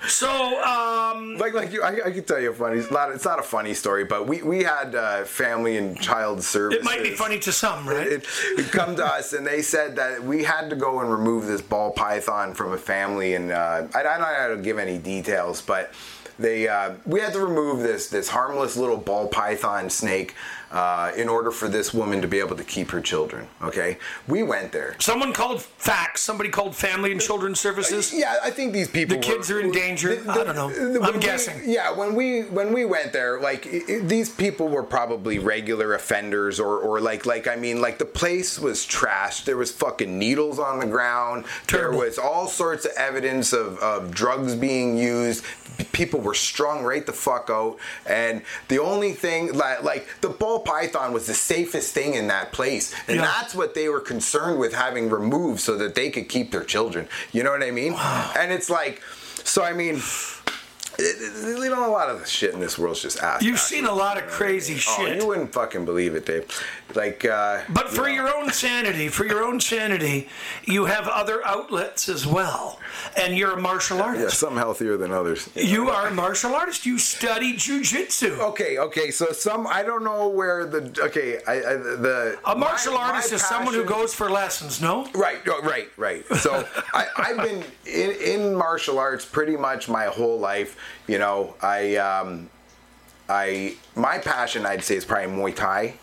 So, 0.07 0.29
um, 0.63 1.37
Like 1.37 1.53
like 1.53 1.71
you, 1.73 1.81
I, 1.81 1.99
I 2.05 2.11
could 2.11 2.27
tell 2.27 2.39
you 2.39 2.51
a 2.51 2.53
funny. 2.53 2.77
It's 2.77 2.91
not 2.91 3.11
it's 3.11 3.25
not 3.25 3.39
a 3.39 3.43
funny 3.43 3.73
story, 3.73 4.05
but 4.05 4.27
we 4.27 4.41
we 4.43 4.63
had 4.63 4.93
uh, 4.93 5.23
family 5.23 5.77
and 5.77 5.99
child 5.99 6.43
services. 6.43 6.81
it 6.81 6.85
might 6.85 7.01
be 7.01 7.11
funny 7.11 7.39
to 7.39 7.51
some, 7.51 7.87
right? 7.89 8.05
it, 8.05 8.25
it 8.57 8.71
come 8.71 8.95
to 8.97 9.05
us 9.05 9.33
and 9.33 9.45
they 9.45 9.61
said 9.61 9.95
that 9.95 10.23
we 10.23 10.43
had 10.43 10.69
to 10.69 10.75
go 10.75 10.99
and 11.01 11.11
remove 11.11 11.47
this 11.47 11.61
ball 11.61 11.91
python 11.91 12.53
from 12.53 12.73
a 12.73 12.77
family 12.77 13.33
and 13.33 13.51
uh, 13.51 13.87
I, 13.95 13.99
I 13.99 14.03
don't 14.03 14.19
know 14.19 14.25
how 14.25 14.47
to 14.49 14.57
give 14.57 14.77
any 14.77 14.97
details 14.99 15.61
but 15.61 15.91
they 16.37 16.67
uh, 16.67 16.93
we 17.05 17.19
had 17.19 17.33
to 17.33 17.39
remove 17.39 17.79
this 17.79 18.07
this 18.09 18.29
harmless 18.29 18.77
little 18.77 18.97
ball 18.97 19.27
python 19.27 19.89
snake 19.89 20.35
uh, 20.71 21.11
in 21.15 21.29
order 21.29 21.51
for 21.51 21.67
this 21.69 21.93
woman 21.93 22.21
to 22.21 22.27
be 22.27 22.39
able 22.39 22.55
to 22.55 22.63
keep 22.63 22.91
her 22.91 22.99
children 23.01 23.47
okay 23.61 23.97
we 24.27 24.43
went 24.43 24.71
there 24.71 24.95
Someone 24.99 25.31
called 25.33 25.59
FACS. 25.79 26.17
Somebody 26.17 26.49
called 26.49 26.75
Family 26.75 27.11
and 27.11 27.21
Children's 27.21 27.59
Services. 27.59 28.13
yeah, 28.13 28.37
I 28.43 28.49
think 28.51 28.73
these 28.73 28.89
people. 28.89 29.15
The 29.17 29.21
kids 29.23 29.49
were- 29.49 29.57
are 29.57 29.59
in 29.61 29.71
danger? 29.71 30.21
I 30.27 30.43
don't 30.43 30.55
know. 30.55 30.69
I'm 30.69 30.99
when 31.01 31.13
we- 31.13 31.19
guessing. 31.19 31.61
yeah, 31.65 31.91
when 31.91 32.13
we 32.15 32.41
when 32.43 32.73
we 32.73 32.83
went 32.85 33.13
there, 33.13 33.39
like 33.39 33.65
i 33.67 33.81
i 33.93 33.99
these 33.99 34.29
people 34.29 34.67
were 34.67 34.83
probably 34.83 35.39
regular 35.39 35.93
offenders, 35.93 36.59
or 36.59 36.77
or 36.79 36.99
like 36.99 37.25
like 37.25 37.47
I 37.47 37.55
mean, 37.55 37.79
like 37.81 37.97
the 37.99 38.05
place 38.21 38.59
was 38.59 38.85
trashed. 38.85 39.45
There 39.45 39.57
was 39.57 39.71
fucking 39.71 40.17
needles 40.19 40.59
on 40.59 40.79
the 40.79 40.85
ground. 40.87 41.45
Terrible. 41.67 41.99
There 41.99 42.07
was 42.09 42.17
all 42.17 42.47
sorts 42.47 42.85
of 42.85 42.91
evidence 42.97 43.53
of 43.53 43.77
of 43.79 44.11
drugs 44.11 44.55
being 44.55 44.97
used. 44.97 45.43
People 45.91 46.19
were 46.19 46.33
strung 46.33 46.83
right 46.83 47.05
the 47.05 47.13
fuck 47.13 47.49
out, 47.51 47.77
and 48.05 48.41
the 48.67 48.79
only 48.79 49.13
thing 49.13 49.53
like 49.53 49.83
like 49.83 50.07
the 50.21 50.29
ball 50.29 50.56
python 50.59 51.13
was 51.13 51.25
the 51.27 51.33
safest 51.33 51.93
thing 51.93 52.13
in 52.15 52.27
that 52.27 52.51
place, 52.51 52.93
and 53.07 53.17
Yeah. 53.17 53.23
that's 53.23 53.53
what 53.55 53.73
they 53.73 53.89
were 53.89 53.99
concerned 54.01 54.59
with 54.59 54.73
having 54.73 55.09
removed 55.09 55.59
so 55.61 55.77
that 55.77 55.95
they 55.95 56.09
could 56.09 56.29
keep 56.29 56.51
their 56.51 56.63
children. 56.63 57.07
You 57.31 57.43
know 57.43 57.51
what 57.51 57.63
I 57.63 57.71
mean? 57.71 57.93
And 57.93 58.51
it's 58.51 58.69
like, 58.69 59.01
so 59.43 59.63
I 59.63 59.73
mean, 59.73 59.95
it, 59.95 60.01
it- 60.99 61.57
you 61.63 61.69
know, 61.69 61.85
a 61.87 61.91
lot 61.91 62.09
of 62.09 62.19
the 62.19 62.25
shit 62.25 62.53
in 62.53 62.59
this 62.59 62.77
world's 62.77 63.01
just 63.01 63.19
ass. 63.21 63.41
You've 63.43 63.59
seen 63.59 63.85
a 63.85 63.93
lot 63.93 64.17
of 64.17 64.27
crazy 64.27 64.75
Oh, 64.75 65.05
shit. 65.05 65.21
you 65.21 65.27
wouldn't 65.27 65.53
fucking 65.53 65.85
believe 65.85 66.15
it, 66.15 66.25
Dave. 66.25 66.45
Like, 66.95 67.25
uh, 67.25 67.61
But 67.69 67.89
for 67.89 68.07
you 68.09 68.17
know, 68.17 68.27
your 68.27 68.35
own 68.35 68.51
sanity, 68.51 69.09
for 69.09 69.25
your 69.25 69.43
own 69.43 69.59
sanity, 69.59 70.29
you 70.65 70.85
have 70.85 71.07
other 71.07 71.45
outlets 71.45 72.07
as 72.07 72.25
well. 72.25 72.79
And 73.17 73.37
you're 73.37 73.53
a 73.53 73.61
martial 73.61 74.01
artist 74.01 74.23
yeah, 74.23 74.29
some 74.29 74.55
healthier 74.57 74.95
than 74.97 75.11
others. 75.11 75.49
You 75.53 75.89
are 75.89 76.07
a 76.07 76.13
martial 76.13 76.55
artist. 76.55 76.85
You 76.85 76.97
study 76.97 77.53
jujitsu. 77.53 78.39
Okay, 78.39 78.77
okay. 78.79 79.11
So 79.11 79.27
some, 79.31 79.67
I 79.67 79.83
don't 79.83 80.03
know 80.03 80.29
where 80.29 80.65
the. 80.65 80.97
Okay, 81.03 81.39
I, 81.47 81.53
I 81.53 81.73
the 81.75 82.39
A 82.45 82.55
martial 82.55 82.93
my- 82.93 82.99
my 82.99 83.09
artist 83.11 83.33
is 83.33 83.45
someone 83.45 83.73
who 83.73 83.83
goes 83.83 84.13
for 84.13 84.29
lessons, 84.29 84.81
no? 84.81 85.07
Right, 85.13 85.45
right, 85.63 85.89
right. 85.97 86.25
So 86.37 86.65
I, 86.93 87.07
I've 87.17 87.37
been 87.37 87.63
in, 87.85 88.11
in 88.41 88.55
martial 88.55 88.97
arts 88.97 89.25
pretty 89.25 89.57
much 89.57 89.87
my 89.89 90.05
whole 90.05 90.39
life. 90.39 90.77
You 91.07 91.19
know, 91.19 91.55
I, 91.61 91.97
um, 91.97 92.49
I, 93.29 93.75
my 93.95 94.19
passion, 94.19 94.65
I'd 94.65 94.83
say, 94.83 94.95
is 94.95 95.05
probably 95.05 95.35
Muay 95.35 95.55
Thai. 95.55 95.95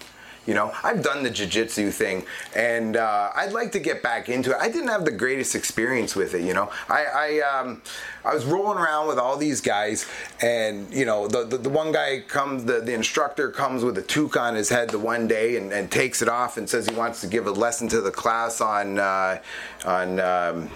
You 0.47 0.55
know, 0.55 0.73
I've 0.83 1.03
done 1.03 1.23
the 1.23 1.31
jiu-jitsu 1.31 1.91
thing, 1.91 2.27
and 2.55 2.97
uh, 2.97 3.31
I'd 3.35 3.53
like 3.53 3.73
to 3.73 3.79
get 3.79 4.03
back 4.03 4.29
into 4.29 4.51
it. 4.51 4.57
I 4.61 4.69
didn't 4.69 4.89
have 4.89 5.05
the 5.05 5.11
greatest 5.11 5.55
experience 5.55 6.15
with 6.15 6.35
it. 6.35 6.43
You 6.43 6.53
know, 6.53 6.71
I, 6.89 7.05
I, 7.05 7.41
um, 7.41 7.83
I 8.25 8.35
was 8.35 8.45
rolling 8.45 8.79
around 8.79 9.09
with 9.09 9.19
all 9.19 9.37
these 9.37 9.61
guys, 9.61 10.07
and 10.43 10.93
you 10.93 11.07
know, 11.07 11.29
the 11.29 11.45
the, 11.45 11.57
the 11.57 11.71
one 11.71 11.93
guy 11.93 12.21
comes, 12.27 12.65
the, 12.65 12.81
the 12.81 12.93
instructor 12.93 13.51
comes 13.51 13.85
with 13.85 13.97
a 13.97 14.03
toque 14.03 14.37
on 14.37 14.55
his 14.55 14.69
head 14.69 14.91
the 14.91 14.99
one 14.99 15.27
day, 15.27 15.57
and, 15.57 15.73
and 15.73 15.91
takes 15.91 16.21
it 16.21 16.29
off 16.29 16.57
and 16.59 16.69
says 16.69 16.87
he 16.89 16.95
wants 16.95 17.21
to 17.23 17.27
give 17.27 17.47
a 17.47 17.51
lesson 17.51 17.89
to 17.89 18.01
the 18.01 18.11
class 18.11 18.61
on, 18.61 18.99
uh, 18.99 19.41
on, 19.87 20.21
um, 20.21 20.71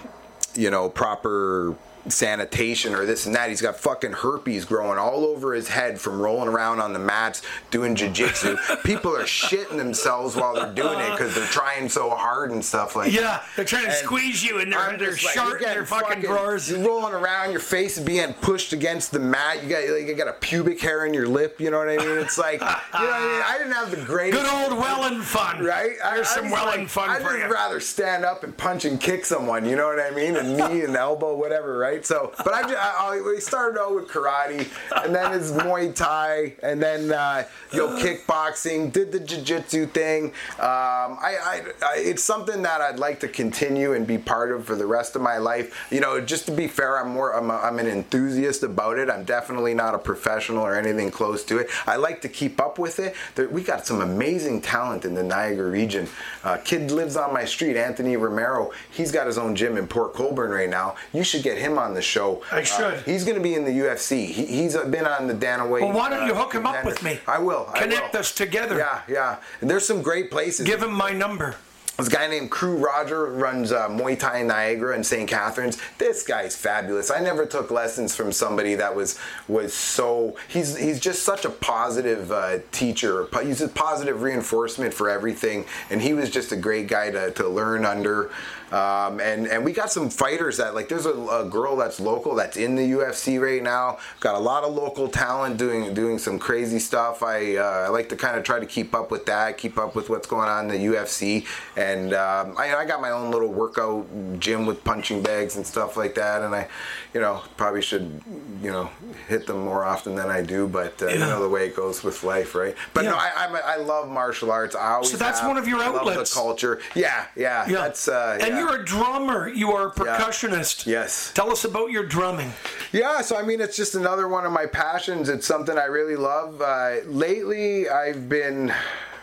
you 0.55 0.71
know, 0.71 0.89
proper 0.89 1.75
sanitation 2.09 2.93
or 2.93 3.05
this 3.05 3.25
and 3.25 3.35
that. 3.35 3.49
He's 3.49 3.61
got 3.61 3.77
fucking 3.77 4.13
herpes 4.13 4.65
growing 4.65 4.97
all 4.97 5.25
over 5.25 5.53
his 5.53 5.67
head 5.69 5.99
from 5.99 6.21
rolling 6.21 6.47
around 6.49 6.79
on 6.79 6.93
the 6.93 6.99
mats 6.99 7.41
doing 7.71 7.95
jiu-jitsu. 7.95 8.57
People 8.83 9.15
are 9.15 9.23
shitting 9.23 9.77
themselves 9.77 10.35
while 10.35 10.53
they're 10.53 10.73
doing 10.73 10.99
it 10.99 11.11
because 11.11 11.33
they're 11.35 11.45
trying 11.47 11.89
so 11.89 12.09
hard 12.09 12.51
and 12.51 12.63
stuff 12.63 12.95
like 12.95 13.11
Yeah, 13.11 13.21
that. 13.21 13.43
they're 13.55 13.65
trying 13.65 13.83
to 13.85 13.89
And 13.89 13.97
squeeze 13.97 14.43
you 14.43 14.59
I'm 14.59 14.69
their 14.97 15.11
just 15.11 15.23
like, 15.35 15.37
and 15.37 15.61
their 15.61 15.85
fucking 15.85 16.21
drawers. 16.21 16.69
You're 16.69 16.79
rolling 16.87 17.13
around, 17.13 17.51
your 17.51 17.59
face 17.59 17.97
is 17.97 18.03
being 18.03 18.33
pushed 18.35 18.73
against 18.73 19.11
the 19.11 19.19
mat. 19.19 19.63
You 19.63 19.69
got 19.69 19.87
like, 19.89 20.07
you 20.07 20.13
got 20.15 20.27
a 20.27 20.33
pubic 20.33 20.79
hair 20.81 21.05
in 21.05 21.13
your 21.13 21.27
lip. 21.27 21.59
You 21.59 21.71
know 21.71 21.79
what 21.79 21.89
I 21.89 21.97
mean? 21.97 22.17
It's 22.17 22.37
like, 22.37 22.59
you 22.61 22.65
know 22.67 22.73
what 22.73 23.13
I 23.13 23.19
mean? 23.19 23.41
I 23.45 23.55
didn't 23.57 23.73
have 23.73 23.91
the 23.91 23.97
greatest. 24.05 24.41
Good 24.43 24.51
old 24.71 24.79
Welland 24.79 25.23
fun. 25.23 25.63
Right? 25.63 25.95
There's 26.03 26.27
I, 26.27 26.35
some 26.35 26.49
Welland 26.51 26.81
like, 26.81 26.89
fun 26.89 27.09
I'd 27.09 27.21
for 27.21 27.37
you. 27.37 27.51
rather 27.51 27.79
stand 27.79 28.25
up 28.25 28.43
and 28.43 28.55
punch 28.55 28.85
and 28.85 28.99
kick 28.99 29.25
someone. 29.25 29.65
You 29.65 29.75
know 29.75 29.87
what 29.87 29.99
I 29.99 30.11
mean? 30.15 30.35
And 30.35 30.55
knee 30.57 30.81
and 30.83 30.95
elbow, 30.95 31.35
whatever. 31.35 31.77
Right? 31.77 31.98
So, 32.05 32.31
but 32.37 32.53
I, 32.53 32.73
I, 32.73 33.33
I 33.35 33.39
started 33.39 33.79
out 33.79 33.95
with 33.95 34.07
karate, 34.07 34.67
and 35.03 35.13
then 35.13 35.33
it's 35.33 35.51
Muay 35.51 35.93
Thai, 35.93 36.55
and 36.63 36.81
then 36.81 37.11
uh, 37.11 37.45
you 37.71 37.79
know 37.79 37.97
kickboxing. 37.97 38.91
Did 38.91 39.11
the 39.11 39.19
jiu-jitsu 39.19 39.87
thing. 39.87 40.25
Um, 40.59 41.17
I, 41.21 41.37
I, 41.41 41.61
I, 41.81 41.97
it's 41.97 42.23
something 42.23 42.61
that 42.61 42.81
I'd 42.81 42.99
like 42.99 43.19
to 43.21 43.27
continue 43.27 43.93
and 43.93 44.05
be 44.05 44.17
part 44.17 44.51
of 44.51 44.65
for 44.65 44.75
the 44.75 44.85
rest 44.85 45.15
of 45.15 45.21
my 45.21 45.37
life. 45.37 45.87
You 45.91 45.99
know, 45.99 46.21
just 46.21 46.45
to 46.47 46.51
be 46.51 46.67
fair, 46.67 46.99
I'm 46.99 47.09
more 47.09 47.35
I'm, 47.35 47.49
a, 47.49 47.55
I'm 47.55 47.79
an 47.79 47.87
enthusiast 47.87 48.63
about 48.63 48.99
it. 48.99 49.09
I'm 49.09 49.23
definitely 49.23 49.73
not 49.73 49.95
a 49.95 49.99
professional 49.99 50.65
or 50.65 50.75
anything 50.75 51.11
close 51.11 51.43
to 51.45 51.57
it. 51.57 51.69
I 51.87 51.95
like 51.95 52.21
to 52.21 52.29
keep 52.29 52.59
up 52.59 52.77
with 52.77 52.99
it. 52.99 53.15
There, 53.35 53.49
we 53.49 53.63
got 53.63 53.85
some 53.85 54.01
amazing 54.01 54.61
talent 54.61 55.05
in 55.05 55.13
the 55.13 55.23
Niagara 55.23 55.69
region. 55.69 56.07
Uh, 56.43 56.57
kid 56.57 56.91
lives 56.91 57.15
on 57.15 57.33
my 57.33 57.45
street, 57.45 57.77
Anthony 57.77 58.17
Romero. 58.17 58.71
He's 58.91 59.11
got 59.11 59.27
his 59.27 59.37
own 59.37 59.55
gym 59.55 59.77
in 59.77 59.87
Port 59.87 60.13
Colborne 60.13 60.51
right 60.51 60.69
now. 60.69 60.95
You 61.13 61.23
should 61.23 61.43
get 61.43 61.57
him 61.57 61.78
on 61.79 61.93
the 61.93 62.01
show. 62.01 62.43
I 62.51 62.61
Uh, 62.61 62.63
should. 62.63 62.99
he's 63.05 63.23
going 63.23 63.37
to 63.37 63.43
be 63.43 63.55
in 63.55 63.63
the 63.65 63.71
UFC. 63.71 64.25
He, 64.27 64.45
he's 64.45 64.75
uh, 64.75 64.85
been 64.85 65.05
on 65.07 65.27
the 65.27 65.33
Dana 65.33 65.65
White. 65.67 65.81
Well, 65.83 65.93
why 65.93 66.09
don't 66.09 66.27
you 66.27 66.33
uh, 66.33 66.37
hook 66.43 66.53
him 66.53 66.65
up 66.65 66.83
with 66.85 67.01
me? 67.01 67.19
I 67.27 67.39
will. 67.39 67.67
I 67.73 67.79
Connect 67.81 68.13
will. 68.13 68.19
us 68.19 68.33
together. 68.33 68.77
Yeah, 68.77 69.01
yeah. 69.07 69.37
And 69.61 69.69
there's 69.69 69.85
some 69.87 70.01
great 70.01 70.29
places. 70.29 70.65
Give 70.67 70.83
him 70.83 70.91
my 70.93 71.11
number. 71.11 71.55
This 71.97 72.07
guy 72.07 72.27
named 72.27 72.49
Kru 72.49 72.77
Roger 72.77 73.25
runs 73.25 73.73
uh, 73.73 73.89
Muay 73.89 74.17
Thai 74.17 74.37
in 74.37 74.47
Niagara 74.47 74.95
and 74.95 75.05
St. 75.05 75.29
Catharines. 75.29 75.77
This 75.97 76.23
guy's 76.23 76.55
fabulous. 76.55 77.11
I 77.11 77.19
never 77.19 77.45
took 77.45 77.71
lessons 77.71 78.15
from 78.15 78.31
somebody 78.31 78.75
that 78.75 78.95
was 78.95 79.19
was 79.49 79.73
so. 79.73 80.37
He's 80.47 80.77
he's 80.77 81.01
just 81.01 81.23
such 81.23 81.43
a 81.43 81.49
positive 81.49 82.31
uh, 82.31 82.59
teacher. 82.71 83.27
He's 83.43 83.59
a 83.59 83.67
positive 83.67 84.21
reinforcement 84.21 84.93
for 84.93 85.09
everything, 85.09 85.65
and 85.89 86.01
he 86.01 86.13
was 86.13 86.29
just 86.29 86.53
a 86.53 86.55
great 86.55 86.87
guy 86.87 87.11
to, 87.11 87.31
to 87.31 87.49
learn 87.49 87.83
under. 87.83 88.31
Um, 88.71 89.19
and 89.19 89.47
and 89.47 89.65
we 89.65 89.71
got 89.71 89.91
some 89.91 90.09
fighters 90.09 90.57
that 90.57 90.75
like. 90.75 90.89
There's 90.89 91.05
a, 91.05 91.13
a 91.13 91.45
girl 91.49 91.75
that's 91.75 91.99
local 91.99 92.35
that's 92.35 92.57
in 92.57 92.75
the 92.75 92.91
UFC 92.91 93.41
right 93.41 93.63
now. 93.63 93.97
Got 94.19 94.35
a 94.35 94.39
lot 94.39 94.63
of 94.63 94.73
local 94.73 95.07
talent 95.07 95.57
doing 95.57 95.93
doing 95.93 96.19
some 96.19 96.37
crazy 96.39 96.79
stuff. 96.79 97.23
I 97.23 97.55
uh, 97.57 97.63
I 97.63 97.87
like 97.89 98.09
to 98.09 98.15
kind 98.15 98.37
of 98.37 98.43
try 98.43 98.59
to 98.59 98.65
keep 98.65 98.93
up 98.93 99.11
with 99.11 99.25
that, 99.27 99.57
keep 99.57 99.77
up 99.77 99.95
with 99.95 100.09
what's 100.09 100.27
going 100.27 100.49
on 100.49 100.69
in 100.69 100.81
the 100.81 100.93
UFC, 100.95 101.45
and 101.75 102.13
um, 102.13 102.55
I, 102.57 102.75
I 102.75 102.85
got 102.85 103.01
my 103.01 103.11
own 103.11 103.31
little 103.31 103.51
workout 103.51 104.07
gym 104.39 104.65
with 104.65 104.83
punching 104.83 105.23
bags 105.23 105.55
and 105.55 105.65
stuff 105.65 105.97
like 105.97 106.15
that. 106.15 106.41
And 106.41 106.53
I, 106.55 106.67
you 107.13 107.21
know, 107.21 107.41
probably 107.57 107.81
should 107.81 108.21
you 108.61 108.71
know 108.71 108.89
hit 109.27 109.47
them 109.47 109.59
more 109.65 109.83
often 109.83 110.15
than 110.15 110.29
I 110.29 110.41
do, 110.41 110.67
but 110.67 111.01
uh, 111.01 111.07
you 111.07 111.19
know 111.19 111.41
the 111.41 111.49
way 111.49 111.67
it 111.67 111.75
goes 111.75 112.03
with 112.03 112.23
life, 112.23 112.53
right? 112.55 112.75
But 112.93 113.03
Yeah. 113.05 113.11
no, 113.11 113.17
I 113.17 113.31
I'm 113.35 113.55
I 113.55 113.83
love 113.83 114.09
martial 114.09 114.51
arts. 114.51 114.75
I 114.75 114.91
always 114.93 115.11
So 115.11 115.17
that's 115.17 115.39
have. 115.39 115.47
one 115.47 115.57
of 115.57 115.67
your 115.67 115.79
I 115.79 115.87
love 115.87 116.07
outlets. 116.07 116.29
the 116.33 116.39
culture. 116.39 116.79
Yeah, 116.95 117.25
yeah, 117.35 117.67
Yeah. 117.67 117.75
That's 117.81 118.07
uh, 118.07 118.37
and 118.39 118.49
yeah. 118.49 118.58
You're 118.59 118.81
a 118.81 118.85
drummer. 118.85 119.49
You 119.49 119.71
are 119.71 119.87
a 119.87 119.91
percussionist. 119.91 120.85
Yes. 120.85 121.31
Tell 121.33 121.51
us 121.51 121.65
about 121.65 121.91
your 121.91 122.05
drumming. 122.05 122.53
Yeah, 122.91 123.21
so 123.21 123.37
I 123.37 123.43
mean, 123.43 123.61
it's 123.61 123.77
just 123.77 123.95
another 123.95 124.27
one 124.27 124.45
of 124.45 124.51
my 124.51 124.65
passions. 124.65 125.29
It's 125.29 125.47
something 125.47 125.77
I 125.77 125.85
really 125.85 126.15
love. 126.15 126.61
Uh, 126.61 126.97
lately, 127.05 127.89
I've 127.89 128.29
been 128.29 128.73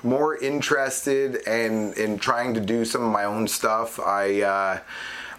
more 0.03 0.37
interested 0.37 1.37
in 1.47 1.93
in 1.95 2.18
trying 2.18 2.55
to 2.55 2.61
do 2.61 2.84
some 2.84 3.03
of 3.03 3.12
my 3.12 3.24
own 3.24 3.49
stuff. 3.49 3.99
I 4.01 4.43
uh, 4.43 4.80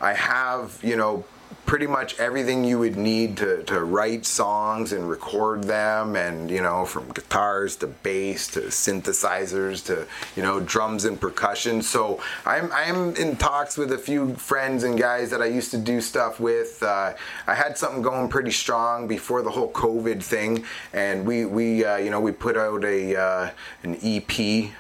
I 0.02 0.14
have 0.14 0.80
you 0.84 0.96
know 0.96 1.26
pretty 1.68 1.86
much 1.86 2.18
everything 2.18 2.64
you 2.64 2.80
would 2.80 2.96
need 2.96 3.36
to, 3.36 3.62
to 3.64 3.84
write 3.84 4.26
songs 4.26 4.94
and 4.94 5.08
record 5.08 5.66
them 5.66 6.16
and 6.16 6.50
you 6.50 6.62
know 6.62 6.86
from 6.86 7.12
guitars 7.12 7.76
to 7.76 7.86
bass 7.86 8.48
to 8.48 8.62
synthesizers 8.62 9.86
to 9.86 10.08
you 10.38 10.42
know 10.42 10.62
drums 10.62 11.04
and 11.04 11.20
percussion. 11.20 11.82
So 11.82 12.22
i'm 12.46 12.72
i'm 12.72 13.16
in 13.18 13.36
talks 13.36 13.78
with 13.78 13.92
a 13.92 13.98
few 13.98 14.34
friends 14.36 14.86
and 14.86 14.98
guys 14.98 15.30
that 15.30 15.42
i 15.42 15.46
used 15.46 15.72
to 15.72 15.78
do 15.78 16.00
stuff 16.00 16.40
with. 16.40 16.82
Uh, 16.82 17.14
i 17.46 17.54
had 17.54 17.78
something 17.78 18.02
going 18.02 18.30
pretty 18.30 18.52
strong 18.52 19.06
before 19.06 19.42
the 19.42 19.52
whole 19.52 19.72
covid 19.72 20.24
thing. 20.24 20.64
And 20.94 21.26
we 21.26 21.46
we 21.46 21.84
uh, 21.84 21.98
you 21.98 22.10
know 22.10 22.22
we 22.22 22.32
put 22.32 22.56
out 22.56 22.86
a 22.86 23.16
uh, 23.16 23.50
an 23.84 23.98
ep 24.02 24.40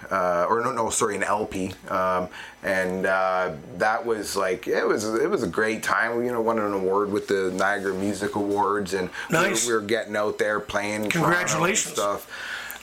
uh, 0.09 0.45
or 0.49 0.61
no 0.61 0.71
no 0.71 0.89
sorry 0.89 1.17
an 1.17 1.23
lp 1.23 1.73
um, 1.89 2.29
and 2.67 3.05
uh, 3.05 3.51
that 3.77 4.05
was 4.05 4.35
like 4.35 4.67
it 4.67 4.85
was 4.85 5.05
it 5.15 5.29
was 5.29 5.43
a 5.43 5.47
great 5.47 5.81
time. 5.83 6.17
We 6.17 6.25
you 6.25 6.31
know 6.31 6.41
won 6.41 6.59
an 6.59 6.73
award 6.73 7.11
with 7.11 7.27
the 7.27 7.51
Niagara 7.55 7.93
Music 7.93 8.35
Awards, 8.35 8.93
and 8.93 9.09
Nice. 9.29 9.65
we, 9.65 9.73
were, 9.73 9.79
we 9.79 9.83
were 9.83 9.87
getting 9.87 10.15
out 10.15 10.37
there 10.37 10.59
playing. 10.59 11.09
Congratulations. 11.09 11.93
stuff. 11.93 12.29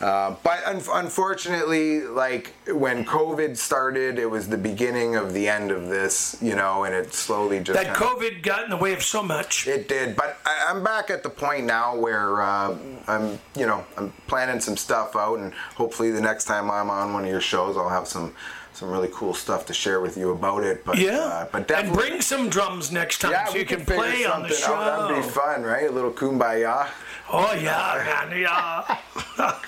Uh, 0.01 0.35
but 0.43 0.59
un- 0.67 0.83
unfortunately, 0.93 2.01
like 2.03 2.53
when 2.67 3.05
COVID 3.05 3.57
started, 3.57 4.19
it 4.19 4.29
was 4.29 4.49
the 4.49 4.59
beginning 4.59 5.15
of 5.15 5.33
the 5.33 5.49
end 5.49 5.71
of 5.71 5.89
this, 5.89 6.37
you 6.43 6.57
know, 6.57 6.83
and 6.85 6.93
it 6.95 7.15
slowly 7.15 7.61
just 7.61 7.81
That 7.81 7.95
COVID 7.97 8.43
got 8.43 8.65
in 8.65 8.71
the 8.71 8.77
way 8.77 8.93
of 8.93 9.03
so 9.05 9.23
much. 9.23 9.69
it 9.69 9.89
did, 9.89 10.17
but 10.17 10.39
I, 10.45 10.67
I'm 10.69 10.83
back 10.83 11.11
at 11.11 11.23
the 11.23 11.31
point 11.31 11.65
now 11.67 11.97
where 11.97 12.43
uh, 12.43 12.77
I'm, 13.07 13.39
you 13.57 13.67
know, 13.67 13.85
I'm 13.97 14.13
planning 14.27 14.61
some 14.61 14.77
stuff 14.77 15.15
out, 15.15 15.39
and 15.39 15.53
hopefully 15.77 16.11
the 16.11 16.21
next 16.21 16.47
time 16.47 16.71
I'm 16.73 16.91
on 16.91 17.13
one 17.15 17.23
of 17.25 17.31
your 17.31 17.41
shows, 17.41 17.77
I'll 17.77 17.89
have 17.89 18.09
some 18.09 18.35
some 18.75 18.91
really 18.91 19.09
cool 19.13 19.35
stuff 19.35 19.67
to 19.67 19.75
share 19.75 20.01
with 20.01 20.17
you 20.17 20.31
about 20.33 20.65
it. 20.65 20.85
But 20.85 20.99
Yeah. 20.99 21.19
uh, 21.19 21.47
but 21.53 21.71
and 21.71 21.93
bring 21.93 22.21
some 22.21 22.49
drums 22.49 22.91
next 22.91 23.19
time 23.21 23.33
yeah, 23.33 23.45
so 23.47 23.57
you 23.57 23.65
can, 23.65 23.81
figure 23.81 23.95
play 23.97 24.25
on 24.25 24.43
the 24.43 24.51
something 24.51 24.67
show. 24.67 24.75
out. 24.75 25.09
That'd 25.09 25.25
be 25.25 25.29
fun, 25.31 25.63
right? 25.63 25.89
A 25.89 25.93
little 25.93 26.11
kumbaya. 26.13 26.89
Oh 27.33 27.53
yeah, 27.55 28.27
man, 28.29 28.39
yeah. 28.39 28.99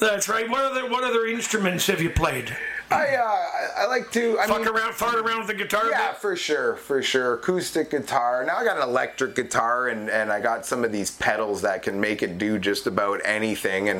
That's 0.00 0.28
right. 0.28 0.48
What 0.48 0.60
other 0.64 0.88
what 0.88 1.04
other 1.04 1.26
instruments 1.26 1.86
have 1.88 2.00
you 2.00 2.10
played? 2.10 2.56
I 2.90 3.16
uh, 3.16 3.82
I, 3.82 3.86
like 3.86 4.10
to. 4.12 4.38
I 4.38 4.46
Fuck 4.46 4.60
mean, 4.60 4.68
around, 4.68 4.94
fart 4.94 5.14
around 5.16 5.38
with 5.38 5.48
the 5.48 5.54
guitar. 5.54 5.90
Yeah, 5.90 6.08
bit? 6.08 6.20
for 6.20 6.34
sure, 6.36 6.76
for 6.76 7.02
sure. 7.02 7.34
Acoustic 7.34 7.90
guitar. 7.90 8.44
Now 8.46 8.56
I 8.56 8.64
got 8.64 8.78
an 8.78 8.82
electric 8.82 9.34
guitar, 9.34 9.88
and, 9.88 10.08
and 10.08 10.32
I 10.32 10.40
got 10.40 10.64
some 10.64 10.84
of 10.84 10.92
these 10.92 11.10
pedals 11.10 11.60
that 11.62 11.82
can 11.82 12.00
make 12.00 12.22
it 12.22 12.38
do 12.38 12.58
just 12.58 12.86
about 12.86 13.20
anything. 13.24 13.90
And 13.90 13.98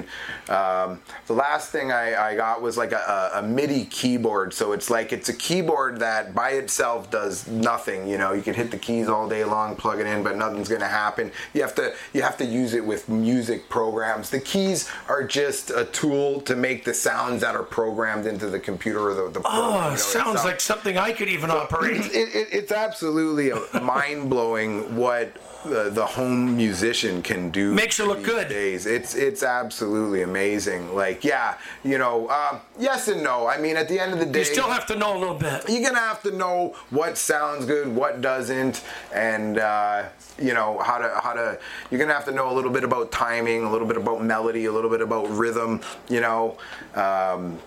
um, 0.49 1.03
the 1.26 1.34
last 1.34 1.70
thing 1.70 1.93
I, 1.93 2.30
I 2.30 2.36
got 2.36 2.62
was 2.62 2.78
like 2.78 2.93
a, 2.93 3.30
a, 3.34 3.41
a 3.41 3.43
MIDI 3.43 3.84
keyboard. 3.84 4.55
So 4.55 4.72
it's 4.72 4.89
like 4.89 5.12
it's 5.12 5.28
a 5.28 5.34
keyboard 5.34 6.01
that 6.01 6.34
by 6.34 6.51
itself 6.51 7.11
does 7.11 7.47
nothing. 7.47 8.09
You 8.09 8.16
know, 8.16 8.32
you 8.32 8.43
can 8.43 8.55
hit 8.55 8.70
the 8.70 8.78
keys 8.78 9.09
all 9.09 9.28
day 9.28 9.45
long, 9.45 9.76
plug 9.76 10.01
it 10.01 10.07
in, 10.07 10.22
but 10.22 10.36
nothing's 10.36 10.68
gonna 10.68 10.89
happen. 10.89 11.30
You 11.53 11.61
have 11.61 11.74
to 11.74 11.95
you 12.14 12.22
have 12.22 12.39
to 12.39 12.45
use 12.45 12.72
it 12.72 12.84
with 12.84 13.09
music 13.11 13.68
programs. 13.68 14.30
The 14.30 14.41
keys 14.41 14.91
are 15.09 15.24
just 15.24 15.70
a 15.70 15.84
tool 15.84 16.41
to 16.43 16.57
make 16.57 16.86
the 16.86 16.95
sounds 16.95 17.43
that 17.43 17.55
are 17.55 17.62
programmed 17.62 18.26
into 18.26 18.49
the 18.49 18.59
computer 18.59 18.78
or 18.87 19.14
the, 19.14 19.22
the 19.31 19.41
program, 19.41 19.45
Oh, 19.45 19.85
you 19.85 19.91
know, 19.91 19.97
sounds 19.97 20.45
like 20.45 20.61
something 20.61 20.97
I 20.99 21.12
could 21.12 21.29
even 21.29 21.51
operate. 21.51 22.01
it, 22.07 22.35
it, 22.35 22.49
it's 22.53 22.72
absolutely 22.72 23.53
mind 23.83 24.31
blowing 24.31 24.97
what 24.97 25.33
the, 25.64 25.91
the 25.91 26.07
home 26.07 26.57
musician 26.57 27.20
can 27.20 27.51
do. 27.51 27.74
Makes 27.74 27.99
it 27.99 28.07
look 28.07 28.22
good. 28.22 28.49
Days. 28.49 28.87
It's 28.87 29.14
it's 29.16 29.43
absolutely 29.43 30.22
amazing. 30.22 30.95
Like 30.95 31.24
yeah, 31.24 31.57
you 31.85 31.99
know, 31.99 32.29
um, 32.31 32.61
yes 32.79 33.09
and 33.09 33.22
no. 33.24 33.49
I 33.49 33.59
mean, 33.59 33.76
at 33.76 33.89
the 33.89 33.99
end 33.99 34.12
of 34.12 34.20
the 34.20 34.24
day, 34.26 34.39
You 34.41 34.45
still 34.45 34.68
have 34.70 34.87
to 34.87 34.97
know 34.97 35.16
a 35.16 35.18
little 35.18 35.35
bit. 35.35 35.64
you're 35.68 35.83
gonna 35.83 35.99
have 35.99 36.22
to 36.22 36.31
know 36.31 36.76
what 36.91 37.18
sounds 37.18 37.66
good, 37.66 37.89
what 37.95 38.20
doesn't, 38.20 38.85
and 39.12 39.59
uh, 39.59 40.05
you 40.41 40.55
know 40.55 40.79
how 40.79 40.99
to 40.99 41.20
how 41.22 41.33
to. 41.33 41.59
You're 41.91 41.99
gonna 42.01 42.14
have 42.14 42.24
to 42.26 42.33
know 42.33 42.51
a 42.53 42.55
little 42.55 42.70
bit 42.70 42.85
about 42.85 43.11
timing, 43.11 43.64
a 43.64 43.70
little 43.70 43.89
bit 43.89 43.97
about 43.97 44.22
melody, 44.22 44.66
a 44.66 44.72
little 44.72 44.91
bit 44.91 45.01
about 45.03 45.29
rhythm. 45.29 45.81
You 46.09 46.20
know. 46.20 46.57
Um, 46.95 47.59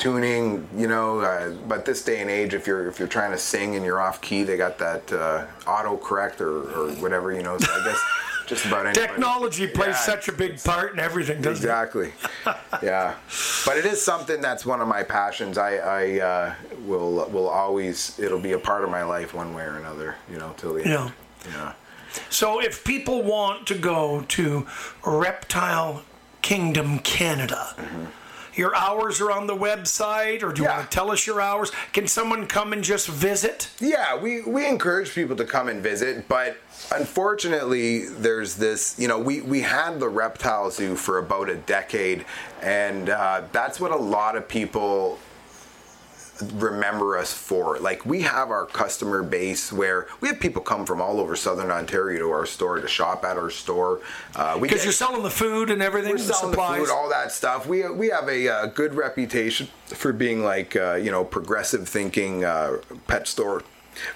tuning 0.00 0.66
you 0.74 0.88
know 0.88 1.20
uh, 1.20 1.50
but 1.68 1.84
this 1.84 2.02
day 2.02 2.20
and 2.22 2.30
age 2.30 2.54
if 2.54 2.66
you're 2.66 2.88
if 2.88 2.98
you're 2.98 3.06
trying 3.06 3.30
to 3.30 3.38
sing 3.38 3.76
and 3.76 3.84
you're 3.84 4.00
off 4.00 4.20
key 4.22 4.42
they 4.42 4.56
got 4.56 4.78
that 4.78 5.12
uh, 5.12 5.44
auto 5.70 5.96
correct 5.98 6.40
or, 6.40 6.62
or 6.72 6.90
whatever 6.94 7.32
you 7.32 7.42
know 7.42 7.58
so 7.58 7.70
i 7.70 7.84
guess 7.84 8.00
just 8.46 8.64
about 8.64 8.84
anybody. 8.84 9.06
Technology 9.06 9.66
plays 9.68 9.88
Yeah, 9.90 9.94
such 10.00 10.26
a 10.26 10.32
big 10.32 10.60
part 10.64 10.92
in 10.92 10.98
everything, 10.98 11.40
doesn't 11.40 11.62
Exactly. 11.62 12.12
yeah, 12.82 13.14
but 13.64 13.76
it 13.76 13.84
is 13.84 14.02
something 14.02 14.40
that's 14.40 14.66
one 14.66 14.80
of 14.80 14.88
my 14.88 15.04
passions. 15.04 15.56
I, 15.56 15.76
I 15.76 16.18
uh, 16.18 16.54
will 16.84 17.28
will 17.30 17.48
always 17.48 18.18
it'll 18.18 18.40
be 18.40 18.50
a 18.50 18.58
part 18.58 18.82
of 18.82 18.90
my 18.90 19.04
life 19.04 19.34
one 19.34 19.54
way 19.54 19.62
or 19.62 19.76
another. 19.76 20.16
You 20.28 20.38
know, 20.38 20.52
till 20.56 20.74
the 20.74 20.80
Yeah. 20.82 21.02
end. 21.04 21.12
Yeah. 21.52 21.70
it? 21.70 21.76
So 22.28 22.60
if 22.60 22.82
people 22.82 23.22
want 23.22 23.68
to 23.68 23.76
go 23.76 24.24
to 24.30 24.66
Reptile 25.06 26.02
Kingdom 26.42 26.98
Canada, 27.00 27.74
Mm-hmm. 27.76 28.04
Your 28.60 28.76
hours 28.76 29.20
are 29.22 29.32
on 29.32 29.46
the 29.46 29.56
website, 29.56 30.42
or 30.42 30.52
do 30.52 30.60
you 30.62 30.68
Yeah. 30.68 30.76
want 30.76 30.90
to 30.90 30.94
tell 30.94 31.10
us 31.10 31.26
your 31.26 31.40
hours? 31.40 31.72
Can 31.94 32.06
someone 32.06 32.46
come 32.46 32.74
and 32.74 32.84
just 32.84 33.08
visit? 33.08 33.70
Yeah, 33.80 34.16
we, 34.20 34.42
we 34.42 34.66
encourage 34.66 35.14
people 35.14 35.34
to 35.36 35.46
come 35.46 35.68
and 35.70 35.82
visit, 35.82 36.28
but 36.28 36.58
unfortunately, 36.92 38.06
there's 38.06 38.56
this. 38.56 38.94
You 38.98 39.08
know, 39.08 39.18
we, 39.18 39.40
we 39.40 39.62
had 39.62 39.98
the 39.98 40.08
reptile 40.10 40.70
zoo 40.70 40.94
for 40.94 41.18
about 41.18 41.48
a 41.48 41.56
decade, 41.56 42.26
and 42.60 43.08
uh, 43.08 43.42
that's 43.50 43.80
what 43.80 43.92
a 43.92 43.96
lot 43.96 44.36
of 44.36 44.46
people 44.46 45.18
remember 46.54 47.16
us 47.18 47.32
for. 47.32 47.78
Like, 47.78 48.04
we 48.06 48.22
have 48.22 48.50
our 48.50 48.66
customer 48.66 49.22
base 49.22 49.72
where 49.72 50.06
we 50.20 50.28
have 50.28 50.40
people 50.40 50.62
come 50.62 50.84
from 50.86 51.00
all 51.00 51.20
over 51.20 51.36
southern 51.36 51.70
Ontario 51.70 52.18
to 52.20 52.30
our 52.30 52.46
store 52.46 52.80
to 52.80 52.88
shop 52.88 53.24
at 53.24 53.36
our 53.36 53.50
store. 53.50 54.00
Uh, 54.36 54.58
Because 54.58 54.78
get- 54.78 54.84
you're 54.84 54.92
selling 54.92 55.22
the 55.22 55.30
food 55.30 55.70
and 55.70 55.82
everything, 55.82 56.12
we're 56.12 56.18
the 56.18 56.24
selling 56.24 56.50
the 56.52 56.56
supplies. 56.56 56.80
food, 56.80 56.90
all 56.90 57.08
that 57.10 57.32
stuff. 57.32 57.66
We 57.66 57.88
we 57.90 58.08
have 58.08 58.28
a 58.28 58.48
uh, 58.48 58.66
good 58.66 58.94
reputation 58.94 59.68
for 59.86 60.12
being 60.12 60.42
like 60.44 60.76
uh, 60.76 60.94
you 60.94 61.10
know 61.10 61.24
progressive 61.24 61.88
thinking 61.88 62.44
uh, 62.44 62.76
pet 63.06 63.26
store. 63.28 63.62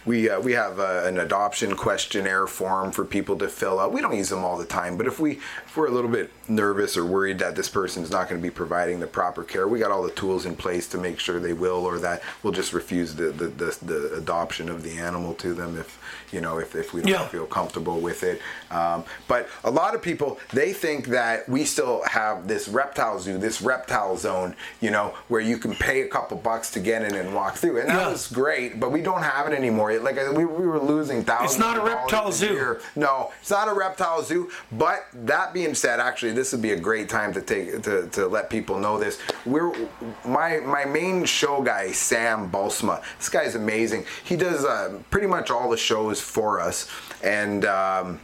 We 0.06 0.30
uh, 0.30 0.40
we 0.40 0.52
have 0.52 0.78
uh, 0.78 1.02
an 1.04 1.18
adoption 1.18 1.74
questionnaire 1.76 2.46
form 2.46 2.92
for 2.92 3.04
people 3.04 3.36
to 3.38 3.48
fill 3.48 3.80
out. 3.80 3.92
We 3.92 4.00
don't 4.00 4.16
use 4.16 4.28
them 4.28 4.44
all 4.44 4.56
the 4.56 4.64
time, 4.64 4.96
but 4.96 5.06
if 5.06 5.18
we 5.18 5.32
if 5.66 5.76
we're 5.76 5.86
a 5.86 5.90
little 5.90 6.10
bit 6.10 6.30
nervous 6.48 6.96
or 6.96 7.04
worried 7.04 7.38
that 7.40 7.56
this 7.56 7.68
person 7.68 8.02
is 8.02 8.10
not 8.10 8.28
going 8.28 8.40
to 8.40 8.42
be 8.42 8.50
providing 8.50 9.00
the 9.00 9.06
proper 9.06 9.42
care, 9.42 9.66
we 9.66 9.78
got 9.78 9.90
all 9.90 10.02
the 10.02 10.10
tools 10.12 10.46
in 10.46 10.54
place 10.56 10.86
to 10.88 10.98
make 10.98 11.18
sure 11.18 11.40
they 11.40 11.52
will, 11.52 11.84
or 11.84 11.98
that 11.98 12.22
we'll 12.42 12.52
just 12.52 12.72
refuse 12.72 13.14
the 13.14 13.24
the, 13.24 13.46
the, 13.48 13.78
the 13.82 14.14
adoption 14.14 14.68
of 14.68 14.82
the 14.82 14.92
animal 14.96 15.34
to 15.34 15.54
them 15.54 15.76
if 15.78 15.98
you 16.32 16.40
know 16.40 16.58
if, 16.58 16.74
if 16.76 16.94
we 16.94 17.00
don't 17.02 17.10
Yeah. 17.10 17.26
feel 17.28 17.46
comfortable 17.46 18.00
with 18.00 18.22
it. 18.22 18.40
Um, 18.70 19.04
but 19.28 19.48
a 19.64 19.70
lot 19.70 19.94
of 19.94 20.02
people 20.02 20.38
they 20.52 20.72
think 20.72 21.06
that 21.08 21.48
we 21.48 21.64
still 21.64 22.02
have 22.06 22.46
this 22.48 22.68
reptile 22.68 23.18
zoo, 23.18 23.38
this 23.38 23.60
reptile 23.60 24.16
zone, 24.16 24.54
you 24.80 24.90
know, 24.90 25.14
where 25.28 25.40
you 25.40 25.58
can 25.58 25.74
pay 25.74 26.02
a 26.02 26.08
couple 26.08 26.36
bucks 26.36 26.70
to 26.72 26.80
get 26.80 27.02
in 27.02 27.14
and 27.14 27.34
walk 27.34 27.56
through, 27.56 27.80
and 27.80 27.88
that 27.88 27.96
Yeah. 28.02 28.08
was 28.10 28.28
great. 28.30 28.78
But 28.80 28.92
we 28.92 29.02
don't 29.02 29.22
have 29.22 29.46
it 29.46 29.52
anymore. 29.54 29.63
Like 29.70 30.16
we, 30.36 30.44
we 30.44 30.66
were 30.66 30.80
losing 30.80 31.24
thousands. 31.24 31.52
It's 31.52 31.60
not 31.60 31.76
a 31.76 31.80
reptile 31.80 32.32
zoo. 32.32 32.52
year. 32.52 32.80
No, 32.96 33.32
it's 33.40 33.50
not 33.50 33.68
a 33.68 33.72
reptile 33.72 34.22
zoo. 34.22 34.50
But 34.72 35.06
that 35.12 35.52
being 35.54 35.74
said, 35.74 36.00
actually, 36.00 36.32
this 36.32 36.52
would 36.52 36.62
be 36.62 36.72
a 36.72 36.80
great 36.80 37.08
time 37.08 37.32
to 37.34 37.40
take 37.40 37.82
to, 37.82 38.08
to 38.08 38.26
let 38.26 38.50
people 38.50 38.78
know 38.78 38.98
this. 38.98 39.18
We're 39.44 39.72
my 40.24 40.60
my 40.60 40.84
main 40.84 41.24
show 41.24 41.62
guy, 41.62 41.92
Sam 41.92 42.50
Balsma. 42.50 43.02
This 43.18 43.28
guy's 43.28 43.54
amazing. 43.54 44.04
He 44.24 44.36
does 44.36 44.64
uh, 44.64 45.00
pretty 45.10 45.26
much 45.26 45.50
all 45.50 45.70
the 45.70 45.76
shows 45.76 46.20
for 46.20 46.60
us, 46.60 46.88
and. 47.22 47.64
Um, 47.64 48.20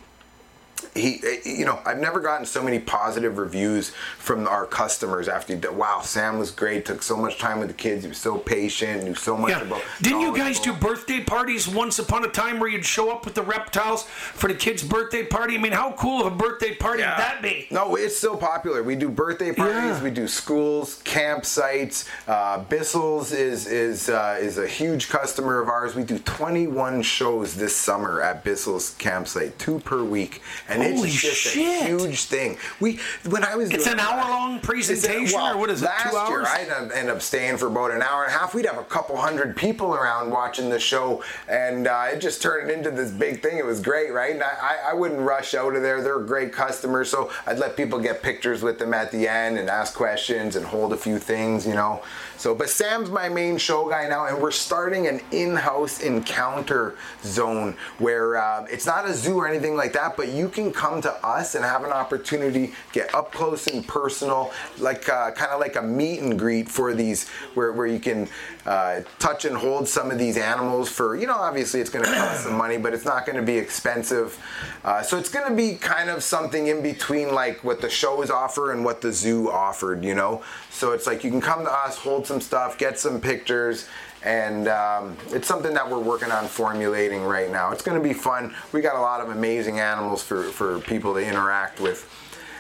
he 0.95 1.21
you 1.45 1.65
know 1.65 1.79
i've 1.87 1.99
never 1.99 2.21
gotten 2.21 2.45
so 2.47 2.63
many 2.63 2.79
positive 2.79 3.39
reviews 3.39 3.91
from 4.19 4.47
our 4.49 4.67
customers 4.67 5.29
after 5.29 5.55
did 5.57 5.71
wow 5.75 6.01
sam 6.01 6.39
was 6.39 6.51
great 6.51 6.85
took 6.85 7.03
so 7.03 7.17
much 7.17 7.39
time 7.39 7.59
with 7.59 7.69
the 7.69 7.75
kids 7.75 8.03
he 8.05 8.09
was 8.09 8.19
so 8.19 8.39
patient 8.39 9.05
knew 9.05 9.15
so 9.15 9.37
much 9.37 9.51
Yeah. 9.51 9.63
about 9.63 9.83
Didn't 10.03 10.21
you 10.21 10.37
guys 10.37 10.59
do 10.61 10.73
birthday 10.73 11.21
parties 11.23 11.67
once 11.69 11.99
upon 11.99 12.25
a 12.25 12.29
time 12.29 12.59
where 12.61 12.69
you'd 12.69 12.85
show 12.85 13.11
up 13.11 13.25
with 13.25 13.35
the 13.35 13.43
reptiles 13.43 14.05
for 14.05 14.49
the 14.49 14.55
kids' 14.55 14.83
birthday 14.83 15.25
party? 15.25 15.55
I 15.57 15.59
mean, 15.59 15.73
how 15.73 15.93
cool 15.93 16.25
of 16.27 16.33
a 16.33 16.37
birthday 16.37 16.75
party 16.75 17.03
would 17.03 17.09
that 17.19 17.41
be? 17.43 17.67
No, 17.71 17.97
it's 17.97 18.17
still 18.17 18.37
popular. 18.37 18.83
We 18.83 18.97
do 18.97 19.09
birthday 19.09 19.53
parties. 19.53 19.75
Yeah. 19.99 20.03
We 20.03 20.11
do 20.11 20.27
schools, 20.29 21.01
campsites. 21.05 22.09
Uh, 22.29 22.63
Bissell's 22.65 23.33
is 23.33 23.67
is 23.67 24.09
uh, 24.09 24.39
is 24.41 24.59
a 24.59 24.67
huge 24.67 25.09
customer 25.09 25.61
of 25.61 25.69
ours. 25.69 25.95
We 25.95 26.03
do 26.05 26.19
21 26.19 27.03
shows 27.03 27.55
this 27.57 27.75
summer 27.77 28.21
at 28.23 28.45
Bissell's 28.45 28.95
campsite, 28.99 29.59
two 29.59 29.79
per 29.81 30.03
week, 30.05 30.43
and 30.71 30.83
Holy 30.83 31.09
it's 31.09 31.21
just 31.23 31.37
shit. 31.37 31.83
a 31.83 31.87
huge 31.87 32.25
thing. 32.25 32.57
We 32.81 32.99
when 33.29 33.45
I 33.45 33.57
was 33.57 33.71
It's 33.71 33.87
an 33.87 33.97
that- 33.99 34.57
It's 34.61 34.65
a- 34.65 34.67
presentation, 34.67 35.39
well, 35.39 35.55
or 35.55 35.59
what 35.59 35.71
is 35.71 35.83
it, 35.83 35.87
Last 35.87 36.11
two 36.11 36.17
year, 36.17 36.41
hours? 36.41 36.49
I 36.49 36.61
ended 36.61 36.73
up, 36.77 36.91
ended 36.97 37.15
up 37.17 37.23
staying 37.23 37.57
for 37.59 37.67
about 37.67 37.91
an 37.91 38.03
hour 38.03 38.25
and 38.25 38.33
a 38.35 38.39
half. 38.39 38.55
We'd 38.55 38.67
have 38.67 38.79
a 38.79 38.85
couple 38.85 39.17
hundred 39.17 39.57
people 39.57 39.95
around 39.95 40.31
watching 40.31 40.69
the 40.71 40.79
show, 40.79 41.23
and 41.49 41.87
uh, 41.87 42.07
it 42.13 42.19
just 42.21 42.43
turned 42.43 42.71
into 42.71 42.91
this 42.91 43.11
big 43.11 43.43
thing. 43.43 43.59
It 43.59 43.65
was 43.67 43.81
great, 43.81 44.13
right? 44.13 44.33
And 44.35 44.43
I, 44.43 44.53
I, 44.87 44.91
I 44.91 44.95
wouldn't 44.95 45.21
rush 45.21 45.55
out 45.55 45.75
of 45.75 45.83
there. 45.83 46.03
They're 46.03 46.19
great 46.21 46.53
customers, 46.53 47.11
so 47.11 47.31
I'd 47.47 47.59
let 47.59 47.77
people 47.77 47.99
get 47.99 48.23
pictures 48.23 48.63
with 48.63 48.79
them 48.79 48.93
at 48.95 49.11
the 49.11 49.27
end 49.29 49.59
and 49.59 49.69
ask 49.71 49.95
questions 49.95 50.57
and 50.57 50.65
hold 50.67 50.93
a 50.93 50.97
few 50.97 51.19
things, 51.19 51.67
you 51.67 51.75
know. 51.75 52.03
So, 52.37 52.55
but 52.55 52.71
Sam's 52.71 53.11
my 53.11 53.29
main 53.29 53.59
show 53.59 53.89
guy 53.89 54.09
now, 54.09 54.27
and 54.27 54.41
we're 54.41 54.51
starting 54.51 55.07
an 55.07 55.21
in-house 55.31 56.01
encounter 56.01 56.97
zone 57.23 57.77
where 57.99 58.37
uh, 58.37 58.65
it's 58.71 58.87
not 58.87 59.07
a 59.07 59.13
zoo 59.15 59.37
or 59.39 59.47
anything 59.49 59.77
like 59.77 59.93
that, 59.93 60.17
but 60.17 60.29
you 60.29 60.49
can 60.49 60.60
come 60.69 61.01
to 61.03 61.13
us 61.25 61.55
and 61.55 61.65
have 61.65 61.85
an 61.85 61.93
opportunity, 61.93 62.73
get 62.93 63.15
up 63.15 63.33
close 63.33 63.67
and 63.69 63.87
personal, 63.87 64.53
like 64.79 65.09
uh, 65.09 65.31
kind 65.31 65.53
of 65.53 65.61
like 65.61 65.77
a 65.77 65.83
meet 65.83 66.21
and 66.21 66.37
greet 66.39 66.69
for 66.69 66.93
these, 66.93 67.29
where, 67.55 67.73
where 67.73 67.87
you 67.87 68.01
can 68.01 68.29
uh, 68.67 69.01
touch 69.19 69.45
and 69.45 69.57
hold 69.57 69.89
some 69.89 70.11
of 70.11 70.19
these 70.19 70.37
animals 70.37 70.89
for, 70.89 71.17
you 71.17 71.27
know, 71.27 71.37
obviously 71.37 71.81
it's 71.81 71.91
going 71.91 72.05
to 72.05 72.11
cost 72.11 72.43
some 72.43 72.57
money, 72.57 72.77
but 72.77 72.93
it's 72.93 73.05
not 73.05 73.25
going 73.25 73.37
to 73.37 73.43
be 73.43 73.57
expensive. 73.57 74.39
Uh, 74.85 75.03
so 75.03 75.17
it's 75.17 75.29
going 75.29 75.49
to 75.49 75.55
be 75.55 75.77
kind 75.77 76.11
of 76.11 76.23
something 76.23 76.67
in 76.67 76.83
between 76.83 77.33
like 77.33 77.63
what 77.63 77.81
the 77.81 77.89
shows 77.89 78.31
offer 78.31 78.73
and 78.73 78.85
what 78.85 79.01
the 79.01 79.13
zoo 79.13 79.51
offered, 79.51 80.05
you 80.05 80.15
know? 80.15 80.43
So 80.71 80.93
it's 80.93 81.07
like 81.07 81.23
you 81.25 81.31
can 81.31 81.41
come 81.41 81.65
to 81.65 81.73
us, 81.73 81.97
hold 81.97 82.27
some 82.27 82.41
stuff, 82.41 82.79
get 82.79 82.99
some 82.99 83.21
pictures, 83.21 83.89
and 84.23 84.69
um, 84.69 85.17
it's 85.29 85.49
something 85.49 85.73
that 85.75 85.89
we're 85.89 85.99
working 85.99 86.31
on 86.31 86.47
formulating 86.47 87.23
right 87.23 87.51
now. 87.51 87.73
It's 87.73 87.83
going 87.83 88.01
to 88.01 88.07
be 88.07 88.15
fun. 88.15 88.55
We 88.73 88.81
got 88.81 88.97
a 88.97 89.01
lot 89.01 89.21
of 89.21 89.31
amazing 89.31 89.81
animals 89.81 90.23
for, 90.23 90.45
for 90.45 90.81
people 90.81 91.15
to 91.15 91.21
interact 91.21 91.81
with. 91.81 92.09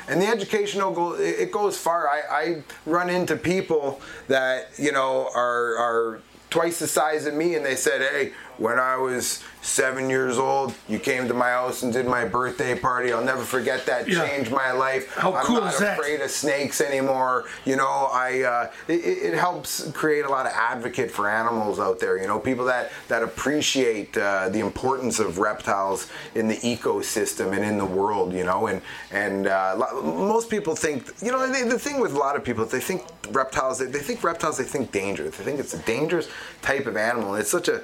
And 0.08 0.20
the 0.20 0.26
educational 0.26 0.90
goal, 0.90 1.14
it 1.14 1.52
goes 1.52 1.76
far. 1.76 2.08
I, 2.08 2.22
I 2.30 2.62
run 2.84 3.10
into 3.10 3.36
people 3.36 4.00
that, 4.26 4.70
you 4.76 4.90
know, 4.90 5.30
are, 5.36 5.76
are 5.76 6.22
twice 6.48 6.80
the 6.80 6.88
size 6.88 7.26
of 7.26 7.34
me 7.34 7.54
and 7.54 7.64
they 7.64 7.76
said, 7.76 8.00
hey, 8.00 8.32
when 8.58 8.78
I 8.78 8.96
was 8.96 9.44
seven 9.62 10.08
years 10.08 10.38
old, 10.38 10.74
you 10.88 10.98
came 10.98 11.28
to 11.28 11.34
my 11.34 11.50
house 11.50 11.82
and 11.82 11.92
did 11.92 12.06
my 12.06 12.24
birthday 12.24 12.78
party. 12.78 13.12
I'll 13.12 13.24
never 13.24 13.42
forget 13.42 13.86
that. 13.86 14.08
Yeah. 14.08 14.26
Changed 14.26 14.50
my 14.50 14.72
life. 14.72 15.14
How 15.14 15.34
I'm 15.34 15.44
cool 15.44 15.60
not 15.60 15.74
is 15.74 15.80
that? 15.80 15.98
afraid 15.98 16.20
of 16.20 16.30
snakes 16.30 16.80
anymore. 16.80 17.44
You 17.64 17.76
know, 17.76 18.08
I 18.12 18.42
uh, 18.42 18.70
it, 18.88 19.00
it 19.00 19.34
helps 19.34 19.90
create 19.92 20.24
a 20.24 20.28
lot 20.28 20.46
of 20.46 20.52
advocate 20.52 21.10
for 21.10 21.28
animals 21.28 21.78
out 21.78 22.00
there. 22.00 22.18
You 22.18 22.26
know, 22.26 22.38
people 22.38 22.64
that 22.66 22.90
that 23.08 23.22
appreciate 23.22 24.16
uh, 24.16 24.48
the 24.48 24.60
importance 24.60 25.18
of 25.18 25.38
reptiles 25.38 26.10
in 26.34 26.48
the 26.48 26.56
ecosystem 26.56 27.54
and 27.54 27.64
in 27.64 27.76
the 27.76 27.86
world. 27.86 28.32
You 28.32 28.44
know, 28.44 28.66
and 28.66 28.80
and 29.10 29.46
uh, 29.46 29.76
most 30.02 30.48
people 30.48 30.74
think 30.74 31.06
you 31.22 31.30
know 31.30 31.50
they, 31.50 31.62
the 31.62 31.78
thing 31.78 32.00
with 32.00 32.14
a 32.14 32.18
lot 32.18 32.36
of 32.36 32.44
people 32.44 32.64
they 32.64 32.80
think 32.80 33.04
reptiles 33.30 33.78
they, 33.78 33.86
they 33.86 34.00
think 34.00 34.24
reptiles 34.24 34.58
they 34.58 34.64
think 34.64 34.90
dangerous. 34.92 35.36
They 35.36 35.44
think 35.44 35.60
it's 35.60 35.74
a 35.74 35.82
dangerous 35.82 36.28
type 36.62 36.86
of 36.86 36.96
animal. 36.96 37.34
And 37.34 37.40
it's 37.40 37.50
such 37.50 37.68
a 37.68 37.82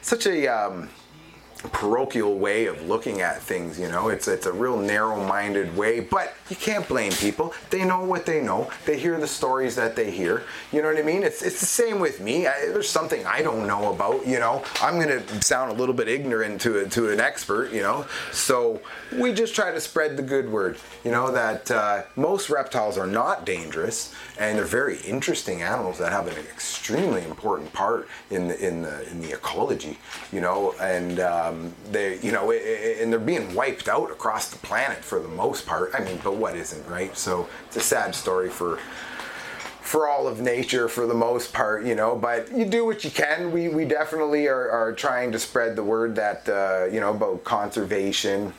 such 0.00 0.26
a 0.26 0.48
um, 0.48 0.88
parochial 1.70 2.38
way 2.38 2.66
of 2.66 2.82
looking 2.88 3.20
at 3.20 3.40
things 3.40 3.78
you 3.78 3.88
know? 3.88 4.08
It's 4.08 4.28
it's 4.28 4.46
a 4.46 4.52
real 4.52 4.76
narrow-minded 4.76 5.76
way 5.76 6.00
but 6.00 6.34
you 6.48 6.56
can't 6.56 6.86
blame 6.88 7.12
people. 7.12 7.54
They 7.70 7.84
know 7.84 8.04
what 8.04 8.26
they 8.26 8.42
know. 8.42 8.70
They 8.84 8.98
hear 8.98 9.18
the 9.18 9.26
stories 9.26 9.76
that 9.76 9.96
they 9.96 10.10
hear. 10.10 10.42
You 10.72 10.82
know 10.82 10.88
what 10.88 10.98
i 10.98 11.02
mean? 11.02 11.22
It's 11.22 11.42
it's 11.42 11.60
the 11.60 11.66
same 11.66 12.00
with 12.00 12.20
me. 12.20 12.46
I, 12.46 12.66
there's 12.66 12.88
something 12.88 13.24
i 13.26 13.42
don't 13.42 13.66
know 13.66 13.92
about 13.92 14.26
you 14.26 14.38
know? 14.38 14.64
I'm 14.80 14.98
gonna 14.98 15.22
sound 15.42 15.70
a 15.70 15.74
little 15.74 15.94
bit 15.94 16.08
ignorant 16.08 16.60
to 16.62 16.86
to 16.86 17.10
an 17.10 17.20
expert 17.20 17.72
you 17.72 17.82
know? 17.82 18.06
So 18.32 18.80
we 19.16 19.32
just 19.32 19.54
try 19.54 19.70
to 19.70 19.80
spread 19.80 20.16
the 20.16 20.22
good 20.22 20.50
word 20.50 20.78
you 21.04 21.10
know 21.10 21.30
that 21.30 21.70
uh, 21.70 22.02
most 22.16 22.50
reptiles 22.50 22.98
are 22.98 23.06
not 23.06 23.44
dangerous 23.46 24.14
and 24.38 24.58
they're 24.58 24.64
very 24.64 24.98
interesting 25.02 25.62
animals 25.62 25.98
that 25.98 26.10
have 26.12 26.26
an 26.26 26.36
extremely 26.46 27.22
important 27.24 27.72
part 27.72 28.08
in 28.30 28.48
the 28.48 28.66
in 28.66 28.82
the 28.82 29.08
in 29.10 29.20
the 29.20 29.32
ecology 29.32 29.98
you 30.32 30.40
know? 30.40 30.74
And 30.80 31.20
um, 31.52 31.74
they 31.90 32.18
you 32.20 32.32
know 32.32 32.50
and 32.52 33.12
they're 33.12 33.18
being 33.20 33.54
wiped 33.54 33.88
out 33.88 34.10
across 34.10 34.50
the 34.50 34.58
planet 34.58 35.04
for 35.04 35.20
the 35.20 35.28
most 35.28 35.66
part 35.66 35.90
i 35.94 36.00
mean 36.02 36.18
but 36.24 36.36
what 36.36 36.56
isn't 36.56 36.86
right 36.88 37.16
so 37.16 37.48
it's 37.66 37.76
a 37.76 37.80
sad 37.80 38.14
story 38.14 38.48
for 38.48 38.78
for 39.92 40.08
all 40.08 40.26
of 40.26 40.40
nature 40.40 40.88
for 40.88 41.06
the 41.06 41.12
most 41.12 41.52
part, 41.52 41.84
you 41.84 41.94
know, 41.94 42.16
but 42.16 42.50
you 42.50 42.64
do 42.64 42.86
what 42.86 43.04
you 43.04 43.10
can. 43.10 43.52
We, 43.52 43.68
we 43.68 43.84
definitely 43.84 44.46
are, 44.46 44.70
are 44.70 44.94
trying 44.94 45.32
to 45.32 45.38
spread 45.38 45.76
the 45.76 45.84
word 45.84 46.14
that, 46.16 46.48
uh, 46.48 46.86
you 46.90 46.98
know, 46.98 47.10
about 47.10 47.44
conservation, 47.44 48.54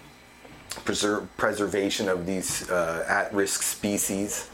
preserve, 0.85 1.27
preservation 1.37 2.07
of 2.07 2.27
these 2.27 2.69
uh, 2.69 3.03
at 3.09 3.33
risk 3.33 3.63
species. 3.63 4.49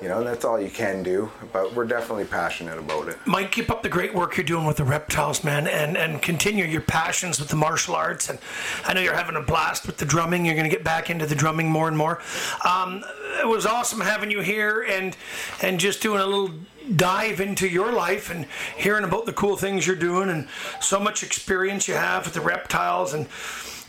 You 0.00 0.08
know, 0.08 0.18
and 0.18 0.26
that's 0.26 0.44
all 0.44 0.60
you 0.60 0.70
can 0.70 1.02
do, 1.02 1.28
but 1.52 1.74
we're 1.74 1.84
definitely 1.84 2.24
passionate 2.24 2.78
about 2.78 3.08
it. 3.08 3.18
Mike, 3.26 3.50
keep 3.50 3.68
up 3.68 3.82
the 3.82 3.88
great 3.88 4.14
work 4.14 4.36
you're 4.36 4.44
doing 4.46 4.64
with 4.64 4.76
the 4.76 4.84
reptiles, 4.84 5.42
man, 5.42 5.66
and, 5.66 5.96
and 5.96 6.22
continue 6.22 6.64
your 6.64 6.82
passions 6.82 7.40
with 7.40 7.48
the 7.48 7.56
martial 7.56 7.96
arts. 7.96 8.28
And 8.28 8.38
I 8.84 8.94
know 8.94 9.00
you're 9.00 9.16
having 9.16 9.34
a 9.34 9.42
blast 9.42 9.88
with 9.88 9.96
the 9.96 10.04
drumming. 10.04 10.46
You're 10.46 10.54
going 10.54 10.70
to 10.70 10.74
get 10.74 10.84
back 10.84 11.10
into 11.10 11.26
the 11.26 11.34
drumming 11.34 11.68
more 11.68 11.88
and 11.88 11.98
more. 11.98 12.20
Um, 12.64 13.02
it 13.40 13.48
was 13.48 13.66
awesome 13.66 14.00
having 14.00 14.30
you 14.30 14.40
here 14.40 14.82
and 14.82 15.16
and 15.62 15.80
just 15.80 16.00
doing 16.00 16.20
a 16.20 16.26
little 16.26 16.54
dive 16.94 17.40
into 17.40 17.68
your 17.68 17.92
life 17.92 18.30
and 18.30 18.46
hearing 18.76 19.04
about 19.04 19.26
the 19.26 19.32
cool 19.32 19.56
things 19.56 19.86
you're 19.86 19.96
doing 19.96 20.30
and 20.30 20.48
so 20.80 20.98
much 20.98 21.22
experience 21.22 21.86
you 21.86 21.94
have 21.94 22.24
with 22.24 22.34
the 22.34 22.40
reptiles 22.40 23.14
and 23.14 23.26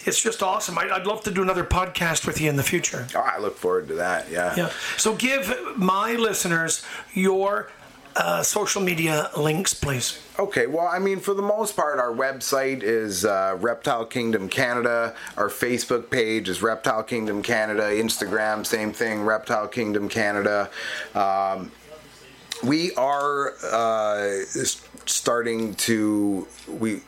it's 0.05 0.21
just 0.21 0.41
awesome. 0.41 0.77
I, 0.77 0.89
I'd 0.89 1.07
love 1.07 1.23
to 1.23 1.31
do 1.31 1.41
another 1.41 1.63
podcast 1.63 2.25
with 2.25 2.39
you 2.39 2.49
in 2.49 2.55
the 2.55 2.63
future. 2.63 3.07
Oh, 3.15 3.19
I 3.19 3.39
look 3.39 3.57
forward 3.57 3.87
to 3.89 3.95
that. 3.95 4.29
Yeah. 4.31 4.55
Yeah. 4.55 4.71
So 4.97 5.15
give 5.15 5.53
my 5.77 6.13
listeners 6.13 6.85
your 7.13 7.69
uh, 8.15 8.43
social 8.43 8.81
media 8.81 9.29
links, 9.37 9.73
please. 9.73 10.19
Okay, 10.37 10.67
well, 10.67 10.87
I 10.87 10.99
mean, 10.99 11.19
for 11.19 11.33
the 11.33 11.41
most 11.41 11.75
part, 11.75 11.99
our 11.99 12.11
website 12.11 12.81
is 12.81 13.23
uh, 13.23 13.57
Reptile 13.59 14.05
Kingdom 14.05 14.49
Canada. 14.49 15.15
Our 15.37 15.49
Facebook 15.49 16.09
page 16.09 16.49
is 16.49 16.61
Reptile 16.61 17.03
Kingdom 17.03 17.41
Canada. 17.43 17.83
Instagram, 17.83 18.65
same 18.65 18.91
thing, 18.91 19.21
Reptile 19.23 19.67
Kingdom 19.67 20.09
Canada. 20.09 20.69
Um, 21.13 21.71
we 22.63 22.93
are 22.95 23.53
uh, 23.63 24.43
starting 25.05 25.75
to 25.75 26.47
we 26.67 27.01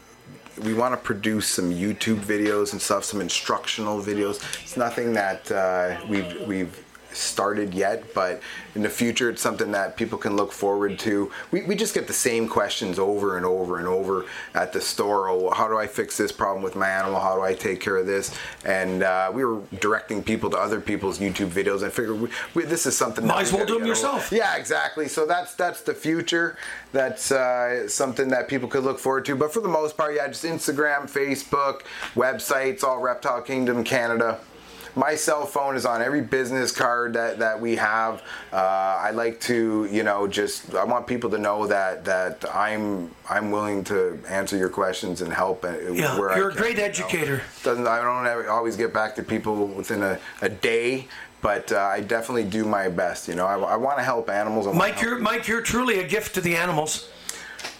we 0.64 0.74
want 0.74 0.94
to 0.94 0.98
produce 0.98 1.48
some 1.48 1.72
YouTube 1.72 2.20
videos 2.20 2.74
and 2.74 2.82
stuff, 2.82 3.04
some 3.04 3.22
instructional 3.22 4.02
videos. 4.02 4.42
It's 4.62 4.78
nothing 4.78 5.14
that 5.14 5.52
uh, 5.52 5.98
we've 6.08 6.48
we've 6.48 6.86
started 7.14 7.74
yet, 7.74 8.14
but 8.14 8.42
in 8.76 8.82
the 8.82 8.90
future, 8.90 9.30
it's 9.30 9.42
something 9.42 9.72
that 9.72 9.98
people 9.98 10.18
can 10.18 10.36
look 10.36 10.52
forward 10.52 10.98
to. 11.00 11.32
We, 11.52 11.64
we 11.64 11.76
just 11.76 11.94
get 11.94 12.08
the 12.08 12.14
same 12.14 12.48
questions 12.48 13.00
over 13.00 13.38
and 13.38 13.46
over 13.46 13.80
and 13.80 13.88
over 13.88 14.26
at 14.54 14.72
the 14.72 14.82
store. 14.82 15.30
Oh, 15.30 15.50
how 15.52 15.68
do 15.68 15.78
I 15.78 15.88
fix 15.88 16.18
this 16.18 16.32
problem 16.32 16.64
with 16.64 16.76
my 16.76 16.88
animal? 16.88 17.20
How 17.20 17.36
do 17.36 17.42
I 17.42 17.54
take 17.54 17.82
care 17.82 17.98
of 17.98 18.06
this? 18.06 18.34
And 18.66 19.04
uh, 19.04 19.32
we 19.34 19.44
were 19.44 19.62
directing 19.80 20.24
people 20.24 20.50
to 20.52 20.58
other 20.58 20.80
people's 20.80 21.20
YouTube 21.20 21.50
videos. 21.50 21.84
I 21.84 21.90
figured 21.90 22.20
we, 22.22 22.30
we, 22.54 22.64
this 22.64 22.86
is 22.86 22.96
something. 22.96 23.26
Might 23.26 23.44
as 23.44 23.54
well 23.54 23.66
do 23.66 23.78
them 23.78 23.88
yourself. 23.88 24.32
Yeah, 24.32 24.56
exactly. 24.56 25.08
So 25.08 25.26
that's 25.26 25.56
that's 25.56 25.82
the 25.82 25.94
future. 25.94 26.58
That's 26.94 27.32
uh, 27.32 27.88
something 27.88 28.30
that 28.30 28.48
people 28.48 28.68
could 28.68 28.84
look 28.84 29.00
forward 29.00 29.26
to. 29.26 29.36
But 29.36 29.54
for 29.54 29.62
the 29.62 29.68
most 29.68 29.98
part, 29.98 30.16
yeah, 30.16 30.28
just 30.28 30.44
Instagram, 30.44 31.10
Facebook, 31.10 31.82
websites, 32.16 32.84
all 32.84 33.00
Reptile 33.00 33.42
Kingdom 33.42 33.84
Canada 33.84 34.40
my 34.96 35.16
cell 35.16 35.46
phone 35.46 35.76
is 35.76 35.86
on 35.86 36.02
every 36.02 36.22
business 36.22 36.72
card 36.72 37.14
that, 37.14 37.40
that 37.40 37.60
we 37.60 37.76
have. 37.76 38.22
Uh, 38.52 38.56
I 38.56 39.12
like 39.12 39.40
to, 39.42 39.88
you 39.92 40.04
know, 40.04 40.28
just 40.28 40.76
I 40.76 40.84
want 40.84 41.08
people 41.08 41.30
to 41.32 41.38
know 41.38 41.68
that 41.68 42.06
that 42.06 42.44
I'm 42.54 43.12
I'm 43.30 43.52
willing 43.52 43.84
to 43.86 44.20
answer 44.28 44.58
your 44.58 44.70
questions 44.70 45.22
and 45.22 45.32
help. 45.32 45.64
Uh, 45.64 45.80
yeah, 45.92 46.16
you're 46.16 46.52
I 46.52 46.54
a 46.54 46.56
great 46.56 46.80
educator. 46.80 47.38
Know. 47.38 47.44
Doesn't 47.64 47.88
I 47.88 48.02
don't 48.02 48.28
ever, 48.28 48.50
always 48.50 48.76
get 48.76 48.94
back 48.94 49.16
to 49.16 49.24
people 49.24 49.68
within 49.68 50.04
a, 50.04 50.20
a 50.42 50.50
day, 50.50 51.08
but 51.42 51.72
uh, 51.72 51.80
I 51.80 52.02
definitely 52.02 52.46
do 52.46 52.66
my 52.66 52.90
best. 52.90 53.28
You 53.28 53.36
know, 53.36 53.46
I, 53.46 53.58
I 53.58 53.76
want 53.76 53.98
to 53.98 54.04
help 54.04 54.30
animals. 54.30 54.68
Mike, 54.76 55.02
you're 55.02 55.20
Mike, 55.20 55.48
you're 55.48 55.62
truly 55.62 56.00
a 56.00 56.08
gift 56.08 56.36
to 56.36 56.42
the 56.42 56.56
animals. 56.56 57.10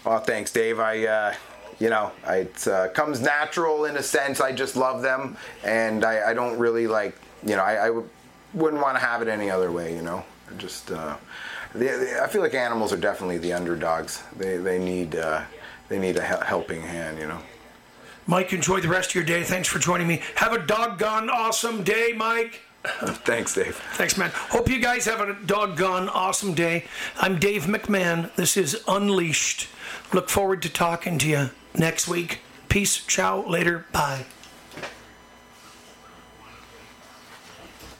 Oh, 0.04 0.18
thanks, 0.18 0.50
Dave. 0.52 0.80
I 0.80 1.06
uh, 1.06 1.34
you 1.82 1.90
know, 1.90 2.12
it 2.28 2.68
uh, 2.68 2.90
comes 2.90 3.20
natural 3.20 3.86
in 3.86 3.96
a 3.96 4.02
sense. 4.04 4.40
I 4.40 4.52
just 4.52 4.76
love 4.76 5.02
them, 5.02 5.36
and 5.64 6.04
I, 6.04 6.30
I 6.30 6.32
don't 6.32 6.56
really 6.56 6.86
like, 6.86 7.16
you 7.44 7.56
know, 7.56 7.62
I, 7.62 7.72
I 7.72 7.86
w- 7.88 8.08
wouldn't 8.54 8.80
want 8.80 8.96
to 8.96 9.04
have 9.04 9.20
it 9.20 9.26
any 9.26 9.50
other 9.50 9.72
way. 9.72 9.92
You 9.96 10.02
know, 10.02 10.24
just 10.58 10.92
uh, 10.92 11.16
they, 11.74 11.88
they, 11.88 12.20
I 12.20 12.28
feel 12.28 12.40
like 12.40 12.54
animals 12.54 12.92
are 12.92 12.96
definitely 12.96 13.38
the 13.38 13.52
underdogs. 13.52 14.22
They 14.36 14.58
they 14.58 14.78
need 14.78 15.16
uh, 15.16 15.42
they 15.88 15.98
need 15.98 16.16
a 16.16 16.22
helping 16.22 16.82
hand. 16.82 17.18
You 17.18 17.26
know. 17.26 17.40
Mike, 18.28 18.52
enjoy 18.52 18.80
the 18.80 18.86
rest 18.86 19.10
of 19.10 19.14
your 19.16 19.24
day. 19.24 19.42
Thanks 19.42 19.66
for 19.66 19.80
joining 19.80 20.06
me. 20.06 20.22
Have 20.36 20.52
a 20.52 20.64
doggone 20.64 21.28
awesome 21.30 21.82
day, 21.82 22.12
Mike. 22.16 22.60
Thanks, 22.84 23.56
Dave. 23.56 23.74
Thanks, 23.94 24.16
man. 24.16 24.30
Hope 24.32 24.68
you 24.68 24.78
guys 24.78 25.04
have 25.06 25.20
a 25.20 25.34
doggone 25.34 26.08
awesome 26.08 26.54
day. 26.54 26.84
I'm 27.16 27.40
Dave 27.40 27.64
McMahon. 27.64 28.32
This 28.36 28.56
is 28.56 28.84
Unleashed. 28.86 29.68
Look 30.12 30.28
forward 30.28 30.62
to 30.62 30.68
talking 30.68 31.18
to 31.18 31.28
you 31.28 31.50
next 31.74 32.08
week. 32.08 32.40
Peace, 32.68 33.04
ciao, 33.04 33.46
later, 33.46 33.86
bye. 33.92 34.24